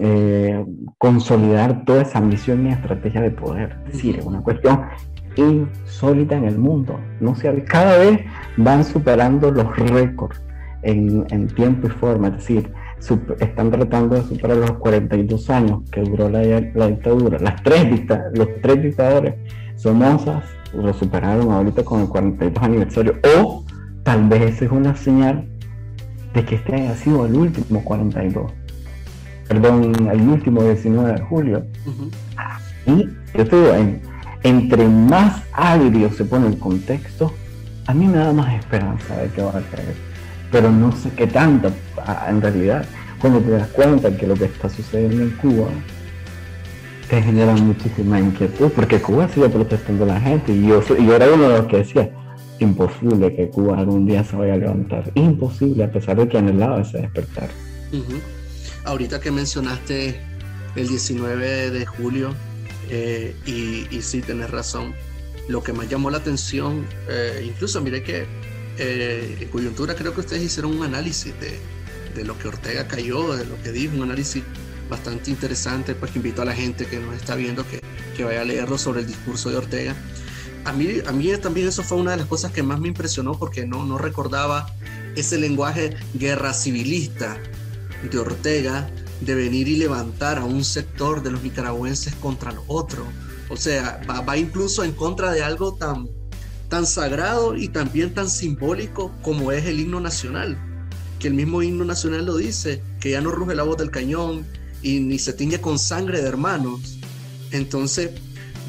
eh, 0.00 0.64
consolidar 0.96 1.84
toda 1.84 2.02
esa 2.02 2.18
ambición 2.18 2.66
y 2.66 2.70
estrategia 2.70 3.20
de 3.20 3.30
poder. 3.30 3.76
Es 3.86 3.94
decir, 3.94 4.18
es 4.18 4.24
una 4.24 4.40
cuestión 4.40 4.82
insólita 5.36 6.36
en 6.36 6.44
el 6.44 6.56
mundo. 6.56 7.00
No 7.20 7.34
se, 7.34 7.64
cada 7.64 7.98
vez 7.98 8.20
van 8.56 8.84
superando 8.84 9.50
los 9.50 9.76
récords 9.76 10.40
en, 10.82 11.48
tiempo 11.48 11.88
y 11.88 11.90
forma. 11.90 12.28
Es 12.28 12.34
decir, 12.34 12.72
están 13.40 13.72
tratando 13.72 14.14
de 14.14 14.22
superar 14.22 14.58
los 14.58 14.72
42 14.72 15.50
años 15.50 15.80
que 15.90 16.02
duró 16.02 16.28
la, 16.28 16.40
dictadura. 16.40 17.38
Las 17.40 17.62
tres 17.62 18.06
los 18.34 18.48
tres 18.62 18.82
dictadores 18.82 19.34
Somozas 19.74 20.44
lo 20.74 20.92
superaron 20.92 21.52
ahorita 21.52 21.84
con 21.84 22.02
el 22.02 22.08
42 22.08 22.62
aniversario. 22.62 23.14
O 23.36 23.64
tal 24.04 24.28
vez 24.28 24.62
es 24.62 24.70
una 24.70 24.94
señal 24.94 25.48
de 26.34 26.44
que 26.44 26.56
este 26.56 26.74
haya 26.74 26.94
sido 26.94 27.26
el 27.26 27.34
último 27.34 27.82
42 27.84 28.52
perdón, 29.48 30.08
el 30.10 30.20
último 30.28 30.62
19 30.62 31.12
de 31.14 31.20
julio. 31.20 31.66
Y 32.86 33.08
yo 33.36 33.46
te 33.46 33.56
digo, 33.56 33.72
entre 34.42 34.88
más 34.88 35.42
agrio 35.52 36.12
se 36.12 36.24
pone 36.24 36.48
el 36.48 36.58
contexto, 36.58 37.32
a 37.86 37.94
mí 37.94 38.06
me 38.06 38.18
da 38.18 38.32
más 38.32 38.54
esperanza 38.54 39.16
de 39.16 39.28
que 39.30 39.42
va 39.42 39.50
a 39.50 39.62
caer. 39.62 39.94
Pero 40.52 40.70
no 40.70 40.92
sé 40.92 41.10
qué 41.10 41.26
tanto, 41.26 41.72
en 42.28 42.40
realidad, 42.40 42.84
cuando 43.20 43.40
te 43.40 43.50
das 43.50 43.68
cuenta 43.68 44.16
que 44.16 44.26
lo 44.26 44.34
que 44.34 44.44
está 44.44 44.68
sucediendo 44.68 45.22
en 45.22 45.30
Cuba 45.30 45.68
te 47.08 47.22
genera 47.22 47.54
muchísima 47.54 48.20
inquietud, 48.20 48.70
porque 48.76 49.00
Cuba 49.00 49.28
sigue 49.28 49.48
protestando 49.48 50.04
a 50.04 50.08
la 50.08 50.20
gente, 50.20 50.52
y 50.52 50.66
yo, 50.66 50.82
yo 50.82 51.16
era 51.16 51.26
uno 51.32 51.48
de 51.48 51.58
los 51.58 51.66
que 51.66 51.78
decía, 51.78 52.10
imposible 52.58 53.34
que 53.34 53.48
Cuba 53.48 53.78
algún 53.78 54.06
día 54.06 54.22
se 54.24 54.36
vaya 54.36 54.54
a 54.54 54.58
levantar, 54.58 55.10
imposible, 55.14 55.84
a 55.84 55.90
pesar 55.90 56.16
de 56.16 56.28
que 56.28 56.38
anhelaba 56.38 56.80
ese 56.80 56.98
despertar 56.98 57.48
ahorita 58.88 59.20
que 59.20 59.30
mencionaste 59.30 60.18
el 60.74 60.88
19 60.88 61.70
de 61.70 61.86
julio, 61.86 62.34
eh, 62.88 63.36
y, 63.44 63.86
y, 63.94 64.02
sí, 64.02 64.22
tenés 64.22 64.50
razón, 64.50 64.94
lo 65.46 65.62
que 65.62 65.74
más 65.74 65.88
llamó 65.88 66.10
la 66.10 66.18
atención, 66.18 66.86
eh, 67.08 67.44
incluso 67.46 67.82
mire 67.82 68.02
que 68.02 68.26
eh, 68.78 69.36
en 69.40 69.48
coyuntura 69.48 69.94
creo 69.94 70.14
que 70.14 70.20
ustedes 70.20 70.42
hicieron 70.42 70.74
un 70.78 70.84
análisis 70.84 71.34
de, 71.38 71.58
de, 72.14 72.24
lo 72.24 72.38
que 72.38 72.48
Ortega 72.48 72.88
cayó, 72.88 73.36
de 73.36 73.44
lo 73.44 73.62
que 73.62 73.72
dijo, 73.72 73.94
un 73.94 74.04
análisis 74.04 74.42
bastante 74.88 75.30
interesante, 75.30 75.94
pues 75.94 76.10
que 76.12 76.18
invito 76.18 76.40
a 76.40 76.46
la 76.46 76.54
gente 76.54 76.86
que 76.86 76.98
nos 76.98 77.14
está 77.14 77.34
viendo 77.34 77.66
que, 77.68 77.82
que 78.16 78.24
vaya 78.24 78.40
a 78.40 78.44
leerlo 78.44 78.78
sobre 78.78 79.00
el 79.00 79.06
discurso 79.06 79.50
de 79.50 79.58
Ortega. 79.58 79.94
A 80.64 80.72
mí, 80.72 80.88
a 81.06 81.12
mí 81.12 81.30
también 81.42 81.68
eso 81.68 81.82
fue 81.82 81.98
una 81.98 82.12
de 82.12 82.16
las 82.16 82.26
cosas 82.26 82.52
que 82.52 82.62
más 82.62 82.80
me 82.80 82.88
impresionó 82.88 83.38
porque 83.38 83.66
no, 83.66 83.84
no 83.84 83.98
recordaba 83.98 84.74
ese 85.14 85.36
lenguaje 85.36 85.94
guerra 86.14 86.54
civilista 86.54 87.38
de 88.02 88.18
Ortega 88.18 88.88
de 89.20 89.34
venir 89.34 89.68
y 89.68 89.76
levantar 89.76 90.38
a 90.38 90.44
un 90.44 90.64
sector 90.64 91.22
de 91.22 91.30
los 91.30 91.42
nicaragüenses 91.42 92.14
contra 92.16 92.52
los 92.52 92.64
otros. 92.68 93.06
O 93.48 93.56
sea, 93.56 94.00
va, 94.08 94.36
incluso 94.36 94.84
en 94.84 94.92
contra 94.92 95.32
de 95.32 95.42
algo 95.42 95.74
tan, 95.74 96.08
tan 96.68 96.86
sagrado 96.86 97.56
y 97.56 97.68
también 97.68 98.14
tan 98.14 98.28
simbólico 98.28 99.12
como 99.22 99.52
es 99.52 99.66
el 99.66 99.80
himno 99.80 100.00
nacional. 100.00 100.58
Que 101.18 101.28
el 101.28 101.34
mismo 101.34 101.62
himno 101.62 101.84
nacional 101.84 102.26
lo 102.26 102.36
dice, 102.36 102.82
que 103.00 103.10
ya 103.10 103.20
no 103.20 103.30
ruge 103.30 103.54
la 103.54 103.64
voz 103.64 103.76
del 103.78 103.90
cañón 103.90 104.46
y 104.82 105.00
ni 105.00 105.18
se 105.18 105.32
tiñe 105.32 105.60
con 105.60 105.78
sangre 105.78 106.20
de 106.20 106.28
hermanos. 106.28 106.98
Entonces, 107.50 108.10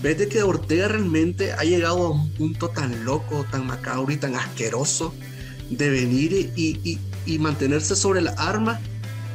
ves 0.01 0.17
de 0.17 0.29
que 0.29 0.41
Ortega 0.41 0.87
realmente 0.87 1.51
ha 1.53 1.63
llegado 1.63 2.07
a 2.07 2.09
un 2.09 2.31
punto 2.31 2.69
tan 2.69 3.05
loco, 3.05 3.45
tan 3.51 3.67
macabro 3.67 4.11
y 4.11 4.17
tan 4.17 4.35
asqueroso 4.35 5.13
de 5.69 5.89
venir 5.89 6.51
y, 6.55 6.79
y, 6.83 6.99
y 7.27 7.37
mantenerse 7.37 7.95
sobre 7.95 8.21
la 8.21 8.31
arma 8.31 8.79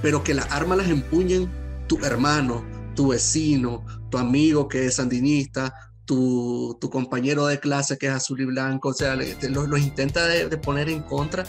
pero 0.04 0.22
que 0.22 0.34
las 0.34 0.52
armas 0.52 0.76
las 0.76 0.90
empuñen 0.90 1.50
tu 1.86 1.96
hermano, 2.04 2.62
tu 2.94 3.08
vecino, 3.08 3.86
tu 4.10 4.18
amigo 4.18 4.68
que 4.68 4.84
es 4.84 4.96
sandinista, 4.96 5.72
tu, 6.04 6.76
tu, 6.78 6.90
compañero 6.90 7.46
de 7.46 7.58
clase 7.58 7.96
que 7.96 8.08
es 8.08 8.12
azul 8.12 8.38
y 8.42 8.44
blanco, 8.44 8.90
o 8.90 8.92
sea, 8.92 9.16
los, 9.16 9.66
los 9.66 9.80
intenta 9.80 10.26
de, 10.26 10.50
de, 10.50 10.58
poner 10.58 10.90
en 10.90 11.00
contra, 11.00 11.44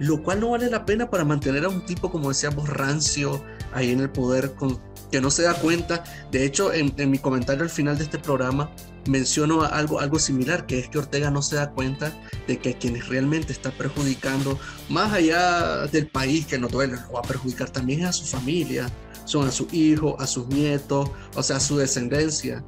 lo 0.00 0.24
cual 0.24 0.40
no 0.40 0.50
vale 0.50 0.68
la 0.68 0.84
pena 0.84 1.08
para 1.08 1.24
mantener 1.24 1.64
a 1.64 1.68
un 1.68 1.86
tipo, 1.86 2.10
como 2.10 2.30
decíamos, 2.30 2.68
rancio 2.68 3.44
ahí 3.72 3.92
en 3.92 4.00
el 4.00 4.10
poder, 4.10 4.56
con, 4.56 4.80
que 5.10 5.20
no 5.20 5.30
se 5.30 5.42
da 5.42 5.54
cuenta. 5.54 6.04
De 6.30 6.44
hecho, 6.44 6.72
en, 6.72 6.94
mi 7.10 7.18
comentario 7.18 7.62
al 7.62 7.70
final 7.70 7.98
de 7.98 8.04
este 8.04 8.18
programa, 8.18 8.70
menciono 9.06 9.62
algo, 9.62 10.00
algo 10.00 10.18
similar, 10.18 10.66
que 10.66 10.78
es 10.78 10.88
que 10.88 10.98
Ortega 10.98 11.30
no 11.30 11.42
se 11.42 11.56
da 11.56 11.70
cuenta 11.70 12.12
de 12.46 12.58
que 12.58 12.74
quienes 12.74 13.08
realmente 13.08 13.52
está 13.52 13.70
perjudicando, 13.70 14.58
más 14.88 15.12
allá 15.12 15.86
del 15.86 16.08
país 16.08 16.46
que 16.46 16.58
no 16.58 16.68
duele, 16.68 16.96
va 17.14 17.20
a 17.20 17.22
perjudicar 17.22 17.70
también 17.70 18.04
a 18.04 18.12
su 18.12 18.24
familia, 18.24 18.90
son 19.24 19.46
a 19.46 19.50
sus 19.50 19.72
hijos, 19.72 20.14
a 20.18 20.26
sus 20.26 20.48
nietos, 20.48 21.10
o 21.34 21.42
sea, 21.42 21.56
a 21.56 21.60
su 21.60 21.76
descendencia. 21.76 22.64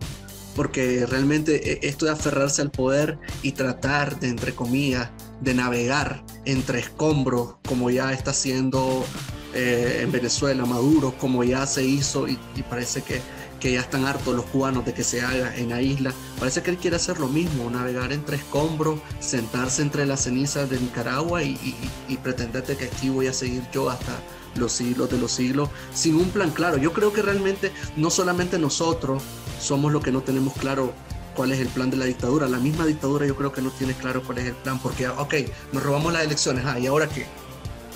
Porque 0.54 1.06
realmente 1.06 1.72
e, 1.72 1.88
esto 1.88 2.04
de 2.04 2.12
aferrarse 2.12 2.60
al 2.60 2.70
poder 2.70 3.18
y 3.42 3.52
tratar 3.52 4.20
de, 4.20 4.28
entre 4.28 4.54
comillas, 4.54 5.10
de 5.40 5.54
navegar 5.54 6.22
entre 6.44 6.80
escombros, 6.80 7.56
como 7.66 7.90
ya 7.90 8.12
está 8.12 8.30
haciendo 8.32 9.04
eh, 9.54 10.00
en 10.02 10.12
Venezuela 10.12 10.64
Maduro, 10.64 11.14
como 11.18 11.44
ya 11.44 11.66
se 11.66 11.84
hizo 11.84 12.28
y, 12.28 12.38
y 12.56 12.62
parece 12.62 13.02
que 13.02 13.20
que 13.62 13.70
ya 13.70 13.80
están 13.80 14.06
hartos 14.06 14.34
los 14.34 14.44
cubanos 14.46 14.84
de 14.84 14.92
que 14.92 15.04
se 15.04 15.22
haga 15.22 15.56
en 15.56 15.68
la 15.68 15.80
isla. 15.80 16.12
Parece 16.40 16.64
que 16.64 16.70
él 16.72 16.78
quiere 16.78 16.96
hacer 16.96 17.20
lo 17.20 17.28
mismo, 17.28 17.70
navegar 17.70 18.12
entre 18.12 18.34
escombros, 18.34 18.98
sentarse 19.20 19.82
entre 19.82 20.04
las 20.04 20.24
cenizas 20.24 20.68
de 20.68 20.80
Nicaragua 20.80 21.44
y, 21.44 21.76
y, 22.08 22.16
pretenderte 22.16 22.76
que 22.76 22.86
aquí 22.86 23.08
voy 23.08 23.28
a 23.28 23.32
seguir 23.32 23.62
yo 23.72 23.88
hasta 23.88 24.18
los 24.56 24.72
siglos 24.72 25.10
de 25.10 25.18
los 25.18 25.30
siglos, 25.30 25.68
sin 25.94 26.16
un 26.16 26.30
plan 26.30 26.50
claro. 26.50 26.76
Yo 26.76 26.92
creo 26.92 27.12
que 27.12 27.22
realmente 27.22 27.70
no 27.96 28.10
solamente 28.10 28.58
nosotros 28.58 29.22
somos 29.60 29.92
los 29.92 30.02
que 30.02 30.10
no 30.10 30.22
tenemos 30.22 30.54
claro 30.54 30.92
cuál 31.36 31.52
es 31.52 31.60
el 31.60 31.68
plan 31.68 31.88
de 31.88 31.98
la 31.98 32.06
dictadura, 32.06 32.48
la 32.48 32.58
misma 32.58 32.84
dictadura 32.84 33.26
yo 33.26 33.36
creo 33.36 33.52
que 33.52 33.62
no 33.62 33.70
tiene 33.70 33.94
claro 33.94 34.24
cuál 34.24 34.38
es 34.38 34.46
el 34.46 34.54
plan, 34.54 34.80
porque, 34.80 35.06
ok, 35.06 35.34
nos 35.72 35.84
robamos 35.84 36.12
las 36.12 36.24
elecciones, 36.24 36.64
ah, 36.66 36.80
¿y 36.80 36.88
ahora 36.88 37.08
qué? 37.08 37.26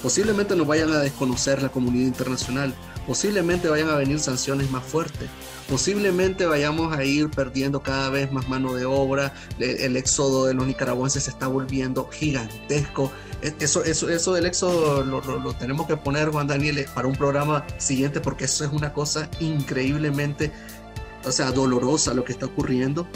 Posiblemente 0.02 0.54
nos 0.54 0.66
vayan 0.66 0.92
a 0.92 0.98
desconocer 0.98 1.62
la 1.62 1.68
comunidad 1.70 2.06
internacional, 2.06 2.74
posiblemente 3.06 3.68
vayan 3.68 3.88
a 3.88 3.96
venir 3.96 4.18
sanciones 4.18 4.70
más 4.70 4.84
fuertes, 4.84 5.28
posiblemente 5.68 6.46
vayamos 6.46 6.96
a 6.96 7.04
ir 7.04 7.30
perdiendo 7.30 7.82
cada 7.82 8.10
vez 8.10 8.30
más 8.30 8.48
mano 8.48 8.74
de 8.74 8.84
obra, 8.84 9.32
el 9.58 9.96
éxodo 9.96 10.46
de 10.46 10.54
los 10.54 10.66
nicaragüenses 10.66 11.24
se 11.24 11.30
está 11.30 11.46
volviendo 11.46 12.08
gigantesco. 12.08 13.10
E, 13.42 13.54
eso, 13.60 13.84
eso, 13.84 14.08
eso 14.08 14.34
del 14.34 14.46
éxodo 14.46 15.04
lo, 15.04 15.20
lo, 15.20 15.52
tenemos 15.54 15.86
que 15.86 15.96
poner, 15.96 16.30
Juan 16.30 16.46
Daniel, 16.46 16.78
eh, 16.78 16.88
para 16.94 17.08
un 17.08 17.16
programa 17.16 17.64
siguiente, 17.78 18.20
porque 18.20 18.44
eso 18.44 18.64
es 18.64 18.72
una 18.72 18.92
cosa 18.92 19.28
increíblemente, 19.40 20.52
o 21.24 21.32
sea, 21.32 21.52
dolorosa 21.52 22.14
lo 22.14 22.24
que 22.24 22.32
está 22.32 22.46
ocurriendo. 22.46 23.06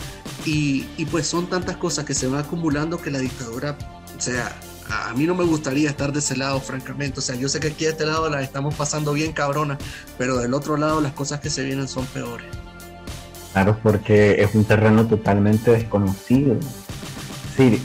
Y, 0.45 0.87
y 0.97 1.05
pues 1.07 1.27
son 1.27 1.49
tantas 1.49 1.77
cosas 1.77 2.05
que 2.05 2.15
se 2.15 2.27
van 2.27 2.41
acumulando 2.41 3.01
que 3.01 3.11
la 3.11 3.19
dictadura, 3.19 3.77
o 4.17 4.21
sea, 4.21 4.59
a 4.91 5.13
mí 5.15 5.27
no 5.27 5.35
me 5.35 5.45
gustaría 5.45 5.89
estar 5.89 6.13
de 6.13 6.19
ese 6.19 6.37
lado, 6.37 6.61
francamente. 6.61 7.21
O 7.21 7.23
sea, 7.23 7.37
yo 7.37 7.49
sé 7.49 7.61
que 7.61 7.69
aquí 7.69 7.85
de 7.85 7.91
este 7.91 8.07
lado 8.07 8.29
la 8.29 8.43
estamos 8.43 8.75
pasando 8.75 9.13
bien 9.13 9.33
cabrona, 9.33 9.79
pero 10.19 10.39
del 10.39 10.55
otro 10.55 10.77
lado 10.77 11.01
las 11.01 11.13
cosas 11.13 11.41
que 11.41 11.51
se 11.51 11.65
vienen 11.65 11.89
son 11.89 12.07
peores. 12.07 12.47
Claro, 13.53 13.79
porque 13.83 14.43
es 14.43 14.55
un 14.55 14.65
terreno 14.65 15.07
totalmente 15.07 15.73
desconocido. 15.73 16.57
Sí, 17.57 17.81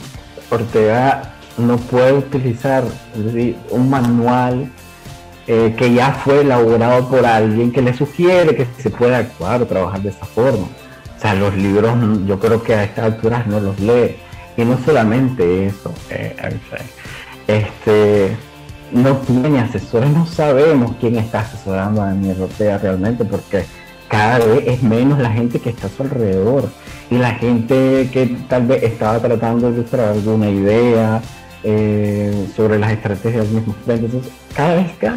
Ortega 0.50 1.34
no 1.58 1.76
puede 1.76 2.12
utilizar 2.12 2.84
un 3.70 3.90
manual 3.90 4.70
eh, 5.46 5.74
que 5.76 5.92
ya 5.92 6.12
fue 6.12 6.40
elaborado 6.40 7.08
por 7.08 7.24
alguien 7.24 7.72
que 7.72 7.82
le 7.82 7.96
sugiere 7.96 8.54
que 8.56 8.66
se 8.80 8.90
puede 8.90 9.14
actuar 9.14 9.62
o 9.62 9.66
trabajar 9.66 10.02
de 10.02 10.10
esa 10.10 10.26
forma. 10.26 10.66
O 11.16 11.20
sea, 11.20 11.34
los 11.34 11.56
libros 11.56 11.94
yo 12.26 12.38
creo 12.38 12.62
que 12.62 12.74
a 12.74 12.84
estas 12.84 13.06
alturas 13.06 13.46
no 13.46 13.58
los 13.60 13.78
lee 13.80 14.16
y 14.56 14.64
no 14.64 14.78
solamente 14.84 15.66
eso, 15.66 15.92
eh, 16.10 16.34
este, 17.46 18.36
no 18.92 19.16
tiene 19.18 19.60
asesores, 19.60 20.10
no 20.10 20.26
sabemos 20.26 20.92
quién 21.00 21.16
está 21.16 21.40
asesorando 21.40 22.02
a 22.02 22.06
Daniel 22.06 22.42
Ortega 22.42 22.78
realmente, 22.78 23.24
porque 23.24 23.64
cada 24.08 24.38
vez 24.38 24.64
es 24.66 24.82
menos 24.82 25.18
la 25.18 25.30
gente 25.30 25.58
que 25.58 25.70
está 25.70 25.88
a 25.88 25.90
su 25.90 26.02
alrededor 26.02 26.68
y 27.10 27.16
la 27.16 27.34
gente 27.34 28.08
que 28.12 28.36
tal 28.48 28.66
vez 28.66 28.82
estaba 28.82 29.18
tratando 29.18 29.70
de 29.70 29.80
buscar 29.80 30.00
alguna 30.00 30.48
idea 30.48 31.20
eh, 31.62 32.48
sobre 32.54 32.78
las 32.78 32.92
estrategias 32.92 33.44
del 33.44 33.54
mismo 33.54 33.74
frente. 33.84 34.06
Entonces, 34.06 34.32
cada 34.54 34.74
vez 34.74 34.92
que 34.98 35.10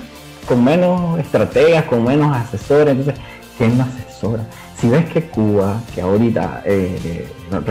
con 0.48 0.64
menos 0.64 1.20
estrategas, 1.20 1.86
con 1.86 2.04
menos 2.04 2.36
asesores, 2.36 2.98
entonces, 2.98 3.24
¿quién 3.58 3.78
no 3.78 3.84
asesora? 3.86 4.44
Si 4.80 4.88
ves 4.88 5.06
que 5.10 5.24
Cuba, 5.24 5.82
que 5.94 6.02
ahorita 6.02 6.62
eh, 6.66 7.28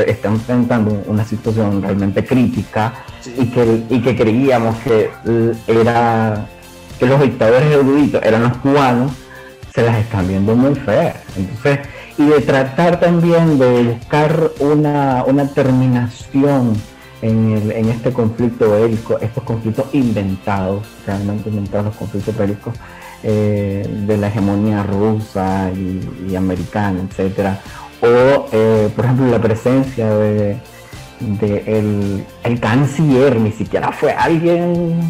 está 0.07 0.29
enfrentando 0.29 1.03
una 1.07 1.25
situación 1.25 1.83
realmente 1.83 2.25
crítica 2.25 2.93
y, 3.37 3.47
que, 3.47 3.85
y 3.89 4.01
que 4.01 4.17
creíamos 4.17 4.77
que 4.79 5.11
era 5.67 6.47
que 6.99 7.07
los 7.07 7.21
dictadores 7.21 7.71
eruditos 7.71 8.23
eran 8.23 8.43
los 8.43 8.57
cubanos, 8.59 9.13
se 9.73 9.83
las 9.83 9.99
están 9.99 10.27
viendo 10.27 10.57
muy 10.57 10.75
feas. 10.75 11.17
Entonces, 11.37 11.81
y 12.19 12.27
de 12.27 12.41
tratar 12.41 12.99
también 12.99 13.59
de 13.59 13.85
buscar 13.85 14.51
una, 14.59 15.25
una 15.25 15.47
terminación 15.47 16.75
en, 17.23 17.53
el, 17.53 17.71
en, 17.71 17.89
este 17.89 18.13
conflicto 18.13 18.73
bélico, 18.73 19.19
estos 19.21 19.45
conflictos 19.45 19.87
inventados, 19.93 20.87
realmente 21.07 21.49
inventados, 21.49 21.95
conflictos 21.97 22.37
bélicos, 22.37 22.75
eh, 23.23 23.87
de 24.07 24.17
la 24.17 24.29
hegemonía 24.29 24.83
rusa 24.83 25.71
y, 25.73 26.35
americana, 26.37 27.01
etcétera, 27.09 27.61
o 28.01 28.47
eh, 28.53 28.91
por 28.95 29.05
ejemplo 29.05 29.27
la 29.27 29.41
presencia 29.41 30.09
de, 30.11 30.57
el, 31.67 32.25
el, 32.45 32.61
canciller, 32.61 33.41
ni 33.41 33.51
siquiera 33.51 33.91
fue 33.93 34.13
alguien 34.13 35.01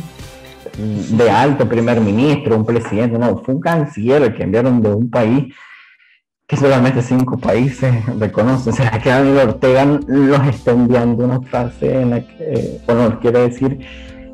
de 0.79 1.31
alto 1.31 1.69
primer 1.69 2.01
ministro, 2.01 2.57
un 2.57 2.65
presidente, 2.65 3.19
no, 3.19 3.39
fue 3.39 3.55
un 3.55 3.61
canciller 3.61 4.23
el 4.23 4.35
que 4.35 4.45
enviaron 4.45 4.81
de 4.81 4.91
un 4.91 5.11
país 5.11 5.55
que 6.49 6.57
solamente 6.57 7.03
cinco 7.03 7.37
países 7.37 7.95
reconocen. 8.19 8.73
O 8.73 8.77
sea, 8.77 8.91
que 9.03 9.11
Daniel 9.11 9.49
Ortega 9.49 9.85
los 9.85 10.47
está 10.47 10.71
enviando 10.71 11.25
una 11.25 11.43
frase 11.43 12.01
en 12.01 12.11
la 12.11 12.21
que, 12.27 12.81
bueno, 12.87 13.21
quiere 13.21 13.41
decir 13.41 13.79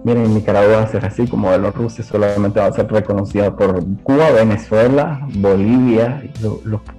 miren, 0.05 0.35
Nicaragua 0.35 0.77
va 0.77 0.83
a 0.83 0.89
ser 0.89 1.05
así, 1.05 1.27
como 1.27 1.51
rusos 1.57 2.07
solamente 2.07 2.61
va 2.61 2.67
a 2.67 2.73
ser 2.73 2.91
reconocida 2.91 3.57
por 3.57 3.83
Cuba, 4.03 4.31
Venezuela, 4.31 5.27
Bolivia 5.35 6.23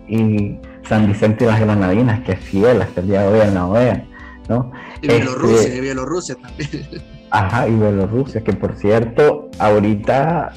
y, 0.07 0.59
San 0.87 1.07
Vicente 1.07 1.45
y 1.45 1.47
las 1.47 1.59
Granadinas, 1.59 2.21
que 2.21 2.33
es 2.33 2.39
fiel 2.39 2.81
hasta 2.81 3.01
el 3.01 3.07
día 3.07 3.21
de 3.21 3.27
hoy 3.27 3.47
en 3.47 3.55
la 3.55 3.65
OEA. 3.65 4.05
¿no? 4.49 4.71
Y 5.01 5.07
Bielorrusia, 5.07 5.61
este, 5.61 5.77
y 5.77 5.81
Bielorrusia 5.81 6.35
también. 6.35 6.69
Ajá, 7.31 7.67
y 7.67 7.75
Bielorrusia, 7.75 8.43
que 8.43 8.53
por 8.53 8.75
cierto, 8.75 9.49
ahorita 9.59 10.53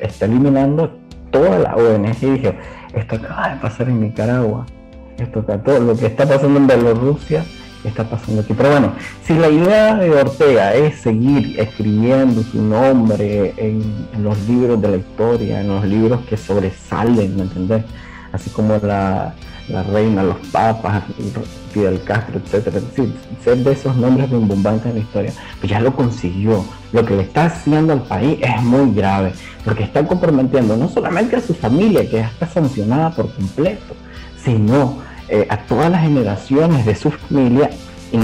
está 0.00 0.24
eliminando 0.24 0.98
toda 1.30 1.58
la 1.58 1.76
ONG 1.76 2.16
y 2.22 2.30
dije, 2.30 2.58
esto 2.94 3.16
acaba 3.16 3.50
de 3.50 3.60
pasar 3.60 3.88
en 3.88 4.00
Nicaragua, 4.00 4.66
esto 5.18 5.42
todo 5.42 5.80
lo 5.80 5.96
que 5.96 6.06
está 6.06 6.26
pasando 6.26 6.58
en 6.58 6.66
Bielorrusia 6.66 7.44
está 7.84 8.04
pasando 8.04 8.42
aquí. 8.42 8.54
Pero 8.54 8.70
bueno, 8.70 8.92
si 9.24 9.34
la 9.34 9.48
idea 9.48 9.94
de 9.94 10.10
Ortega 10.10 10.74
es 10.74 11.00
seguir 11.00 11.58
escribiendo 11.58 12.42
su 12.42 12.62
nombre 12.62 13.54
en, 13.56 13.82
los 14.22 14.38
libros 14.48 14.80
de 14.80 14.88
la 14.88 14.96
historia, 14.96 15.60
en 15.60 15.68
los 15.68 15.84
libros 15.84 16.20
que 16.28 16.36
sobresalen, 16.36 17.36
¿me 17.36 17.42
entendés? 17.42 17.84
Así 18.32 18.50
como 18.50 18.76
la, 18.78 19.34
reina, 19.92 20.22
los 20.22 20.38
papas, 20.52 21.04
Fidel 21.72 22.02
Castro, 22.02 22.40
etcétera, 22.44 22.80
ser 23.44 23.56
de 23.58 23.72
esos 23.72 23.96
nombres 23.96 24.30
rimbombantes 24.30 24.86
en 24.86 24.94
la 24.94 25.00
historia, 25.00 25.32
pues 25.60 25.70
ya 25.70 25.80
lo 25.80 25.94
consiguió. 25.94 26.64
Lo 26.92 27.04
que 27.04 27.16
le 27.16 27.22
está 27.22 27.46
haciendo 27.46 27.92
al 27.92 28.02
país 28.02 28.38
es 28.40 28.62
muy 28.62 28.94
grave, 28.94 29.32
porque 29.64 29.84
está 29.84 30.06
comprometiendo 30.06 30.76
no 30.76 30.88
solamente 30.88 31.36
a 31.36 31.40
su 31.40 31.54
familia, 31.54 32.02
que 32.02 32.16
ya 32.16 32.28
está 32.28 32.46
sancionada 32.46 33.10
por 33.10 33.32
completo, 33.34 33.94
sino 34.42 35.07
eh, 35.28 35.46
a 35.48 35.58
todas 35.58 35.90
las 35.90 36.02
generaciones 36.02 36.86
de 36.86 36.94
su 36.94 37.10
familia 37.10 37.70
y, 38.12 38.16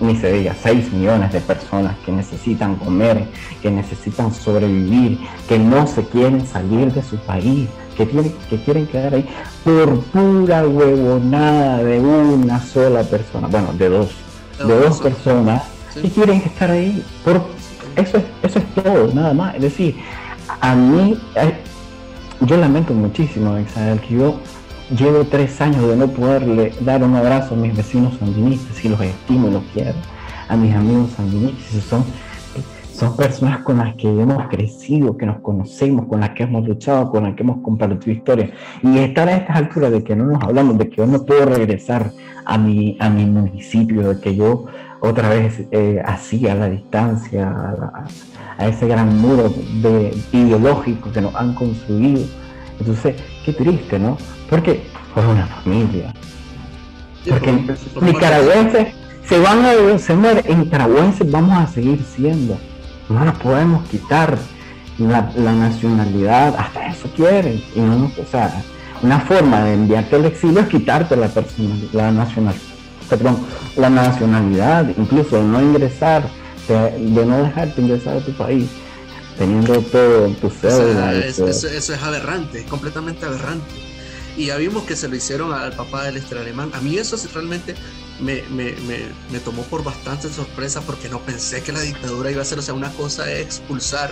ni 0.00 0.16
se 0.16 0.32
diga 0.32 0.54
6 0.62 0.92
millones 0.92 1.32
de 1.32 1.40
personas 1.40 1.96
que 2.04 2.12
necesitan 2.12 2.76
comer, 2.76 3.24
que 3.60 3.70
necesitan 3.70 4.32
sobrevivir, 4.32 5.18
que 5.48 5.58
no 5.58 5.86
se 5.86 6.04
quieren 6.04 6.46
salir 6.46 6.92
de 6.92 7.02
su 7.02 7.16
país, 7.18 7.68
que, 7.96 8.06
tienen, 8.06 8.34
que 8.48 8.62
quieren 8.62 8.86
quedar 8.86 9.14
ahí 9.14 9.28
por 9.64 10.00
pura 10.04 10.66
huevonada 10.66 11.78
de 11.82 12.00
una 12.00 12.60
sola 12.60 13.02
persona, 13.02 13.48
bueno, 13.48 13.72
de 13.74 13.88
dos, 13.88 14.12
de 14.58 14.74
dos 14.78 15.00
personas 15.00 15.64
que 16.00 16.08
quieren 16.08 16.36
estar 16.36 16.70
ahí. 16.70 17.04
Por, 17.24 17.42
eso, 17.96 18.18
es, 18.18 18.24
eso 18.42 18.58
es 18.58 18.82
todo, 18.82 19.12
nada 19.12 19.34
más. 19.34 19.54
Es 19.56 19.62
decir, 19.62 19.96
a 20.60 20.74
mí, 20.74 21.18
eh, 21.34 21.54
yo 22.40 22.56
lamento 22.56 22.94
muchísimo, 22.94 23.58
Isabel, 23.58 24.00
que 24.00 24.14
yo 24.14 24.40
Llevo 24.98 25.24
tres 25.24 25.58
años 25.62 25.88
de 25.88 25.96
no 25.96 26.06
poderle 26.08 26.70
dar 26.80 27.02
un 27.02 27.14
abrazo 27.14 27.54
a 27.54 27.56
mis 27.56 27.74
vecinos 27.74 28.12
sandinistas 28.18 28.84
y 28.84 28.90
los 28.90 29.00
estimo 29.00 29.48
y 29.48 29.52
los 29.52 29.62
quiero, 29.72 29.94
a 30.48 30.54
mis 30.54 30.74
amigos 30.74 31.12
sandinistas, 31.12 31.82
son, 31.84 32.04
son 32.92 33.16
personas 33.16 33.62
con 33.62 33.78
las 33.78 33.94
que 33.94 34.08
hemos 34.08 34.46
crecido, 34.48 35.16
que 35.16 35.24
nos 35.24 35.40
conocemos, 35.40 36.04
con 36.06 36.20
las 36.20 36.30
que 36.30 36.42
hemos 36.42 36.68
luchado, 36.68 37.10
con 37.10 37.24
las 37.24 37.34
que 37.34 37.42
hemos 37.42 37.62
compartido 37.62 38.12
historia. 38.12 38.50
Y 38.82 38.98
estar 38.98 39.28
a 39.28 39.36
estas 39.36 39.56
alturas 39.56 39.92
de 39.92 40.04
que 40.04 40.14
no 40.14 40.26
nos 40.26 40.42
hablamos, 40.42 40.76
de 40.76 40.90
que 40.90 40.96
yo 40.96 41.06
no 41.06 41.24
puedo 41.24 41.46
regresar 41.46 42.12
a 42.44 42.58
mi, 42.58 42.98
a 43.00 43.08
mi 43.08 43.24
municipio, 43.24 44.12
de 44.12 44.20
que 44.20 44.36
yo 44.36 44.66
otra 45.00 45.30
vez 45.30 45.62
eh, 45.70 46.02
así 46.04 46.46
a 46.48 46.54
la 46.54 46.68
distancia, 46.68 47.48
a, 47.48 48.04
a, 48.58 48.68
ese 48.68 48.86
gran 48.86 49.18
muro 49.18 49.54
de, 49.80 50.14
ideológico 50.32 51.10
que 51.10 51.22
nos 51.22 51.34
han 51.34 51.54
construido. 51.54 52.41
Entonces, 52.80 53.16
qué 53.44 53.52
triste, 53.52 53.98
¿no? 53.98 54.18
Porque 54.48 54.82
por 55.14 55.24
una 55.26 55.46
familia. 55.46 56.12
Porque 57.28 57.52
nicaragüenses 58.00 58.88
se 59.28 59.38
van 59.38 59.64
a 59.64 59.98
se 59.98 60.14
mueren, 60.14 60.60
nicaragüenses 60.60 61.30
vamos 61.30 61.58
a 61.58 61.66
seguir 61.66 62.02
siendo. 62.02 62.58
No 63.08 63.24
nos 63.24 63.38
podemos 63.38 63.86
quitar 63.88 64.36
la, 64.98 65.52
nacionalidad, 65.52 66.54
hasta 66.56 66.88
eso 66.88 67.08
quieren. 67.14 67.62
Y 67.74 67.80
no, 67.80 68.10
o 68.20 68.24
sea, 68.30 68.52
una 69.02 69.20
forma 69.20 69.64
de 69.64 69.74
enviarte 69.74 70.16
al 70.16 70.24
exilio 70.26 70.60
es 70.60 70.68
quitarte 70.68 71.16
la, 71.16 71.30
la 71.92 72.10
nacionalidad, 72.10 72.62
perdón, 73.08 73.38
la 73.76 73.90
nacionalidad, 73.90 74.88
incluso 74.96 75.36
de 75.36 75.44
no 75.44 75.60
ingresar, 75.60 76.22
de, 76.68 77.26
no 77.26 77.42
dejarte 77.42 77.80
ingresar 77.80 78.16
a 78.16 78.20
tu 78.20 78.32
país, 78.32 78.68
teniendo 79.38 79.80
todo 79.82 80.26
en 80.26 80.34
tu 80.36 80.50
cédula. 80.50 81.14
eso, 81.16 81.46
es 81.46 81.90
aberrante, 81.90 82.60
es 82.60 82.66
completamente 82.66 83.26
aberrante. 83.26 83.70
Y 84.36 84.46
ya 84.46 84.56
vimos 84.56 84.84
que 84.84 84.96
se 84.96 85.08
lo 85.08 85.16
hicieron 85.16 85.52
al 85.52 85.74
papá 85.74 86.04
del 86.04 86.16
estrella 86.16 86.42
alemán. 86.42 86.70
A 86.74 86.80
mí 86.80 86.96
eso 86.96 87.16
realmente 87.34 87.74
me, 88.20 88.42
me, 88.50 88.72
me, 88.72 88.98
me, 89.30 89.38
tomó 89.40 89.62
por 89.64 89.84
bastante 89.84 90.28
sorpresa 90.30 90.80
porque 90.80 91.08
no 91.08 91.20
pensé 91.20 91.62
que 91.62 91.72
la 91.72 91.80
dictadura 91.80 92.30
iba 92.30 92.40
a 92.40 92.44
ser, 92.44 92.58
o 92.58 92.62
sea, 92.62 92.72
una 92.72 92.90
cosa 92.92 93.30
es 93.30 93.40
expulsar 93.40 94.10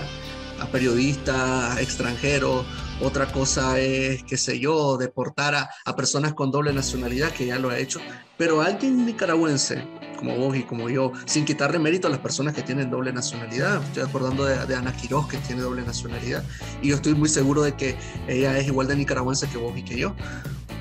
a 0.61 0.67
periodistas 0.67 1.79
extranjeros, 1.79 2.67
otra 3.01 3.31
cosa 3.33 3.79
es, 3.79 4.23
qué 4.25 4.37
sé 4.37 4.59
yo, 4.59 4.97
deportar 4.97 5.55
a, 5.55 5.71
a, 5.85 5.97
personas 5.97 6.35
con 6.35 6.51
doble 6.51 6.73
nacionalidad, 6.73 7.31
que 7.33 7.47
ya 7.47 7.59
lo 7.59 7.71
ha 7.71 7.79
hecho, 7.79 8.01
pero 8.37 8.61
alguien 8.61 9.07
nicaragüense, 9.07 9.83
como 10.19 10.37
vos 10.37 10.57
y 10.57 10.63
como 10.65 10.89
yo, 10.89 11.13
sin 11.25 11.45
quitarle 11.45 11.79
mérito 11.79 12.09
a 12.09 12.11
las 12.11 12.21
personas 12.21 12.55
que 12.55 12.63
tienen 12.63 12.91
doble 12.91 13.13
nacionalidad, 13.13 13.83
estoy 13.83 14.03
acordando 14.03 14.45
de, 14.45 14.67
de 14.67 14.75
Ana 14.75 14.95
Quiroz, 14.95 15.29
que 15.29 15.39
tiene 15.39 15.63
doble 15.63 15.83
nacionalidad, 15.83 16.45
y 16.83 16.89
yo 16.89 16.97
estoy 16.97 17.15
muy 17.15 17.29
seguro 17.29 17.63
de 17.63 17.75
que 17.75 17.97
ella 18.29 18.57
es 18.59 18.67
igual 18.67 18.87
de 18.87 18.97
nicaragüense 18.97 19.49
que 19.49 19.57
vos 19.57 19.77
y 19.77 19.83
que 19.83 19.99
yo, 19.99 20.15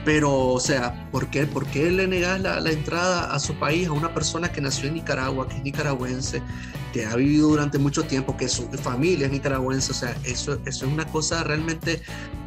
pero, 0.05 0.33
o 0.33 0.59
sea, 0.59 1.09
¿por 1.11 1.29
qué, 1.29 1.45
¿por 1.45 1.65
qué 1.67 1.91
le 1.91 2.07
negas 2.07 2.39
la, 2.41 2.59
la, 2.59 2.71
entrada 2.71 3.33
a 3.33 3.39
su 3.39 3.55
país 3.59 3.87
a 3.87 3.91
una 3.91 4.13
persona 4.13 4.51
que 4.51 4.61
nació 4.61 4.87
en 4.87 4.95
Nicaragua, 4.95 5.47
que 5.47 5.57
es 5.57 5.63
nicaragüense, 5.63 6.41
que 6.91 7.05
ha 7.05 7.15
vivido 7.15 7.49
durante 7.49 7.77
mucho 7.77 8.03
tiempo, 8.03 8.37
que 8.37 8.47
su 8.47 8.67
familia 8.69 9.27
es 9.27 9.31
nicaragüense? 9.31 9.91
O 9.91 9.95
sea, 9.95 10.15
eso, 10.23 10.59
eso 10.65 10.85
es 10.85 10.91
una 10.91 11.05
cosa 11.05 11.43
realmente, 11.43 12.01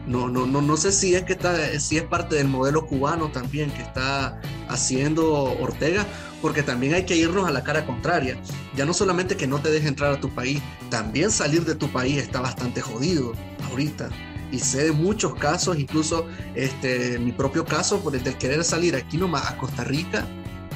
no, 0.06 0.28
no, 0.28 0.46
no, 0.46 0.60
no 0.60 0.76
sé 0.76 0.92
si 0.92 1.14
es, 1.14 1.24
que 1.24 1.32
está, 1.32 1.78
si 1.78 1.96
es 1.96 2.04
parte 2.04 2.36
del 2.36 2.48
modelo 2.48 2.86
cubano 2.86 3.28
también 3.28 3.70
que 3.70 3.82
está 3.82 4.40
haciendo 4.68 5.44
Ortega, 5.60 6.06
porque 6.40 6.62
también 6.62 6.94
hay 6.94 7.04
que 7.04 7.16
irnos 7.16 7.46
a 7.46 7.52
la 7.52 7.62
cara 7.62 7.86
contraria. 7.86 8.36
Ya 8.74 8.84
no 8.84 8.92
solamente 8.94 9.36
que 9.36 9.46
no 9.46 9.60
te 9.60 9.70
deje 9.70 9.88
entrar 9.88 10.12
a 10.12 10.20
tu 10.20 10.28
país, 10.30 10.60
también 10.90 11.30
salir 11.30 11.64
de 11.64 11.74
tu 11.74 11.90
país 11.90 12.18
está 12.18 12.40
bastante 12.40 12.80
jodido 12.80 13.32
ahorita 13.70 14.08
y 14.52 14.58
sé 14.58 14.84
de 14.84 14.92
muchos 14.92 15.34
casos, 15.34 15.78
incluso 15.78 16.26
este, 16.54 17.18
mi 17.18 17.32
propio 17.32 17.64
caso, 17.64 18.00
por 18.00 18.14
el 18.14 18.22
de 18.22 18.34
querer 18.34 18.62
salir 18.62 18.94
aquí 18.94 19.16
nomás 19.16 19.50
a 19.50 19.56
Costa 19.56 19.82
Rica, 19.82 20.26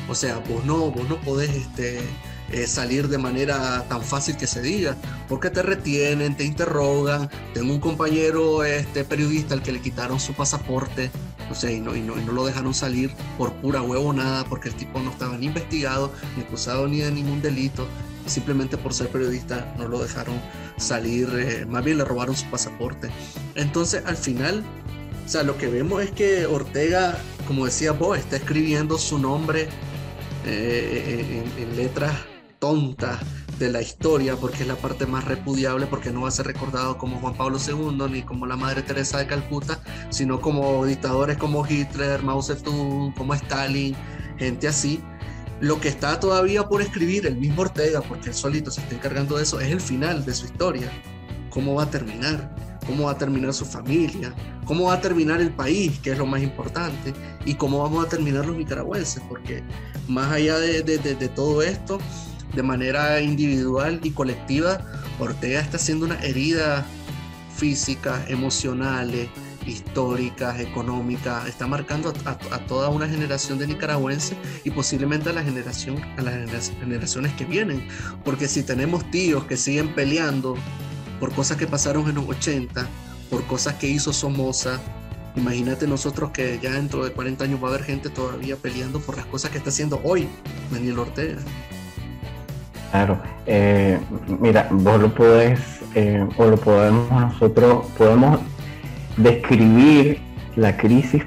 o 0.09 0.14
sea, 0.14 0.38
vos 0.38 0.64
no, 0.64 0.90
vos 0.90 1.09
no 1.09 1.20
podés 1.20 1.50
este, 1.50 2.00
eh, 2.53 2.67
salir 2.67 3.09
de 3.09 3.19
manera 3.19 3.85
tan 3.89 4.03
fácil 4.03 4.37
que 4.37 4.47
se 4.47 4.63
diga, 4.63 4.97
porque 5.29 5.51
te 5.51 5.63
retienen, 5.63 6.37
te 6.37 6.45
interrogan. 6.45 7.29
Tengo 7.55 7.73
un 7.73 7.81
compañero 7.81 8.65
este, 8.65 9.05
periodista 9.05 9.55
al 9.55 9.63
que 9.63 9.73
le 9.73 9.81
quitaron 9.81 10.21
su 10.21 10.35
pasaporte, 10.35 11.11
o 11.51 11.55
sea, 11.55 11.71
y 11.71 11.81
no, 11.81 11.95
y 11.97 12.01
no, 12.01 12.19
y 12.19 12.25
no 12.25 12.33
lo 12.33 12.47
dejaron 12.47 12.75
salir 12.75 13.13
por 13.39 13.53
pura 13.55 13.83
huevo 13.83 14.13
nada, 14.13 14.45
porque 14.45 14.69
el 14.69 14.75
tipo 14.75 15.01
no 15.01 15.11
estaba 15.11 15.37
ni 15.37 15.47
investigado, 15.47 16.13
ni 16.37 16.43
acusado 16.43 16.89
ni 16.89 17.01
de 17.01 17.11
ningún 17.11 17.43
delito 17.43 17.87
simplemente 18.27 18.77
por 18.77 18.93
ser 18.93 19.09
periodista 19.09 19.73
no 19.79 19.89
lo 19.89 20.03
dejaron 20.03 20.41
salir, 20.77 21.29
eh, 21.35 21.65
más 21.67 21.85
bien 21.85 21.99
le 21.99 22.05
robaron 22.05 22.37
su 22.37 22.45
pasaporte. 22.47 23.09
Entonces 23.55 24.03
al 24.05 24.17
final, 24.17 24.63
o 25.25 25.29
sea, 25.29 25.43
lo 25.43 25.57
que 25.57 25.69
vemos 25.69 26.03
es 26.03 26.11
que 26.11 26.47
Ortega, 26.47 27.17
como 27.47 27.65
decía 27.65 27.93
vos, 27.93 28.19
está 28.19 28.37
escribiendo 28.37 28.99
su 28.99 29.19
nombre 29.19 29.69
eh, 30.45 31.45
en, 31.59 31.77
letras 31.77 32.15
tontas 32.59 33.19
de 33.59 33.71
la 33.71 33.81
historia, 33.81 34.37
porque 34.37 34.62
es 34.62 34.69
la 34.69 34.77
parte 34.77 35.07
más 35.07 35.25
repudiable, 35.25 35.87
porque 35.87 36.11
no 36.11 36.23
va 36.23 36.29
a 36.29 36.33
ser 36.33 36.47
recordado 36.47 36.99
como 36.99 37.19
Juan 37.21 37.35
Pablo 37.35 37.59
II 37.59 37.97
ni 38.11 38.23
como 38.23 38.47
la 38.47 38.57
Madre 38.57 38.83
Teresa 38.83 39.19
de 39.19 39.27
Calcuta, 39.27 39.81
sino 40.11 40.40
como 40.40 40.85
dictadores 40.85 41.38
como 41.38 41.66
Hitler, 41.66 42.23
Mao 42.23 42.42
Zedong, 42.42 43.14
como 43.14 43.35
Stalin, 43.35 43.97
gente 44.38 44.69
así, 44.69 45.03
lo 45.61 45.81
que 45.81 45.88
está 45.88 46.21
todavía 46.21 46.69
por 46.69 46.83
escribir 46.83 47.27
el 47.27 47.37
mismo 47.37 47.62
Ortega, 47.62 48.03
porque 48.03 48.29
él 48.29 48.35
solito 48.35 48.71
se 48.71 48.83
está 48.83 48.95
encargando 48.95 49.37
de 49.37 49.45
eso, 49.45 49.59
es 49.61 49.71
el 49.71 49.81
final 49.81 50.25
de 50.25 50.35
su 50.35 50.45
historia. 50.47 50.90
¿Cómo 51.51 51.75
va 51.75 51.85
a 51.85 51.90
terminar? 51.90 52.55
¿Cómo 52.87 53.05
va 53.05 53.12
a 53.12 53.19
terminar 53.19 53.55
su 53.55 53.64
familia? 53.64 54.35
¿Cómo 54.66 54.85
va 54.85 54.95
a 54.95 55.01
terminar 55.01 55.40
el 55.40 55.51
país, 55.51 55.99
que 56.01 56.12
es 56.12 56.19
lo 56.19 56.27
más 56.27 56.42
importante? 56.42 57.14
¿Y 57.47 57.55
cómo 57.55 57.83
vamos 57.83 58.05
a 58.05 58.09
terminar 58.09 58.45
los 58.45 58.57
nicaragüenses? 58.57 59.23
Porque 59.29 59.62
más 60.09 60.31
allá 60.31 60.59
de, 60.59 60.83
de 60.83 61.29
todo 61.29 61.62
esto, 61.62 61.99
de 62.57 62.62
manera 62.62 63.21
individual 63.21 64.01
y 64.03 64.11
colectiva, 64.11 64.81
Ortega 65.21 65.61
está 65.61 65.77
haciendo 65.77 66.07
una 66.07 66.19
herida 66.21 66.85
física, 67.55 68.25
emocionales, 68.29 69.29
históricas, 69.66 70.61
económicas, 70.61 71.47
está 71.47 71.66
marcando 71.66 72.12
a, 72.25 72.59
toda 72.66 72.88
una 72.88 73.09
generación 73.09 73.59
de 73.59 73.66
nicaragüenses 73.66 74.37
y 74.64 74.71
posiblemente 74.71 75.31
a 75.31 75.33
la 75.33 75.42
generación, 75.42 76.01
a 76.16 76.23
las 76.23 76.73
generaciones 76.81 77.33
que 77.35 77.45
vienen, 77.45 77.87
porque 78.25 78.49
si 78.49 78.62
tenemos 78.62 79.09
tíos 79.11 79.45
que 79.45 79.57
siguen 79.57 79.95
peleando 79.95 80.57
por 81.21 81.33
cosas 81.35 81.57
que 81.57 81.66
pasaron 81.66 82.09
en 82.09 82.16
los 82.16 82.29
80, 82.29 82.87
por 83.31 83.45
cosas 83.47 83.75
que 83.75 83.88
hizo 83.88 84.12
Somoza, 84.12 84.81
imagínate 85.35 85.87
nosotros 85.87 86.31
que 86.31 86.59
ya 86.62 86.73
dentro 86.73 87.05
de 87.05 87.12
40 87.12 87.45
años 87.45 87.62
va 87.62 87.69
a 87.69 87.71
haber 87.75 87.85
gente 87.85 88.09
todavía 88.09 88.57
peleando 88.57 89.01
por 89.01 89.16
las 89.16 89.27
cosas 89.27 89.51
que 89.51 89.59
está 89.59 89.71
haciendo 89.71 90.01
hoy 90.05 90.29
Daniel 90.71 91.01
Ortega. 91.01 91.40
Claro, 92.97 93.19
eh, 93.45 93.99
mira, 94.41 94.69
vos 94.71 94.99
lo 94.99 95.15
podés, 95.15 95.61
eh, 95.95 96.27
o 96.39 96.47
lo 96.47 96.57
podemos 96.57 97.11
nosotros, 97.11 97.85
podemos 97.99 98.41
describir 99.19 100.19
la 100.57 100.75
crisis 100.79 101.23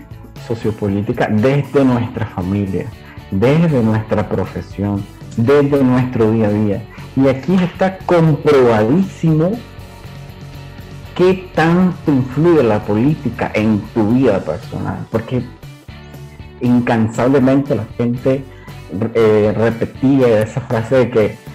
sociopolítica 0.48 1.28
desde 1.28 1.86
nuestra 1.86 2.26
familia, 2.26 2.88
desde 3.30 3.84
nuestra 3.84 4.28
profesión, 4.28 5.06
desde 5.38 5.84
nuestro 5.84 6.32
día 6.32 6.48
a 6.48 6.52
día. 6.52 6.84
Y 7.16 7.28
aquí 7.28 7.54
está 7.54 8.00
comprobadísimo 8.00 9.52
qué 11.16 11.52
tanto 11.54 12.12
influye 12.12 12.64
la 12.64 12.80
política 12.80 13.52
en 13.54 13.80
tu 13.94 14.10
vida 14.14 14.40
personal, 14.40 15.06
porque 15.12 15.44
incansablemente 16.62 17.76
la 17.76 17.86
gente 17.96 18.44
eh, 19.14 19.54
repetía 19.56 20.42
esa 20.42 20.62
frase 20.62 20.96
de 20.96 21.10
que 21.12 21.49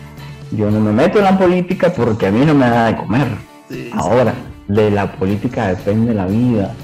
yo 0.57 0.71
no 0.71 0.81
me 0.81 0.93
meto 0.93 1.19
en 1.19 1.25
la 1.25 1.39
política 1.39 1.93
porque 1.93 2.27
a 2.27 2.31
mí 2.31 2.45
no 2.45 2.55
me 2.55 2.69
da 2.69 2.87
de 2.87 2.97
comer. 2.97 3.29
Ahora, 3.93 4.35
de 4.69 4.91
la 4.91 5.13
política 5.13 5.69
depende 5.69 6.15
la 6.15 6.27
vida. 6.27 6.75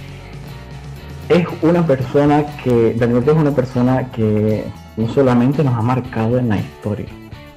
Es 1.28 1.46
una 1.62 1.86
persona 1.86 2.44
que, 2.62 2.96
realmente 2.98 3.30
es 3.30 3.36
una 3.36 3.52
persona 3.52 4.10
que 4.10 4.64
no 4.96 5.08
solamente 5.12 5.62
nos 5.62 5.74
ha 5.74 5.82
marcado 5.82 6.38
en 6.38 6.48
la 6.48 6.56
historia, 6.56 7.06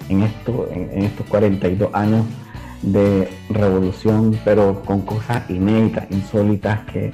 en, 0.10 0.24
esto, 0.24 0.68
en, 0.72 1.04
estos 1.04 1.26
42 1.28 1.90
años 1.94 2.26
de 2.84 3.30
revolución, 3.50 4.38
pero 4.46 4.82
con 4.84 5.02
cosas 5.02 5.50
inéditas, 5.50 6.06
insólitas, 6.12 6.82
que 6.92 7.12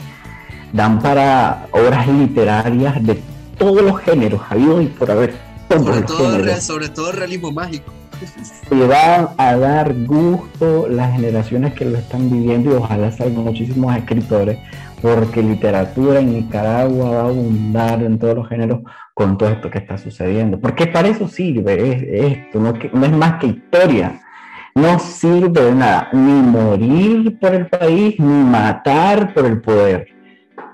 dan 0.74 1.00
para 1.00 1.68
obras 1.72 2.08
literarias 2.08 3.02
de 3.06 3.22
todos 3.58 3.82
los 3.82 4.00
géneros, 4.02 4.42
habido 4.50 4.82
y 4.82 4.88
por 4.88 5.12
haber. 5.12 5.36
Sobre 5.70 6.02
todo, 6.02 6.62
sobre 6.62 6.90
todo 6.90 7.12
el 7.12 7.18
realismo 7.18 7.52
mágico 7.52 7.99
se 8.70 8.88
van 8.88 9.30
a 9.38 9.56
dar 9.56 9.94
gusto 10.06 10.88
las 10.90 11.14
generaciones 11.14 11.74
que 11.74 11.86
lo 11.86 11.98
están 11.98 12.30
viviendo 12.30 12.72
y 12.72 12.74
ojalá 12.76 13.12
salgan 13.12 13.44
muchísimos 13.44 13.96
escritores 13.96 14.58
porque 15.02 15.42
literatura 15.42 16.20
en 16.20 16.34
Nicaragua 16.34 17.10
va 17.10 17.22
a 17.22 17.26
abundar 17.26 18.04
en 18.04 18.20
todos 18.20 18.36
los 18.36 18.50
géneros 18.50 18.82
con 19.14 19.38
todo 19.38 19.50
esto 19.50 19.70
que 19.70 19.78
está 19.78 19.98
sucediendo. 19.98 20.60
Porque 20.60 20.88
para 20.88 21.08
eso 21.08 21.28
sirve 21.28 22.28
esto, 22.28 22.60
no, 22.60 22.74
no 22.94 23.06
es 23.06 23.12
más 23.12 23.40
que 23.40 23.48
historia. 23.48 24.22
No 24.76 25.00
sirve 25.00 25.62
de 25.62 25.76
nada, 25.76 26.10
ni 26.14 26.42
morir 26.42 27.38
por 27.40 27.54
el 27.54 27.68
país, 27.68 28.20
ni 28.20 28.44
matar 28.44 29.34
por 29.34 29.46
el 29.46 29.62
poder. 29.62 30.19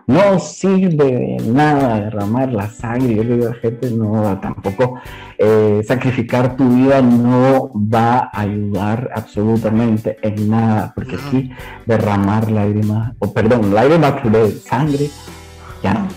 No 0.08 0.39
sirve 0.39 1.38
de 1.38 1.38
nada 1.51 1.99
derramar 1.99 2.53
la 2.53 2.70
sangre. 2.70 3.16
Yo 3.16 3.24
le 3.24 3.36
digo 3.36 3.47
a 3.47 3.49
la 3.49 3.56
gente, 3.56 3.89
no, 3.89 4.39
tampoco 4.39 4.99
eh, 5.39 5.82
sacrificar 5.88 6.56
tu 6.56 6.70
vida 6.70 7.01
no 7.01 7.72
va 7.74 8.30
a 8.32 8.41
ayudar 8.41 9.10
absolutamente 9.16 10.20
en 10.22 10.49
nada, 10.49 10.93
porque 10.93 11.16
aquí 11.16 11.51
derramar 11.88 12.51
lágrimas, 12.51 13.14
o 13.18 13.34
perdón, 13.34 13.74
lágrimas 13.74 14.22
de 14.24 14.51
sangre, 14.51 15.10
ya 15.82 15.93
no. 15.95 16.08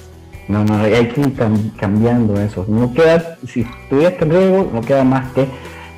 No, 0.48 0.64
no, 0.64 0.82
hay 0.82 1.08
que 1.08 1.20
ir 1.20 1.34
cambiando 1.78 2.40
eso. 2.40 2.64
No 2.68 2.92
queda, 2.92 3.36
si 3.46 3.66
tuviste 3.90 4.24
riesgo, 4.24 4.70
no 4.72 4.80
queda 4.80 5.04
más 5.04 5.30
que 5.32 5.46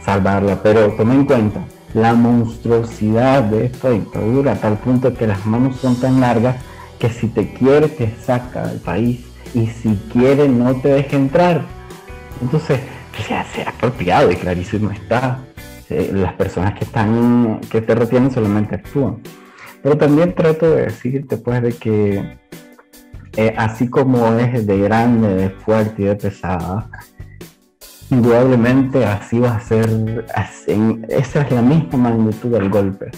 salvarla, 0.05 0.61
pero 0.63 0.93
toma 0.93 1.15
en 1.15 1.25
cuenta 1.25 1.61
la 1.95 2.15
monstruosidad 2.15 3.43
de 3.45 3.67
esta 3.67 3.91
dictadura 3.91 4.53
a 4.53 4.57
tal 4.57 4.77
punto 4.79 5.13
que 5.15 5.27
las 5.27 5.45
manos 5.47 5.77
son 5.77 5.97
tan 5.97 6.21
largas 6.21 6.57
que 7.01 7.11
si 7.11 7.27
te 7.29 7.53
quiere 7.55 7.89
te 7.89 8.15
saca 8.23 8.69
del 8.69 8.79
país 8.79 9.25
y 9.55 9.67
si 9.67 9.97
quiere 10.13 10.49
no 10.49 10.75
te 10.77 10.89
deja 10.89 11.17
entrar. 11.17 11.65
Entonces, 12.41 12.79
sea, 13.27 13.45
sea 13.45 13.71
apropiado 13.71 14.31
y 14.31 14.37
clarísimo 14.37 14.91
está. 14.91 15.41
Eh, 15.89 16.13
las 16.15 16.35
personas 16.35 16.75
que 16.79 16.85
están, 16.85 17.61
que 17.69 17.81
te 17.81 17.95
retienen 17.97 18.31
solamente 18.31 18.77
actúan. 18.77 19.17
Pero 19.83 19.97
también 19.97 20.35
trato 20.35 20.71
de 20.71 20.83
decirte 20.83 21.37
pues 21.37 21.63
de 21.63 21.73
que 21.73 22.39
eh, 23.37 23.55
así 23.57 23.89
como 23.89 24.35
es 24.39 24.67
de 24.67 24.79
grande, 24.79 25.35
de 25.35 25.51
fuerte 25.51 26.03
y 26.03 26.05
de 26.05 26.15
pesada, 26.15 26.89
indudablemente 28.11 29.05
así 29.05 29.41
va 29.41 29.57
a 29.57 29.61
ser, 29.61 29.89
esa 31.09 31.41
es 31.41 31.51
la 31.51 31.63
misma 31.63 32.11
magnitud 32.11 32.51
del 32.51 32.69
golpe. 32.69 33.11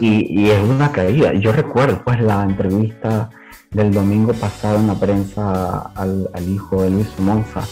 Y, 0.00 0.50
es 0.50 0.60
una 0.62 0.90
caída. 0.92 1.32
Yo 1.34 1.52
recuerdo 1.52 2.02
pues 2.04 2.20
la 2.20 2.42
entrevista 2.42 3.30
del 3.70 3.92
domingo 3.92 4.32
pasado 4.32 4.78
en 4.78 4.88
la 4.88 4.94
prensa 4.94 5.92
al, 5.94 6.28
hijo 6.48 6.82
de 6.82 6.90
Luis 6.90 7.08
Monza. 7.18 7.62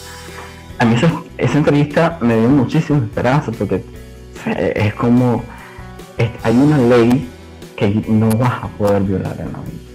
A 0.78 0.84
mí 0.84 0.94
esa, 1.36 1.58
entrevista 1.58 2.18
me 2.20 2.38
dio 2.38 2.48
muchísima 2.48 2.98
esperanza 2.98 3.50
porque 3.52 3.84
es 4.46 4.94
como, 4.94 5.42
hay 6.42 6.56
una 6.56 6.78
ley 6.78 7.28
que 7.76 7.88
no 8.08 8.28
vas 8.30 8.64
a 8.64 8.68
poder 8.68 9.02
violar 9.02 9.36
en 9.40 9.52
la 9.52 9.58
vida. 9.60 9.88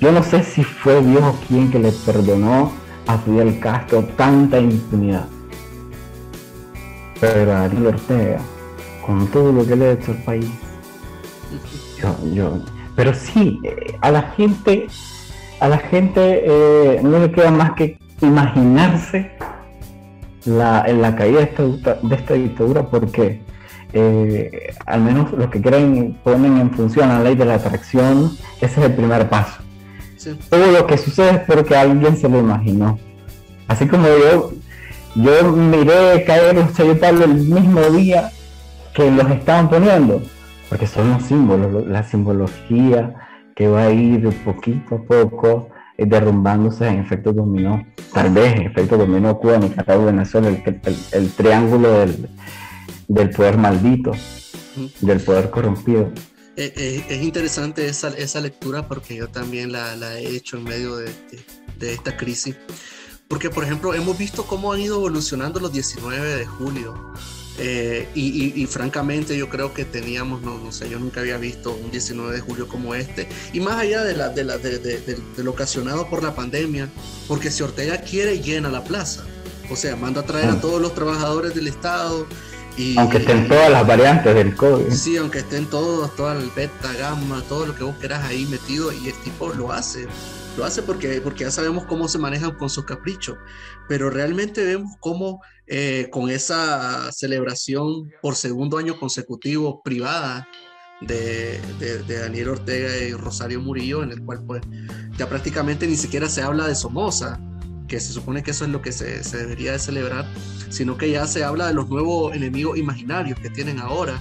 Yo 0.00 0.12
no 0.12 0.22
sé 0.22 0.42
si 0.42 0.64
fue 0.64 1.02
Dios 1.02 1.22
quien 1.46 1.70
que 1.70 1.78
le 1.78 1.92
perdonó 1.92 2.72
a 3.06 3.18
Fidel 3.18 3.58
Castro 3.60 4.02
tanta 4.16 4.58
impunidad. 4.58 5.26
Pero 7.20 7.54
Ariel 7.54 7.88
Ortega, 7.88 8.40
con 9.10 9.26
todo 9.26 9.50
lo 9.52 9.66
que 9.66 9.74
le 9.74 9.88
ha 9.88 9.92
hecho 9.92 10.12
al 10.12 10.18
país, 10.18 10.46
yo, 12.00 12.16
yo, 12.32 12.58
pero 12.94 13.12
sí, 13.12 13.58
eh, 13.64 13.96
a 14.00 14.12
la 14.12 14.22
gente, 14.22 14.86
a 15.58 15.68
la 15.68 15.78
gente 15.78 16.44
eh, 16.46 17.00
no 17.02 17.18
le 17.18 17.32
queda 17.32 17.50
más 17.50 17.72
que 17.72 17.98
imaginarse 18.20 19.32
la, 20.44 20.86
la 20.86 21.16
caída 21.16 21.40
de 21.40 22.14
esta, 22.14 22.34
dictadura 22.34 22.86
porque 22.86 23.42
eh, 23.92 24.74
al 24.86 25.00
menos 25.00 25.32
los 25.32 25.50
que 25.50 25.60
creen 25.60 26.16
ponen 26.22 26.58
en 26.58 26.70
función 26.70 27.08
la 27.08 27.20
ley 27.20 27.34
de 27.34 27.46
la 27.46 27.54
atracción, 27.54 28.30
ese 28.60 28.80
es 28.80 28.86
el 28.86 28.94
primer 28.94 29.28
paso. 29.28 29.60
Todo 30.48 30.70
lo 30.70 30.86
que 30.86 30.98
sucede 30.98 31.30
es 31.30 31.40
porque 31.40 31.74
alguien 31.74 32.16
se 32.16 32.28
lo 32.28 32.38
imaginó. 32.38 32.96
Así 33.66 33.88
como 33.88 34.06
yo, 34.06 34.52
yo 35.16 35.52
miré 35.52 36.22
caer 36.24 36.54
los 36.54 36.98
Pablo 36.98 37.24
el 37.24 37.34
mismo 37.34 37.80
día 37.90 38.30
que 39.00 39.10
los 39.10 39.30
estaban 39.30 39.70
poniendo, 39.70 40.20
porque 40.68 40.86
son 40.86 41.10
los 41.10 41.22
símbolos, 41.22 41.86
la 41.86 42.02
simbología 42.02 43.14
que 43.56 43.66
va 43.66 43.84
a 43.84 43.90
ir 43.90 44.28
poquito 44.44 44.96
a 44.96 45.02
poco 45.02 45.70
eh, 45.96 46.04
derrumbándose 46.04 46.86
en 46.86 46.98
efecto 46.98 47.32
dominó. 47.32 47.82
Tal 48.12 48.30
vez 48.30 48.56
en 48.56 48.62
efecto 48.62 48.98
dominó 48.98 49.38
Cuba, 49.38 49.56
Nicaragua, 49.56 50.06
Venezuela, 50.06 50.48
el, 50.48 50.82
el, 51.12 51.30
triángulo 51.30 52.00
del, 52.00 52.28
del 53.08 53.30
poder 53.30 53.56
maldito, 53.56 54.12
del 55.00 55.20
poder 55.20 55.48
corrompido. 55.48 56.12
Eh, 56.56 56.72
eh, 56.76 57.04
es, 57.08 57.22
interesante 57.22 57.86
esa, 57.86 58.08
esa, 58.08 58.40
lectura 58.42 58.86
porque 58.86 59.16
yo 59.16 59.28
también 59.28 59.72
la, 59.72 59.96
la 59.96 60.18
he 60.18 60.36
hecho 60.36 60.58
en 60.58 60.64
medio 60.64 60.96
de, 60.96 61.10
de, 61.78 61.94
esta 61.94 62.18
crisis. 62.18 62.54
Porque, 63.28 63.48
por 63.48 63.64
ejemplo, 63.64 63.94
hemos 63.94 64.18
visto 64.18 64.44
cómo 64.44 64.74
han 64.74 64.80
ido 64.80 64.96
evolucionando 64.96 65.58
los 65.58 65.72
19 65.72 66.36
de 66.36 66.44
julio. 66.44 67.14
Eh, 67.62 68.08
y, 68.14 68.62
y, 68.62 68.66
francamente 68.66 69.36
yo 69.36 69.50
creo 69.50 69.74
que 69.74 69.84
teníamos, 69.84 70.40
no, 70.40 70.56
no 70.56 70.72
sé, 70.72 70.88
yo 70.88 70.98
nunca 70.98 71.20
había 71.20 71.36
visto 71.36 71.72
un 71.74 71.90
19 71.90 72.32
de 72.32 72.40
julio 72.40 72.66
como 72.66 72.94
este. 72.94 73.28
Y 73.52 73.60
más 73.60 73.76
allá 73.76 74.02
de, 74.02 74.16
la, 74.16 74.30
de, 74.30 74.44
la, 74.44 74.56
de, 74.56 74.78
de, 74.78 75.44
lo 75.44 75.50
ocasionado 75.50 76.08
por 76.08 76.22
la 76.22 76.34
pandemia, 76.34 76.88
porque 77.28 77.50
si 77.50 77.62
Ortega 77.62 77.98
quiere, 77.98 78.40
llena 78.40 78.70
la 78.70 78.82
plaza. 78.82 79.24
O 79.70 79.76
sea, 79.76 79.94
manda 79.94 80.22
a 80.22 80.24
traer 80.24 80.48
a 80.48 80.54
mm. 80.54 80.60
todos 80.62 80.80
los 80.80 80.94
trabajadores 80.94 81.54
del 81.54 81.68
Estado, 81.68 82.26
aunque 82.96 83.18
estén 83.18 83.48
todas 83.48 83.70
las 83.70 83.86
variantes 83.86 84.34
del 84.34 84.54
COVID. 84.54 84.92
Sí, 84.92 85.16
aunque 85.16 85.40
estén 85.40 85.66
todos, 85.66 86.14
toda 86.16 86.36
el 86.36 86.50
beta, 86.50 86.92
gamma, 86.98 87.42
todo 87.48 87.66
lo 87.66 87.74
que 87.74 87.84
vos 87.84 87.94
quieras 87.98 88.24
ahí 88.24 88.46
metido 88.46 88.92
y 88.92 89.08
el 89.08 89.14
tipo 89.22 89.52
lo 89.52 89.72
hace. 89.72 90.06
Lo 90.56 90.64
hace 90.64 90.82
porque, 90.82 91.20
porque 91.20 91.44
ya 91.44 91.50
sabemos 91.50 91.84
cómo 91.86 92.08
se 92.08 92.18
manejan 92.18 92.56
con 92.56 92.68
sus 92.68 92.84
caprichos, 92.84 93.38
pero 93.88 94.10
realmente 94.10 94.64
vemos 94.64 94.96
cómo 95.00 95.40
eh, 95.66 96.08
con 96.10 96.28
esa 96.28 97.12
celebración 97.12 98.10
por 98.20 98.34
segundo 98.34 98.76
año 98.76 98.98
consecutivo 98.98 99.82
privada 99.82 100.48
de, 101.00 101.60
de, 101.78 102.18
Daniel 102.18 102.50
Ortega 102.50 102.96
y 102.98 103.12
Rosario 103.12 103.60
Murillo, 103.60 104.02
en 104.02 104.10
el 104.10 104.22
cual 104.22 104.44
pues 104.46 104.62
ya 105.16 105.28
prácticamente 105.28 105.86
ni 105.86 105.96
siquiera 105.96 106.28
se 106.28 106.42
habla 106.42 106.66
de 106.66 106.74
Somoza, 106.74 107.40
que 107.88 108.00
se 108.00 108.12
supone 108.12 108.42
que 108.42 108.50
eso 108.50 108.64
es 108.64 108.70
lo 108.70 108.82
que 108.82 108.92
se, 108.92 109.24
se, 109.24 109.38
debería 109.38 109.72
de 109.72 109.78
celebrar, 109.78 110.26
sino 110.68 110.96
que 110.96 111.10
ya 111.10 111.26
se 111.26 111.42
habla 111.44 111.68
de 111.68 111.74
los 111.74 111.88
nuevos 111.88 112.34
enemigos 112.34 112.78
imaginarios 112.78 113.38
que 113.38 113.50
tienen 113.50 113.78
ahora. 113.78 114.20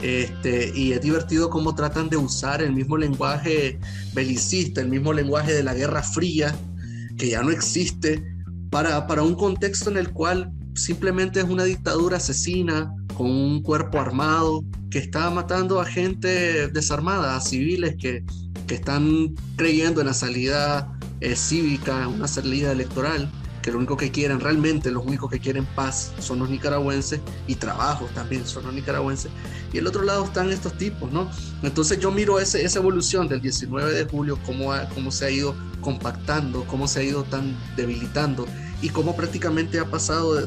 Este, 0.00 0.72
y 0.74 0.92
es 0.92 1.00
divertido 1.00 1.50
cómo 1.50 1.74
tratan 1.74 2.08
de 2.08 2.16
usar 2.16 2.62
el 2.62 2.72
mismo 2.72 2.96
lenguaje 2.96 3.78
belicista, 4.14 4.80
el 4.80 4.88
mismo 4.88 5.12
lenguaje 5.12 5.52
de 5.52 5.62
la 5.62 5.74
Guerra 5.74 6.02
Fría, 6.02 6.54
que 7.16 7.30
ya 7.30 7.42
no 7.42 7.50
existe, 7.50 8.22
para, 8.70 9.06
para 9.06 9.22
un 9.22 9.34
contexto 9.34 9.90
en 9.90 9.96
el 9.96 10.12
cual 10.12 10.52
simplemente 10.74 11.40
es 11.40 11.46
una 11.46 11.64
dictadura 11.64 12.18
asesina 12.18 12.94
con 13.14 13.30
un 13.30 13.62
cuerpo 13.62 13.98
armado 13.98 14.62
que 14.90 14.98
está 14.98 15.28
matando 15.30 15.80
a 15.80 15.84
gente 15.84 16.68
desarmada, 16.68 17.36
a 17.36 17.40
civiles 17.40 17.96
que, 17.96 18.24
que 18.66 18.76
están 18.76 19.34
creyendo 19.56 20.00
en 20.00 20.06
la 20.06 20.14
salida 20.14 20.96
es 21.20 21.40
cívica, 21.40 22.06
una 22.06 22.28
salida 22.28 22.70
electoral, 22.70 23.28
que 23.62 23.70
lo 23.72 23.78
único 23.78 23.96
que 23.96 24.10
quieren 24.10 24.40
realmente, 24.40 24.90
los 24.90 25.04
únicos 25.04 25.30
que 25.30 25.40
quieren 25.40 25.66
paz 25.74 26.12
son 26.18 26.38
los 26.38 26.50
nicaragüenses 26.50 27.20
y 27.46 27.54
trabajos 27.56 28.10
también 28.14 28.46
son 28.46 28.64
los 28.64 28.74
nicaragüenses. 28.74 29.30
Y 29.72 29.78
el 29.78 29.86
otro 29.86 30.02
lado 30.02 30.24
están 30.24 30.50
estos 30.50 30.76
tipos, 30.78 31.10
¿no? 31.12 31.30
Entonces 31.62 31.98
yo 31.98 32.10
miro 32.10 32.38
ese, 32.38 32.64
esa 32.64 32.78
evolución 32.78 33.28
del 33.28 33.40
19 33.40 33.92
de 33.92 34.04
julio, 34.04 34.38
cómo, 34.46 34.72
cómo 34.94 35.10
se 35.10 35.26
ha 35.26 35.30
ido 35.30 35.54
compactando, 35.80 36.64
cómo 36.66 36.88
se 36.88 37.00
ha 37.00 37.02
ido 37.02 37.24
tan 37.24 37.56
debilitando 37.76 38.46
y 38.82 38.90
cómo 38.90 39.16
prácticamente 39.16 39.78
ha 39.78 39.84
pasado 39.86 40.46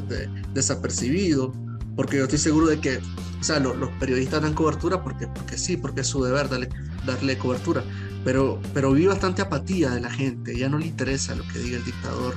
desapercibido, 0.54 1.52
porque 1.96 2.16
yo 2.16 2.24
estoy 2.24 2.38
seguro 2.38 2.66
de 2.66 2.80
que, 2.80 2.98
o 2.98 3.44
sea, 3.44 3.58
los 3.60 3.90
periodistas 4.00 4.42
dan 4.42 4.54
cobertura 4.54 5.02
porque, 5.02 5.26
porque 5.26 5.58
sí, 5.58 5.76
porque 5.76 6.00
es 6.00 6.06
su 6.06 6.22
deber 6.22 6.48
darle, 6.48 6.68
darle 7.04 7.36
cobertura, 7.36 7.82
pero, 8.24 8.60
pero 8.72 8.92
vi 8.92 9.06
bastante 9.06 9.42
apatía 9.42 9.90
de 9.90 10.00
la 10.00 10.10
gente, 10.10 10.56
ya 10.56 10.68
no 10.68 10.78
le 10.78 10.86
interesa 10.86 11.34
lo 11.34 11.46
que 11.48 11.58
diga 11.58 11.76
el 11.76 11.84
dictador, 11.84 12.34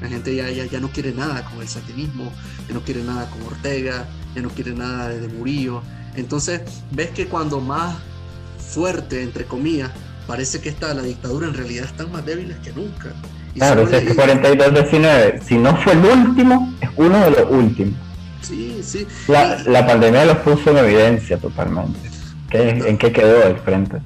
la 0.00 0.08
gente 0.08 0.34
ya, 0.34 0.50
ya, 0.50 0.64
ya 0.66 0.80
no 0.80 0.88
quiere 0.90 1.12
nada 1.12 1.44
con 1.44 1.60
el 1.60 1.68
satinismo, 1.68 2.32
ya 2.68 2.74
no 2.74 2.80
quiere 2.80 3.02
nada 3.02 3.28
con 3.30 3.42
Ortega, 3.42 4.06
ya 4.34 4.42
no 4.42 4.50
quiere 4.50 4.72
nada 4.72 5.08
de 5.08 5.28
Murillo. 5.28 5.82
Entonces 6.14 6.62
ves 6.92 7.10
que 7.10 7.26
cuando 7.26 7.60
más 7.60 7.96
fuerte, 8.58 9.22
entre 9.22 9.44
comillas, 9.44 9.90
parece 10.26 10.60
que 10.60 10.68
está 10.68 10.92
la 10.94 11.02
dictadura, 11.02 11.46
en 11.46 11.54
realidad 11.54 11.86
están 11.86 12.10
más 12.12 12.24
débiles 12.26 12.56
que 12.58 12.72
nunca. 12.72 13.12
claro, 13.54 13.82
es 13.82 14.04
que 14.04 14.14
42-19, 14.14 15.42
si 15.42 15.56
no 15.56 15.76
fue 15.76 15.92
el 15.92 16.04
último, 16.04 16.74
es 16.80 16.90
uno 16.96 17.18
de 17.24 17.30
los 17.30 17.50
últimos. 17.50 17.94
Sí, 18.42 18.80
sí. 18.82 19.06
La, 19.28 19.62
la 19.66 19.86
pandemia 19.86 20.24
los 20.24 20.36
puso 20.38 20.70
en 20.70 20.78
evidencia 20.78 21.38
totalmente. 21.38 21.98
¿En 22.50 22.96
qué 22.96 23.12
quedó 23.12 23.42
el 23.44 23.56
frente? 23.58 23.98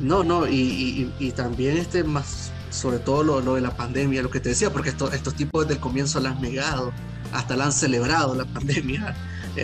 No, 0.00 0.24
no, 0.24 0.46
y, 0.46 1.10
y, 1.18 1.30
también 1.30 1.76
este 1.76 2.02
más, 2.02 2.52
sobre 2.74 2.98
todo 2.98 3.22
lo, 3.22 3.40
lo, 3.40 3.54
de 3.54 3.60
la 3.60 3.76
pandemia, 3.76 4.22
lo 4.22 4.30
que 4.30 4.40
te 4.40 4.50
decía, 4.50 4.72
porque 4.72 4.90
estos 4.90 5.34
tipos 5.34 5.62
desde 5.62 5.74
el 5.74 5.80
comienzo 5.80 6.20
la 6.20 6.30
han 6.30 6.40
negado, 6.40 6.92
hasta 7.32 7.56
la 7.56 7.66
han 7.66 7.72
celebrado 7.72 8.34
la 8.34 8.44
pandemia, 8.52 9.14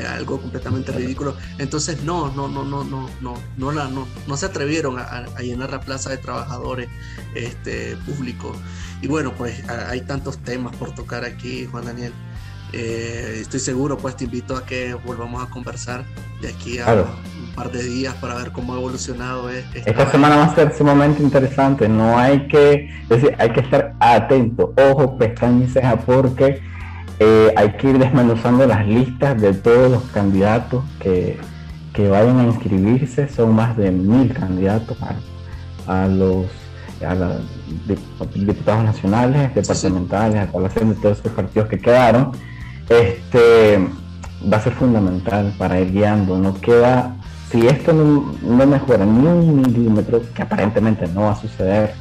algo 0.09 0.41
completamente 0.41 0.93
ridículo. 0.93 1.37
Entonces 1.59 2.03
no, 2.03 2.33
no, 2.33 2.49
no, 2.49 2.65
no, 2.65 2.85
no, 2.85 3.11
no, 3.21 3.35
no, 3.57 3.73
la, 3.73 3.89
no, 3.89 4.07
no 4.27 4.37
se 4.37 4.47
atrevieron 4.47 4.99
a, 4.99 5.27
llenar 5.41 5.71
la 5.71 5.81
plaza 5.81 6.11
de 6.11 6.19
trabajadores 6.19 6.89
este, 7.35 7.97
públicos. 8.07 8.57
Y 9.03 9.09
bueno, 9.09 9.35
pues 9.35 9.69
hay 9.69 10.03
tantos 10.03 10.39
temas 10.39 10.77
por 10.77 10.95
tocar 10.95 11.25
aquí, 11.25 11.67
Juan 11.67 11.87
Daniel. 11.87 12.13
Eh, 12.73 13.39
estoy 13.41 13.59
seguro, 13.59 13.99
pues 13.99 14.17
te 14.17 14.25
invito 14.25 14.57
a 14.57 14.65
que 14.65 14.95
volvamos 14.95 15.43
a 15.43 15.51
conversar 15.51 16.05
de 16.41 16.49
aquí 16.49 16.79
a 16.79 17.05
par 17.51 17.71
de 17.71 17.83
días 17.83 18.15
para 18.15 18.35
ver 18.35 18.53
cómo 18.53 18.75
ha 18.75 18.77
evolucionado. 18.77 19.49
Esta, 19.51 19.91
esta 19.91 20.11
semana 20.11 20.37
va 20.37 20.45
a 20.45 20.55
ser 20.55 20.75
sumamente 20.77 21.23
interesante, 21.23 21.89
no 21.89 22.19
hay 22.19 22.47
que, 22.49 22.91
decir, 23.09 23.35
hay 23.39 23.51
que 23.51 23.61
estar 23.61 23.95
atento, 24.01 24.73
ojo, 24.77 25.19
pestaña 25.19 25.65
y 25.65 25.69
ceja, 25.69 25.97
porque 25.97 26.61
eh, 27.19 27.53
hay 27.57 27.73
que 27.73 27.91
ir 27.91 27.99
desmenuzando 27.99 28.67
las 28.67 28.87
listas 28.87 29.41
de 29.41 29.53
todos 29.53 29.91
los 29.91 30.03
candidatos 30.05 30.85
que, 31.01 31.39
que 31.93 32.09
vayan 32.09 32.39
a 32.41 32.45
inscribirse, 32.45 33.29
son 33.29 33.55
más 33.55 33.77
de 33.77 33.91
mil 33.91 34.33
candidatos 34.33 34.97
a, 35.87 36.09
los 36.09 36.47
a 37.07 37.39
diputados 38.35 38.85
nacionales, 38.85 39.55
departamentales, 39.55 40.37
a 40.37 40.85
de 40.85 40.95
todos 40.95 41.17
estos 41.19 41.33
partidos 41.33 41.69
que 41.69 41.79
quedaron. 41.79 42.33
Este, 42.89 43.79
va 44.51 44.57
a 44.57 44.61
ser 44.61 44.73
fundamental 44.73 45.55
para 45.59 45.81
ir 45.81 45.93
guiando. 45.93 46.39
No 46.39 46.55
queda, 46.61 47.17
si 47.51 47.67
esto 47.67 47.93
no, 47.93 48.67
mejora 48.67 49.05
ni 49.05 49.27
un 49.27 49.57
milímetro, 49.57 50.23
que 50.35 50.43
aparentemente 50.43 51.07
no 51.09 51.23
va 51.23 51.33
a 51.33 51.37
suceder, 51.37 51.95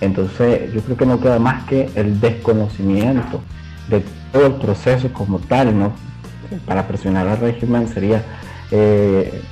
entonces 0.00 0.72
yo 0.72 0.80
creo 0.80 0.96
que 0.96 1.06
no 1.06 1.20
queda 1.20 1.38
más 1.38 1.64
que 1.64 1.90
el 1.94 2.20
desconocimiento 2.20 3.40
de 3.88 4.02
todo 4.32 4.46
el 4.46 4.54
proceso 4.54 5.12
como 5.12 5.38
tal, 5.38 5.78
¿no? 5.78 5.92
Para 6.66 6.86
presionar 6.86 7.28
al 7.28 7.38
régimen 7.38 7.88
sería 7.88 8.22
eh, 8.70 9.42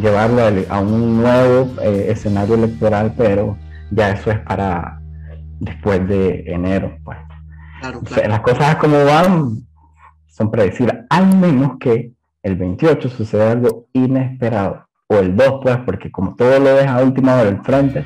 llevarlo 0.00 0.42
a 0.68 0.80
un 0.80 1.20
nuevo 1.20 1.80
eh, 1.82 2.06
escenario 2.10 2.54
electoral, 2.54 3.14
pero 3.16 3.56
ya 3.90 4.10
eso 4.10 4.30
es 4.30 4.38
para 4.40 5.00
después 5.60 6.06
de 6.08 6.44
enero. 6.46 6.96
Pues. 7.04 7.18
las 8.28 8.40
cosas 8.40 8.76
como 8.76 9.04
van 9.04 9.66
son 10.28 10.50
predecibles, 10.50 10.96
al 11.10 11.36
menos 11.36 11.78
que 11.78 12.12
el 12.42 12.56
28 12.56 13.08
suceda 13.08 13.52
algo 13.52 13.86
inesperado, 13.92 14.88
o 15.08 15.16
el 15.16 15.36
2 15.36 15.60
pues, 15.62 15.76
porque 15.84 16.10
como 16.10 16.34
todo 16.34 16.58
lo 16.58 16.74
deja 16.74 16.96
a 16.96 17.02
última 17.02 17.34
hora 17.34 17.48
el 17.48 17.60
frente, 17.62 18.04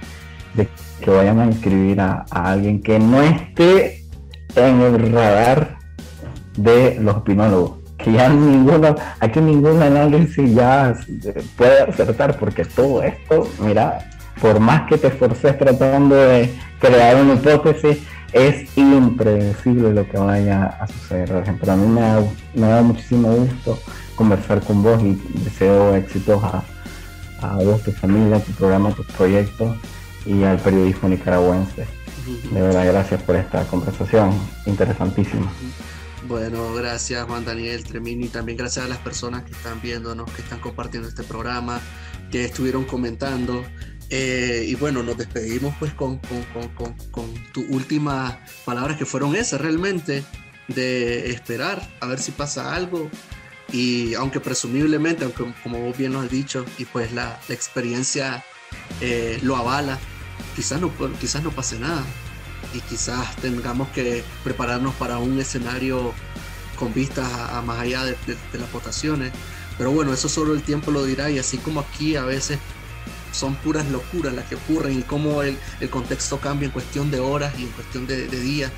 de 0.54 0.68
que 1.00 1.10
vayan 1.10 1.40
a 1.40 1.46
inscribir 1.46 2.00
a, 2.00 2.24
alguien 2.30 2.82
que 2.82 2.98
no 2.98 3.22
esté 3.22 4.04
en 4.54 4.80
el 4.80 5.12
radar 5.12 5.78
de 6.56 6.98
los 7.00 7.16
opinólogos, 7.16 7.78
que 7.98 8.12
ya 8.12 8.28
ninguno, 8.28 8.94
aquí 9.20 9.40
ningún 9.40 9.82
análisis 9.82 10.54
ya 10.54 10.94
puede 11.56 11.82
acertar, 11.82 12.38
porque 12.38 12.64
todo 12.64 13.02
esto, 13.02 13.48
mira, 13.60 13.98
por 14.40 14.58
más 14.60 14.88
que 14.88 14.98
te 14.98 15.08
esforces 15.08 15.58
tratando 15.58 16.14
de 16.14 16.52
crear 16.80 17.16
una 17.16 17.34
hipótesis, 17.34 17.98
es 18.32 18.76
impredecible 18.76 19.92
lo 19.92 20.06
que 20.08 20.18
vaya 20.18 20.64
a 20.80 20.86
suceder. 20.86 21.28
Por 21.30 21.42
ejemplo, 21.42 21.72
a 21.72 21.76
mí 21.76 21.86
me 21.86 22.00
da, 22.00 22.22
me 22.54 22.68
da 22.68 22.82
muchísimo 22.82 23.30
gusto 23.32 23.78
conversar 24.14 24.60
con 24.60 24.82
vos 24.82 25.02
y 25.02 25.14
deseo 25.44 25.94
éxitos 25.94 26.42
a, 26.42 26.62
a 27.40 27.56
vos, 27.56 27.82
tu 27.82 27.92
familia, 27.92 28.40
tu 28.40 28.52
programa, 28.52 28.92
tus 28.92 29.06
proyectos 29.06 29.76
y 30.24 30.42
al 30.42 30.58
periodismo 30.58 31.08
nicaragüense. 31.08 31.86
De 32.50 32.60
verdad, 32.60 32.86
gracias 32.86 33.22
por 33.22 33.36
esta 33.36 33.64
conversación 33.66 34.32
interesantísima. 34.66 35.50
Bueno, 36.26 36.74
gracias 36.74 37.24
Juan 37.24 37.44
Daniel 37.44 37.84
Tremini, 37.84 38.28
también 38.28 38.58
gracias 38.58 38.84
a 38.84 38.88
las 38.88 38.98
personas 38.98 39.44
que 39.44 39.52
están 39.52 39.80
viéndonos, 39.80 40.28
que 40.32 40.42
están 40.42 40.58
compartiendo 40.58 41.08
este 41.08 41.22
programa, 41.22 41.80
que 42.32 42.44
estuvieron 42.44 42.84
comentando. 42.84 43.64
Eh, 44.10 44.64
y 44.66 44.74
bueno, 44.74 45.02
nos 45.04 45.16
despedimos 45.16 45.74
pues 45.78 45.92
con, 45.92 46.18
con, 46.18 46.68
con, 46.74 46.94
con 47.10 47.34
tus 47.52 47.64
últimas 47.68 48.36
palabras 48.64 48.96
que 48.96 49.04
fueron 49.04 49.36
esas 49.36 49.60
realmente, 49.60 50.24
de 50.68 51.30
esperar 51.30 51.88
a 52.00 52.06
ver 52.06 52.18
si 52.18 52.32
pasa 52.32 52.74
algo. 52.74 53.08
Y 53.76 54.14
aunque 54.14 54.40
presumiblemente, 54.40 55.24
aunque 55.24 55.44
como 55.62 55.78
vos 55.78 55.98
bien 55.98 56.14
lo 56.14 56.20
has 56.20 56.30
dicho, 56.30 56.64
y 56.78 56.86
pues 56.86 57.12
la, 57.12 57.38
la 57.46 57.54
experiencia 57.54 58.42
eh, 59.02 59.38
lo 59.42 59.54
avala, 59.54 59.98
quizás 60.54 60.80
no, 60.80 60.90
quizás 61.20 61.42
no 61.42 61.50
pase 61.50 61.78
nada. 61.78 62.02
Y 62.72 62.80
quizás 62.80 63.36
tengamos 63.36 63.88
que 63.88 64.24
prepararnos 64.42 64.94
para 64.94 65.18
un 65.18 65.38
escenario 65.38 66.14
con 66.78 66.94
vistas 66.94 67.30
a, 67.30 67.60
más 67.60 67.80
allá 67.80 68.04
de, 68.04 68.16
de 68.50 68.58
las 68.58 68.72
votaciones. 68.72 69.30
Pero 69.76 69.90
bueno, 69.90 70.14
eso 70.14 70.30
solo 70.30 70.54
el 70.54 70.62
tiempo 70.62 70.90
lo 70.90 71.04
dirá 71.04 71.30
y 71.30 71.38
así 71.38 71.58
como 71.58 71.80
aquí 71.80 72.16
a 72.16 72.24
veces 72.24 72.58
son 73.36 73.54
puras 73.56 73.86
locuras 73.90 74.34
las 74.34 74.46
que 74.46 74.54
ocurren 74.54 74.98
y 74.98 75.02
cómo 75.02 75.42
el, 75.42 75.58
el 75.80 75.90
contexto 75.90 76.38
cambia 76.38 76.66
en 76.66 76.72
cuestión 76.72 77.10
de 77.10 77.20
horas 77.20 77.52
y 77.58 77.64
en 77.64 77.68
cuestión 77.70 78.06
de, 78.06 78.26
días. 78.26 78.72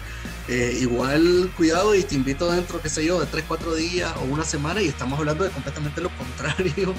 Eh, 0.49 0.79
igual 0.81 1.51
cuidado 1.57 1.95
y 1.95 2.03
te 2.03 2.15
invito 2.15 2.51
dentro, 2.51 2.81
qué 2.81 2.89
sé 2.89 3.05
yo, 3.05 3.21
de 3.21 3.27
3, 3.27 3.45
4 3.47 3.75
días 3.75 4.13
o 4.17 4.25
una 4.25 4.45
semana 4.45 4.81
y 4.81 4.89
estamos 4.89 5.19
hablando 5.19 5.45
de 5.45 5.51
completamente 5.51 6.01
lo 6.01 6.11
contrario. 6.17 6.95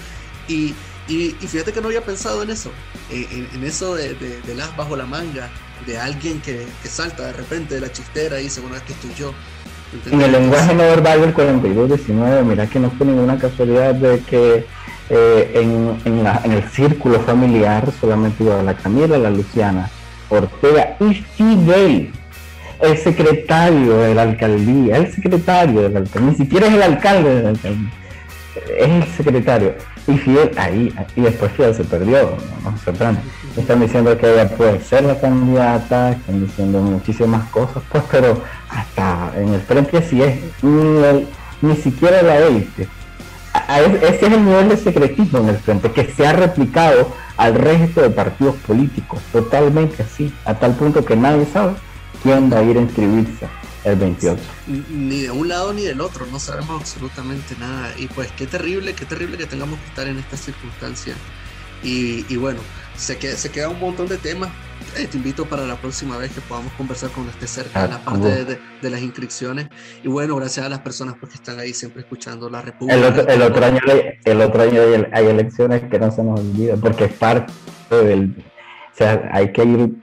Y, 0.47 0.73
y, 1.07 1.31
fíjate 1.47 1.71
que 1.73 1.81
no 1.81 1.87
había 1.87 2.01
pensado 2.01 2.41
en 2.41 2.49
eso, 2.49 2.71
en, 3.11 3.63
eso 3.63 3.95
de, 3.95 4.15
de, 4.15 4.55
las 4.55 4.75
bajo 4.75 4.95
la 4.95 5.05
manga, 5.05 5.49
de 5.85 5.99
alguien 5.99 6.41
que, 6.41 6.65
que, 6.81 6.89
salta 6.89 7.27
de 7.27 7.33
repente 7.33 7.75
de 7.75 7.81
la 7.81 7.91
chistera 7.91 8.39
y 8.39 8.45
dice, 8.45 8.59
bueno, 8.61 8.75
que 8.85 8.93
estoy 8.93 9.13
yo. 9.15 9.33
En 10.11 10.21
el 10.21 10.31
lenguaje 10.31 10.73
no 10.73 10.83
verbal 10.83 11.21
del 11.21 11.35
42-19, 11.35 12.43
mira 12.43 12.67
que 12.67 12.79
no 12.79 12.89
fue 12.91 13.07
ninguna 13.07 13.37
casualidad 13.37 13.93
de 13.93 14.19
que 14.21 14.65
eh, 15.09 15.51
en, 16.05 16.51
el 16.51 16.63
círculo 16.69 17.19
familiar 17.21 17.89
solamente 17.99 18.43
iba 18.43 18.61
la 18.61 18.75
Camila, 18.75 19.17
la 19.17 19.31
Luciana, 19.31 19.89
Ortega 20.29 20.97
y 20.99 21.15
Fidel, 21.15 22.11
el 22.79 22.97
secretario 22.97 23.97
de 23.97 24.13
la 24.13 24.21
alcaldía, 24.21 24.97
el 24.97 25.11
secretario 25.11 25.81
de 25.81 25.89
la 25.89 25.99
alcaldía, 25.99 26.31
ni 26.31 26.37
siquiera 26.37 26.67
es 26.67 26.73
el 26.73 26.83
alcalde 26.83 27.35
de 27.35 27.41
la 27.41 27.49
alcaldía, 27.49 27.91
es 28.77 28.89
el 28.89 29.03
secretario. 29.17 29.73
Y 30.07 30.17
Fidel 30.17 30.51
ahí, 30.57 30.93
y 31.15 31.21
después 31.21 31.51
Fidel 31.53 31.73
se 31.73 31.85
perdió, 31.85 32.37
no, 32.63 32.77
se 32.77 32.91
Están 33.59 33.79
diciendo 33.79 34.15
que 34.15 34.31
ella 34.31 34.47
puede 34.47 34.79
ser 34.81 35.05
la 35.05 35.19
candidata, 35.19 36.11
están 36.11 36.45
diciendo 36.45 36.81
muchísimas 36.81 37.49
cosas, 37.49 37.81
pues, 37.91 38.03
pero 38.11 38.43
hasta 38.69 39.31
en 39.35 39.55
el 39.55 39.61
frente 39.61 39.97
así 39.97 40.21
es, 40.21 40.39
ni, 40.61 41.27
ni 41.61 41.75
siquiera 41.77 42.21
la 42.21 42.37
élite 42.37 42.87
ese 43.77 44.25
es 44.25 44.33
el 44.33 44.45
nivel 44.45 44.69
de 44.69 44.77
secretismo 44.77 45.39
en 45.39 45.49
el 45.49 45.57
frente, 45.57 45.91
que 45.91 46.11
se 46.11 46.25
ha 46.25 46.33
replicado 46.33 47.13
al 47.37 47.55
resto 47.55 48.01
de 48.01 48.09
partidos 48.09 48.55
políticos, 48.67 49.21
totalmente 49.31 50.03
así, 50.03 50.33
a 50.45 50.55
tal 50.55 50.75
punto 50.75 51.05
que 51.05 51.15
nadie 51.15 51.45
sabe 51.45 51.73
quién 52.23 52.51
va 52.51 52.59
a 52.59 52.63
ir 52.63 52.77
a 52.77 52.81
inscribirse 52.81 53.47
el 53.83 53.95
28. 53.95 54.41
Ni 54.67 55.21
de 55.21 55.31
un 55.31 55.47
lado 55.47 55.73
ni 55.73 55.83
del 55.83 56.01
otro, 56.01 56.25
no 56.25 56.39
sabemos 56.39 56.81
absolutamente 56.81 57.55
nada. 57.59 57.93
Y 57.97 58.07
pues 58.07 58.31
qué 58.33 58.45
terrible, 58.45 58.93
qué 58.93 59.05
terrible 59.05 59.37
que 59.37 59.45
tengamos 59.45 59.79
que 59.79 59.85
estar 59.85 60.07
en 60.07 60.17
estas 60.17 60.41
circunstancias. 60.41 61.17
Y, 61.83 62.25
y 62.27 62.35
bueno, 62.35 62.59
se 62.97 63.17
queda, 63.17 63.37
se 63.37 63.49
queda 63.49 63.69
un 63.69 63.79
montón 63.79 64.07
de 64.07 64.17
temas. 64.17 64.49
Eh, 64.97 65.07
te 65.07 65.17
invito 65.17 65.45
para 65.45 65.65
la 65.65 65.75
próxima 65.75 66.17
vez 66.17 66.31
que 66.31 66.41
podamos 66.41 66.71
conversar 66.73 67.09
con 67.11 67.27
esté 67.29 67.47
cerca 67.47 67.85
en 67.85 67.91
la 67.91 67.99
parte 67.99 68.45
de, 68.45 68.89
las 68.89 69.01
inscripciones. 69.01 69.67
Y 70.03 70.07
bueno, 70.07 70.35
gracias 70.35 70.65
a 70.65 70.69
las 70.69 70.79
personas 70.79 71.15
pues, 71.19 71.31
que 71.31 71.35
están 71.37 71.59
ahí 71.59 71.73
siempre 71.73 72.01
escuchando 72.01 72.49
la 72.49 72.61
República. 72.61 72.97
El 72.97 73.05
otro, 73.05 73.27
el 73.27 73.41
otro 73.41 73.65
año, 73.65 73.79
el 74.23 74.41
otro 74.41 74.61
año 74.63 74.81
hay 75.11 75.25
elecciones 75.27 75.83
que 75.89 75.99
no 75.99 76.11
se 76.11 76.23
nos 76.23 76.39
olviden 76.39 76.79
porque 76.79 77.05
es 77.05 77.13
parte 77.13 77.53
del, 77.91 78.43
sea, 78.99 79.29
hay 79.31 79.51
que 79.51 79.63
ir 79.63 79.97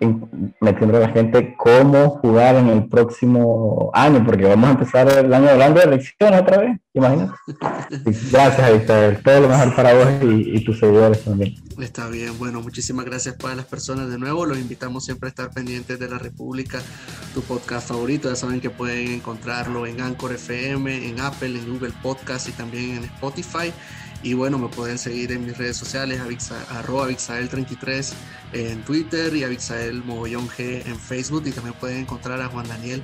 metiendo 0.60 0.96
a 0.96 1.00
la 1.00 1.08
gente 1.10 1.54
cómo 1.56 2.10
jugar 2.10 2.56
en 2.56 2.68
el 2.68 2.88
próximo 2.88 3.90
año, 3.92 4.24
porque 4.24 4.46
vamos 4.46 4.68
a 4.68 4.72
empezar 4.72 5.08
el 5.08 5.32
año 5.32 5.50
hablando 5.50 5.80
de 5.80 5.86
elecciones 5.86 6.40
otra 6.40 6.58
vez, 6.58 6.80
imagínate. 6.94 7.32
Gracias, 8.32 8.82
Isabel. 8.82 9.22
Todo 9.22 9.40
lo 9.40 9.48
mejor 9.48 9.76
para 9.76 9.94
vos 9.94 10.08
y, 10.22 10.64
tus 10.64 10.78
seguidores 10.80 11.22
también. 11.24 11.54
Está 11.78 12.08
bien, 12.08 12.36
bueno, 12.38 12.62
muchísimas 12.62 13.04
gracias 13.04 13.36
para 13.36 13.54
las 13.54 13.66
personas 13.66 14.08
de 14.08 14.18
nuevo. 14.18 14.46
Los 14.46 14.58
invitamos 14.58 15.04
siempre 15.04 15.28
a 15.28 15.30
estar 15.30 15.50
pendientes 15.50 15.98
de 15.98 16.08
la 16.08 16.18
República, 16.18 16.80
tu 17.34 17.42
podcast 17.42 17.88
favorito. 17.88 18.30
Ya 18.30 18.36
saben 18.36 18.62
que 18.62 18.70
pueden 18.70 19.08
encontrarlo 19.12 19.86
en 19.86 20.00
Anchor 20.00 20.32
FM, 20.32 21.08
en 21.08 21.20
Apple, 21.20 21.58
en 21.58 21.70
Google 21.70 21.92
Podcast 22.02 22.48
y 22.48 22.52
también 22.52 22.96
en 22.96 23.04
Spotify. 23.04 23.72
Y 24.22 24.34
bueno, 24.34 24.58
me 24.58 24.68
pueden 24.68 24.98
seguir 24.98 25.32
en 25.32 25.46
mis 25.46 25.56
redes 25.56 25.76
sociales, 25.76 26.20
arroba 26.70 27.08
Vixael33 27.08 28.12
en 28.52 28.82
Twitter 28.82 29.34
y 29.34 29.44
Avixael 29.44 30.02
Mogollón 30.04 30.48
G 30.48 30.84
en 30.86 30.98
Facebook. 30.98 31.44
Y 31.46 31.52
también 31.52 31.74
pueden 31.78 31.98
encontrar 31.98 32.40
a 32.40 32.48
Juan 32.48 32.66
Daniel 32.68 33.02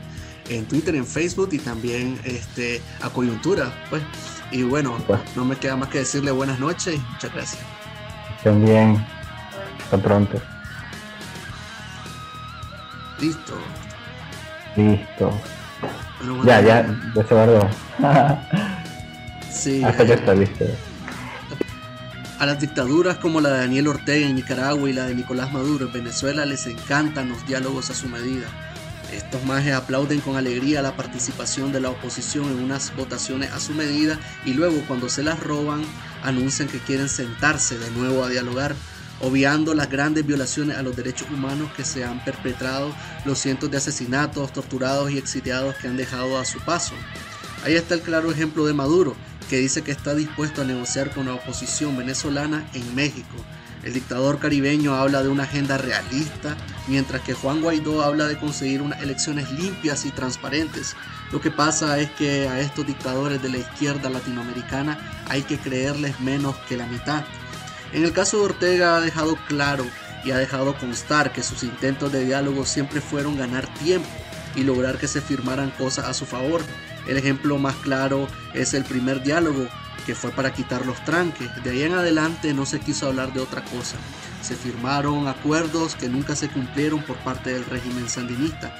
en 0.48 0.66
Twitter, 0.66 0.94
en 0.94 1.06
Facebook 1.06 1.50
y 1.52 1.58
también 1.58 2.18
este, 2.24 2.82
a 3.02 3.10
Coyuntura. 3.10 3.72
Pues. 3.90 4.02
Y 4.50 4.62
bueno, 4.64 4.96
pues. 5.06 5.20
no 5.36 5.44
me 5.44 5.56
queda 5.56 5.76
más 5.76 5.88
que 5.88 5.98
decirle 5.98 6.30
buenas 6.30 6.58
noches 6.58 6.94
y 6.94 7.12
muchas 7.12 7.32
gracias. 7.32 7.62
También, 8.42 9.04
hasta 9.84 9.98
pronto. 9.98 10.40
Listo. 13.20 13.54
Listo. 14.76 15.40
ya, 16.44 16.60
ya, 16.60 17.12
ya 17.14 17.24
se 17.24 17.34
guardó. 17.34 17.68
sí. 19.50 19.84
Hasta 19.84 20.04
ya 20.04 20.14
está 20.14 20.34
listo. 20.34 20.64
A 22.42 22.46
las 22.46 22.58
dictaduras 22.58 23.18
como 23.18 23.40
la 23.40 23.50
de 23.50 23.58
Daniel 23.58 23.86
Ortega 23.86 24.26
en 24.26 24.34
Nicaragua 24.34 24.90
y 24.90 24.92
la 24.92 25.06
de 25.06 25.14
Nicolás 25.14 25.52
Maduro 25.52 25.86
en 25.86 25.92
Venezuela 25.92 26.44
les 26.44 26.66
encantan 26.66 27.28
los 27.28 27.46
diálogos 27.46 27.88
a 27.90 27.94
su 27.94 28.08
medida. 28.08 28.48
Estos 29.12 29.44
majes 29.44 29.74
aplauden 29.74 30.18
con 30.18 30.34
alegría 30.34 30.82
la 30.82 30.96
participación 30.96 31.70
de 31.70 31.78
la 31.78 31.90
oposición 31.90 32.46
en 32.46 32.58
unas 32.58 32.96
votaciones 32.96 33.52
a 33.52 33.60
su 33.60 33.74
medida 33.74 34.18
y 34.44 34.54
luego 34.54 34.82
cuando 34.88 35.08
se 35.08 35.22
las 35.22 35.38
roban 35.38 35.84
anuncian 36.24 36.66
que 36.66 36.80
quieren 36.80 37.08
sentarse 37.08 37.78
de 37.78 37.92
nuevo 37.92 38.24
a 38.24 38.28
dialogar, 38.28 38.74
obviando 39.20 39.72
las 39.72 39.88
grandes 39.88 40.26
violaciones 40.26 40.76
a 40.76 40.82
los 40.82 40.96
derechos 40.96 41.30
humanos 41.30 41.70
que 41.76 41.84
se 41.84 42.02
han 42.02 42.24
perpetrado, 42.24 42.92
los 43.24 43.38
cientos 43.38 43.70
de 43.70 43.76
asesinatos, 43.76 44.52
torturados 44.52 45.12
y 45.12 45.18
exiliados 45.18 45.76
que 45.76 45.86
han 45.86 45.96
dejado 45.96 46.40
a 46.40 46.44
su 46.44 46.58
paso. 46.58 46.94
Ahí 47.64 47.74
está 47.74 47.94
el 47.94 48.00
claro 48.00 48.32
ejemplo 48.32 48.66
de 48.66 48.74
Maduro, 48.74 49.14
que 49.44 49.58
dice 49.58 49.82
que 49.82 49.92
está 49.92 50.14
dispuesto 50.14 50.62
a 50.62 50.64
negociar 50.64 51.10
con 51.10 51.26
la 51.26 51.34
oposición 51.34 51.96
venezolana 51.96 52.68
en 52.74 52.94
México, 52.94 53.36
el 53.82 53.94
dictador 53.94 54.38
caribeño 54.38 54.94
habla 54.94 55.22
de 55.22 55.28
una 55.28 55.42
agenda 55.42 55.76
realista, 55.76 56.56
mientras 56.86 57.22
que 57.22 57.34
Juan 57.34 57.60
Guaidó 57.60 58.02
habla 58.02 58.26
de 58.26 58.38
conseguir 58.38 58.80
unas 58.80 59.02
elecciones 59.02 59.50
limpias 59.50 60.04
y 60.06 60.10
transparentes. 60.10 60.94
Lo 61.32 61.40
que 61.40 61.50
pasa 61.50 61.98
es 61.98 62.08
que 62.12 62.48
a 62.48 62.60
estos 62.60 62.86
dictadores 62.86 63.42
de 63.42 63.48
la 63.48 63.58
izquierda 63.58 64.08
latinoamericana 64.08 65.24
hay 65.28 65.42
que 65.42 65.58
creerles 65.58 66.20
menos 66.20 66.54
que 66.68 66.76
la 66.76 66.86
mitad. 66.86 67.24
En 67.92 68.04
el 68.04 68.12
caso 68.12 68.38
de 68.38 68.44
Ortega 68.44 68.96
ha 68.96 69.00
dejado 69.00 69.36
claro 69.48 69.84
y 70.24 70.30
ha 70.30 70.38
dejado 70.38 70.76
constar 70.78 71.32
que 71.32 71.42
sus 71.42 71.64
intentos 71.64 72.12
de 72.12 72.24
diálogo 72.24 72.64
siempre 72.64 73.00
fueron 73.00 73.36
ganar 73.36 73.66
tiempo 73.74 74.08
y 74.54 74.64
lograr 74.64 74.98
que 74.98 75.08
se 75.08 75.20
firmaran 75.20 75.70
cosas 75.70 76.06
a 76.06 76.14
su 76.14 76.26
favor. 76.26 76.62
El 77.06 77.16
ejemplo 77.16 77.58
más 77.58 77.74
claro 77.76 78.28
es 78.54 78.74
el 78.74 78.84
primer 78.84 79.22
diálogo 79.22 79.66
que 80.06 80.14
fue 80.14 80.30
para 80.30 80.52
quitar 80.52 80.86
los 80.86 81.02
tranques. 81.04 81.50
De 81.62 81.70
ahí 81.70 81.82
en 81.82 81.94
adelante 81.94 82.54
no 82.54 82.66
se 82.66 82.80
quiso 82.80 83.06
hablar 83.06 83.32
de 83.32 83.40
otra 83.40 83.62
cosa. 83.64 83.96
Se 84.42 84.56
firmaron 84.56 85.28
acuerdos 85.28 85.94
que 85.94 86.08
nunca 86.08 86.34
se 86.34 86.48
cumplieron 86.48 87.02
por 87.02 87.16
parte 87.18 87.52
del 87.52 87.64
régimen 87.64 88.08
sandinista. 88.08 88.74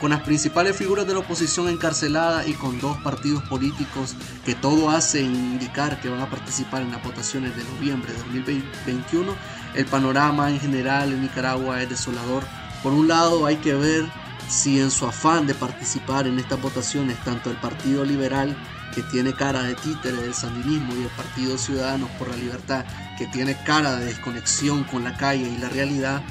Con 0.00 0.10
las 0.10 0.20
principales 0.20 0.76
figuras 0.76 1.06
de 1.06 1.14
la 1.14 1.20
oposición 1.20 1.70
encarceladas 1.70 2.46
y 2.46 2.52
con 2.52 2.78
dos 2.80 2.98
partidos 2.98 3.42
políticos 3.44 4.14
que 4.44 4.54
todo 4.54 4.90
hace 4.90 5.22
indicar 5.22 6.00
que 6.00 6.10
van 6.10 6.20
a 6.20 6.28
participar 6.28 6.82
en 6.82 6.90
las 6.90 7.02
votaciones 7.02 7.56
de 7.56 7.64
noviembre 7.64 8.12
de 8.12 8.18
2021, 8.18 9.34
el 9.74 9.86
panorama 9.86 10.50
en 10.50 10.60
general 10.60 11.12
en 11.12 11.22
Nicaragua 11.22 11.82
es 11.82 11.88
desolador. 11.88 12.44
Por 12.82 12.92
un 12.92 13.08
lado 13.08 13.46
hay 13.46 13.56
que 13.56 13.74
ver 13.74 14.04
si 14.48 14.80
en 14.80 14.90
su 14.90 15.06
afán 15.06 15.46
de 15.46 15.54
participar 15.54 16.26
en 16.26 16.38
estas 16.38 16.60
votaciones 16.60 17.16
tanto 17.24 17.50
el 17.50 17.56
Partido 17.56 18.04
Liberal 18.04 18.56
que 18.94 19.02
tiene 19.02 19.32
cara 19.34 19.62
de 19.62 19.74
títere 19.74 20.16
del 20.16 20.34
sandinismo 20.34 20.94
y 20.94 21.02
el 21.02 21.10
Partido 21.10 21.58
Ciudadanos 21.58 22.08
por 22.18 22.28
la 22.28 22.36
Libertad, 22.36 22.84
que 23.18 23.26
tiene 23.26 23.56
cara 23.64 23.96
de 23.96 24.06
desconexión 24.06 24.84
con 24.84 25.04
la 25.04 25.16
calle 25.16 25.48
y 25.48 25.58
la 25.58 25.68
realidad, 25.68 26.22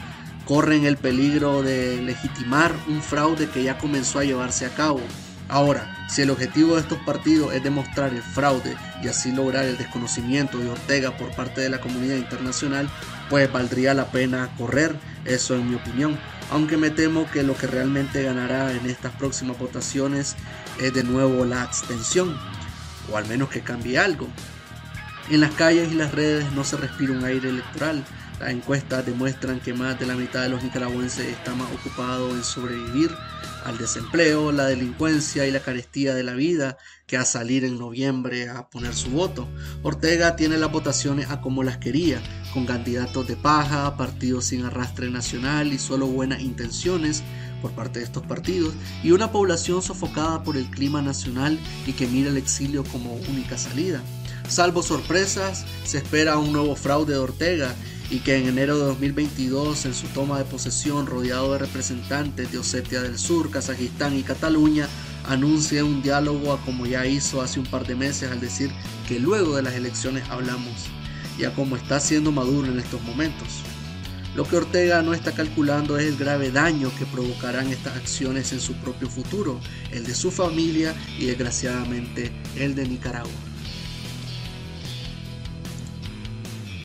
corren 0.45 0.85
el 0.85 0.97
peligro 0.97 1.61
de 1.61 2.01
legitimar 2.01 2.73
un 2.87 3.01
fraude 3.01 3.49
que 3.49 3.63
ya 3.63 3.77
comenzó 3.77 4.19
a 4.19 4.23
llevarse 4.23 4.65
a 4.65 4.73
cabo. 4.73 5.01
Ahora, 5.47 6.07
si 6.09 6.23
el 6.23 6.31
objetivo 6.31 6.75
de 6.75 6.81
estos 6.81 6.97
partidos 6.99 7.53
es 7.53 7.63
demostrar 7.63 8.13
el 8.13 8.23
fraude 8.23 8.75
y 9.03 9.07
así 9.07 9.31
lograr 9.31 9.65
el 9.65 9.77
desconocimiento 9.77 10.57
de 10.57 10.69
Ortega 10.69 11.15
por 11.17 11.29
parte 11.35 11.61
de 11.61 11.69
la 11.69 11.81
comunidad 11.81 12.15
internacional, 12.15 12.89
pues 13.29 13.51
valdría 13.51 13.93
la 13.93 14.05
pena 14.05 14.49
correr, 14.57 14.95
eso 15.23 15.55
en 15.55 15.69
mi 15.69 15.75
opinión. 15.75 16.17
Aunque 16.51 16.77
me 16.77 16.89
temo 16.89 17.29
que 17.31 17.43
lo 17.43 17.55
que 17.57 17.67
realmente 17.67 18.23
ganará 18.23 18.71
en 18.71 18.85
estas 18.85 19.13
próximas 19.13 19.57
votaciones 19.57 20.35
es 20.79 20.93
de 20.93 21.03
nuevo 21.03 21.45
la 21.45 21.63
abstención 21.63 22.37
o 23.11 23.17
al 23.17 23.27
menos 23.27 23.49
que 23.49 23.61
cambie 23.61 23.97
algo. 23.97 24.27
En 25.29 25.41
las 25.41 25.51
calles 25.51 25.91
y 25.91 25.95
las 25.95 26.13
redes 26.13 26.51
no 26.51 26.63
se 26.63 26.77
respira 26.77 27.13
un 27.13 27.23
aire 27.23 27.49
electoral. 27.49 28.03
Las 28.39 28.49
encuestas 28.49 29.05
demuestran 29.05 29.59
que 29.59 29.73
más 29.73 29.99
de 29.99 30.05
la 30.05 30.15
mitad 30.15 30.41
de 30.43 30.49
los 30.49 30.61
nicaragüenses 30.61 31.27
está 31.27 31.55
más 31.55 31.71
ocupado 31.71 32.29
en 32.31 32.43
sobrevivir 32.43 33.09
al 33.63 33.77
desempleo, 33.79 34.51
la 34.51 34.67
delincuencia 34.67 35.47
y 35.47 35.51
la 35.51 35.61
carestía 35.61 36.13
de 36.13 36.23
la 36.23 36.33
vida 36.33 36.77
que 37.07 37.17
a 37.17 37.25
salir 37.25 37.65
en 37.65 37.79
noviembre 37.79 38.49
a 38.49 38.69
poner 38.69 38.93
su 38.93 39.09
voto. 39.09 39.47
Ortega 39.81 40.35
tiene 40.35 40.57
las 40.57 40.71
votaciones 40.71 41.31
a 41.31 41.41
como 41.41 41.63
las 41.63 41.77
quería, 41.77 42.21
con 42.55 42.65
candidatos 42.65 43.27
de 43.27 43.35
paja, 43.35 43.97
partidos 43.97 44.45
sin 44.45 44.63
arrastre 44.63 45.11
nacional 45.11 45.73
y 45.73 45.77
solo 45.77 46.07
buenas 46.07 46.39
intenciones, 46.39 47.21
por 47.61 47.71
parte 47.71 47.99
de 47.99 48.05
estos 48.05 48.23
partidos 48.23 48.73
y 49.03 49.11
una 49.11 49.31
población 49.31 49.81
sofocada 49.81 50.43
por 50.43 50.55
el 50.55 50.65
clima 50.65 51.01
nacional 51.01 51.59
y 51.85 51.93
que 51.93 52.07
mira 52.07 52.29
el 52.29 52.37
exilio 52.37 52.83
como 52.85 53.15
única 53.29 53.57
salida. 53.57 54.01
Salvo 54.47 54.83
sorpresas, 54.83 55.65
se 55.83 55.97
espera 55.97 56.37
un 56.37 56.53
nuevo 56.53 56.75
fraude 56.75 57.13
de 57.13 57.19
Ortega 57.19 57.75
y 58.09 58.19
que 58.19 58.37
en 58.37 58.47
enero 58.47 58.77
de 58.77 58.85
2022, 58.85 59.85
en 59.85 59.93
su 59.93 60.07
toma 60.07 60.37
de 60.37 60.45
posesión 60.45 61.07
rodeado 61.07 61.53
de 61.53 61.59
representantes 61.59 62.51
de 62.51 62.59
Osetia 62.59 63.01
del 63.01 63.17
Sur, 63.17 63.49
Kazajistán 63.49 64.15
y 64.15 64.23
Cataluña, 64.23 64.87
anuncie 65.27 65.81
un 65.81 66.03
diálogo 66.03 66.53
a 66.53 66.61
como 66.61 66.85
ya 66.85 67.05
hizo 67.05 67.41
hace 67.41 67.59
un 67.59 67.65
par 67.65 67.85
de 67.87 67.95
meses 67.95 68.31
al 68.31 68.39
decir 68.39 68.71
que 69.07 69.19
luego 69.19 69.55
de 69.55 69.63
las 69.63 69.73
elecciones 69.73 70.23
hablamos 70.29 70.87
y 71.37 71.45
a 71.45 71.53
como 71.53 71.75
está 71.75 71.97
haciendo 71.97 72.31
Maduro 72.31 72.71
en 72.71 72.79
estos 72.79 73.01
momentos. 73.03 73.61
Lo 74.35 74.43
que 74.43 74.57
Ortega 74.57 75.01
no 75.01 75.13
está 75.13 75.31
calculando 75.31 75.97
es 75.97 76.07
el 76.07 76.17
grave 76.17 76.51
daño 76.51 76.91
que 76.99 77.05
provocarán 77.05 77.69
estas 77.69 77.95
acciones 77.95 78.51
en 78.51 78.59
su 78.59 78.73
propio 78.73 79.09
futuro, 79.09 79.61
el 79.91 80.05
de 80.05 80.13
su 80.13 80.29
familia 80.29 80.93
y 81.17 81.25
desgraciadamente 81.25 82.33
el 82.57 82.75
de 82.75 82.85
Nicaragua. 82.85 83.31